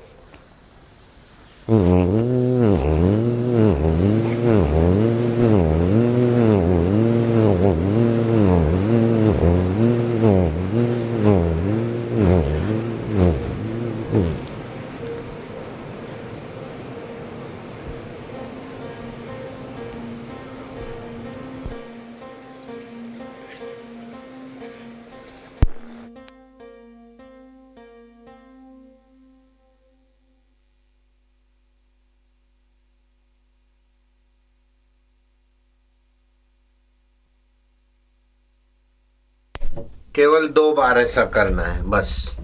दो 40.53 40.73
बार 40.73 40.97
ऐसा 40.97 41.25
करना 41.25 41.63
है, 41.63 41.83
बस। 41.83 42.37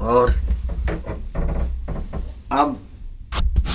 और 0.00 0.30
अब 2.52 2.78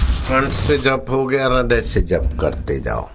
कंठ 0.01 0.51
से 0.51 0.77
जप 0.77 1.05
हो 1.09 1.25
गया, 1.25 1.45
हृदय 1.45 1.81
से 1.81 2.01
जप 2.01 2.37
करते 2.41 2.79
जाओ। 2.79 3.09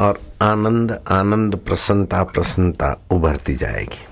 और 0.00 0.20
आनंद 0.42 1.04
आनंद 1.08 1.56
प्रसन्नता 1.56 2.24
प्रसन्नता 2.24 3.06
उभरती 3.10 3.54
जाएगी। 3.54 4.04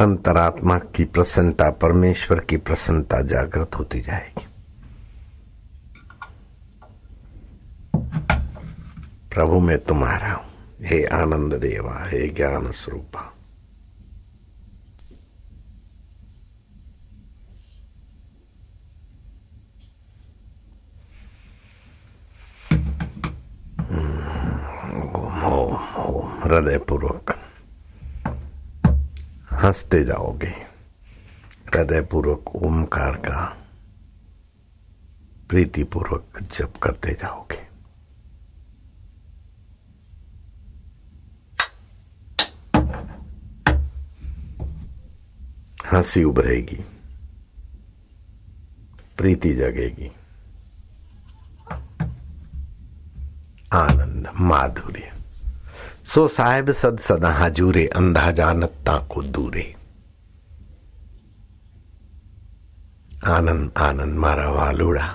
अंतरात्मा 0.00 0.78
की 0.78 1.04
प्रसन्नता, 1.04 1.70
परमेश्वर 1.70 2.40
की 2.40 2.56
प्रसन्नता 2.56 3.22
जागृत 3.22 3.70
होती 3.78 4.00
जाएगी। 4.00 4.44
प्रभु, 9.34 9.60
मैं 9.60 9.78
तुम्हारा 9.78 10.32
हूँ। 10.32 10.47
हे 10.86 11.04
आनंद 11.14 11.54
देवा 11.54 11.96
हे 12.08 12.26
ज्ञान 12.28 12.70
स्वरूपा 12.72 13.32
हृदय 26.42 26.78
पूर्वक 26.78 27.34
हँसते 29.52 30.02
जाओगे 30.04 30.52
हृदय 31.68 32.00
पूर्वक 32.02 32.54
ओमकार 32.56 33.16
का 33.26 33.44
प्रीतिपूर्वक 35.50 36.42
जप 36.42 36.76
करते 36.82 37.12
जाओगे 37.12 37.57
हंसी 45.97 46.23
उभरेगी 46.23 46.79
प्रीति 49.17 49.53
जगेगी 49.53 50.11
आनंद 53.71 54.27
माधुर्य 54.41 55.11
सो 56.05 56.27
साहेब 56.29 56.71
सद 56.73 56.99
सदा 56.99 57.31
हजूरे 57.33 57.85
अंधा 57.95 58.31
जानता 58.31 58.97
को 59.11 59.21
दूरे 59.29 59.65
आनंद 63.27 63.71
आनंद 63.79 64.17
मारा 64.17 64.49
वालुड़ा 64.49 65.07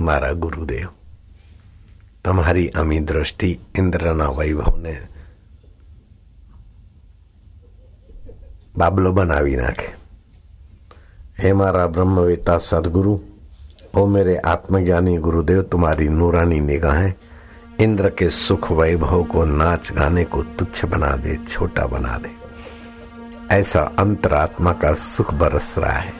मारा 0.00 0.32
गुरुदेव 0.38 0.88
तुम्हारी 2.24 2.68
अमी 2.76 3.00
दृष्टि 3.06 3.58
इंद्रना 3.78 4.28
वैभव 4.30 4.76
ने 4.76 4.96
બાબલો 8.74 9.10
બનાવી 9.12 9.56
નાખે 9.56 9.88
हे 11.39 11.51
मारा 11.53 11.85
ब्रह्मवेता 11.87 12.57
सदगुरु, 12.57 13.17
ओ 13.97 14.05
मेरे 14.05 14.35
आत्मज्ञानी 14.37 15.17
गुरुदेव, 15.17 15.61
तुम्हारी 15.61 16.07
नूरानी 16.07 16.59
निगाहें 16.59 17.13
इंद्र 17.79 18.09
के 18.09 18.29
सुख 18.29 18.71
वैभव 18.71 19.23
को 19.23 19.45
नाच 19.45 19.91
गाने 19.91 20.23
को 20.23 20.41
तुच्छ 20.43 20.85
बना 20.85 21.15
दे, 21.15 21.35
छोटा 21.49 21.85
बना 21.85 22.17
दे। 22.17 22.29
ऐसा 23.55 23.81
अंतरात्मा 23.99 24.73
का 24.73 24.93
सुख 24.93 25.33
बरस 25.33 25.75
रहा 25.79 25.91
है, 25.91 26.13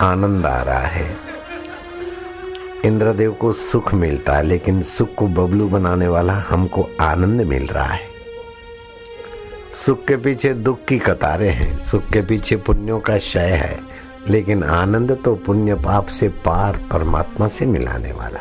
आनंद 0.00 0.46
आ 0.46 0.62
रहा 0.62 0.86
है। 0.88 1.16
इंद्रदेव 2.84 3.32
को 3.32 3.52
सुख 3.52 3.94
मिलता 3.94 4.36
है, 4.36 4.42
लेकिन 4.42 4.82
सुख 4.82 5.14
को 5.14 5.26
बबलू 5.26 5.68
बनाने 5.68 6.08
वाला 6.08 6.34
हमको 6.50 6.88
आनंद 7.00 7.40
मिल 7.40 7.66
रहा 7.66 7.88
है। 7.88 8.09
सुख 9.74 10.04
के 10.04 10.16
पीछे 10.16 10.54
दुख 10.54 10.84
की 10.84 10.98
कतारें 10.98 11.50
हैं। 11.50 11.84
सुख 11.84 12.02
के 12.02 12.20
पीछे 12.20 12.56
पुण्यों 12.56 13.00
का 13.00 13.18
क्षय 13.18 13.40
है। 13.40 13.80
लेकिन 14.28 14.64
आनंद 14.64 15.22
तो 15.24 15.34
पुण्य 15.34 15.74
पाप 15.74 16.06
से 16.06 16.28
पार 16.28 16.76
परमात्मा 16.92 17.48
से 17.48 17.66
मिलाने 17.66 18.12
वाला 18.12 18.40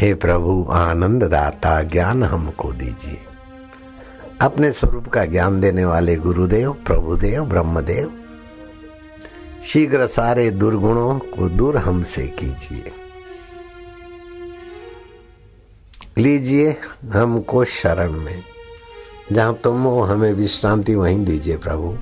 हे। 0.00 0.14
प्रभु 0.14 0.68
आनंद 0.72 1.22
दाता 1.22 1.82
ज्ञान 1.82 2.22
हमको 2.22 2.72
दीजिए। 2.72 3.20
अपने 4.40 4.72
स्वरूप 4.72 5.08
का 5.08 5.24
ज्ञान 5.24 5.60
देने 5.60 5.84
वाले 5.84 6.16
गुरुदेव, 6.16 6.72
प्रभुदेव, 6.72 7.44
ब्रह्मदेव, 7.44 8.24
शीघ्र 9.64 10.06
सारे 10.06 10.50
दुर्गुणों 10.50 11.18
को 11.18 11.48
दूर 11.48 11.76
हमसे 11.76 12.26
कीजिए। 12.26 12.92
लीजिए 16.18 16.76
हमको 17.12 17.64
शरण 17.64 18.12
में। 18.12 18.42
जहाँ 19.32 19.54
तुम 19.54 19.82
हो, 19.82 20.00
हमें 20.00 20.32
विश्रांति 20.32 20.94
वहीं 20.94 21.24
दीजिए 21.24 21.56
प्रभु। 21.56 21.98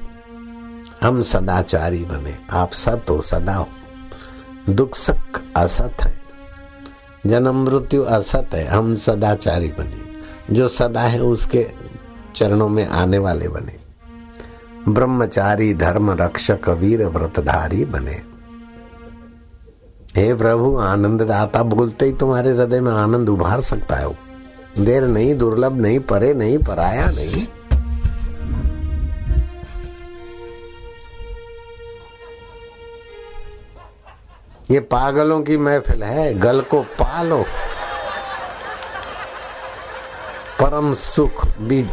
हम 1.06 1.22
सदाचारी 1.22 2.04
बने, 2.04 2.38
आप 2.50 2.72
सत 2.72 3.04
हो, 3.10 3.20
सदा 3.20 3.54
हो। 3.54 3.68
दुख 4.68 4.94
सक 4.94 5.54
असत 5.56 5.96
है। 6.00 6.22
जन्म, 7.26 7.54
मृत्यु 7.54 8.02
असत 8.02 8.48
है, 8.54 8.66
हम 8.66 8.94
सदाचारी 8.94 9.68
बने। 9.68 10.08
जो 10.54 10.68
सदा 10.68 11.00
है, 11.00 11.20
उसके 11.20 11.70
चरणों 12.34 12.68
में 12.68 12.86
आने 12.86 13.18
वाले 13.18 13.48
बने। 13.48 13.78
ब्रह्मचारी, 14.88 15.74
धर्म 15.74 16.10
रक्षक, 16.10 16.68
वीर 16.68 17.06
व्रतधारी 17.06 17.84
बने। 17.84 18.22
हे 20.16 20.34
प्रभु 20.34 20.76
आनंद 20.76 21.22
दाता 21.22 21.62
बोलते 21.62 22.06
ही 22.06 22.12
तुम्हारे 22.12 22.50
हृदय 22.50 22.80
में 22.80 22.92
आनंद 22.92 23.28
उभार 23.28 23.60
सकता 23.60 23.96
है 23.96 24.08
वो। 24.08 24.16
देर 24.80 25.02
नहीं 25.02 25.34
दुर्लभ 25.34 25.80
नहीं 25.80 26.00
परे 26.00 26.34
नहीं 26.34 26.58
पराया 26.58 27.06
नहीं। 27.06 27.46
ये 34.70 34.80
पागलों 34.80 35.42
की 35.42 35.56
महफिल 35.56 36.02
है 36.02 36.34
गल 36.34 36.60
को 36.60 36.82
पालो। 36.82 37.44
परम 40.60 40.94
सुख 40.94 41.46
भी 41.46 41.90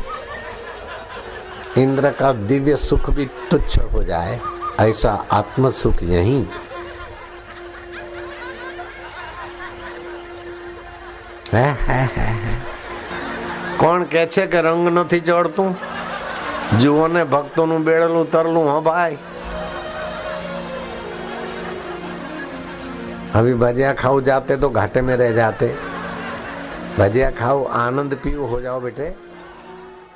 इंद्र 1.78 2.12
का 2.12 2.32
दिव्य 2.32 2.78
सुख 2.78 3.10
भी 3.10 3.26
तुच्छ 3.26 3.80
हो 3.80 4.04
जाए 4.04 4.40
ऐसा 4.80 5.28
आत्म 5.32 5.70
सुख 5.70 6.04
यही। 6.04 6.48
है, 11.54 11.72
है, 11.72 12.06
है, 12.06 12.34
है। 12.34 12.75
કોણ 13.79 14.05
કે 14.05 14.27
છે 14.27 14.47
કે 14.47 14.61
રંગ 14.61 14.87
નથી 14.89 15.23
ચડતું 15.23 15.75
જુઓ 16.79 17.09
ને 17.09 17.25
ભક્તોનું 17.25 17.85
બેડેલું 17.85 18.31
તરલું 18.31 18.69
હો 18.69 18.81
ભાઈ 18.83 19.19
अभी 23.35 23.53
भजिया 23.55 23.93
खाओ 23.93 24.21
जाते 24.21 24.57
तो 24.57 24.69
घाटे 24.71 25.01
में 25.03 25.15
रह 25.17 25.31
जाते 25.33 25.67
भजिया 26.99 27.31
खाओ 27.31 27.65
आनंद 27.79 28.15
पियो 28.15 28.47
हो 28.47 28.61
जाओ 28.61 28.81
बेटे 28.81 29.07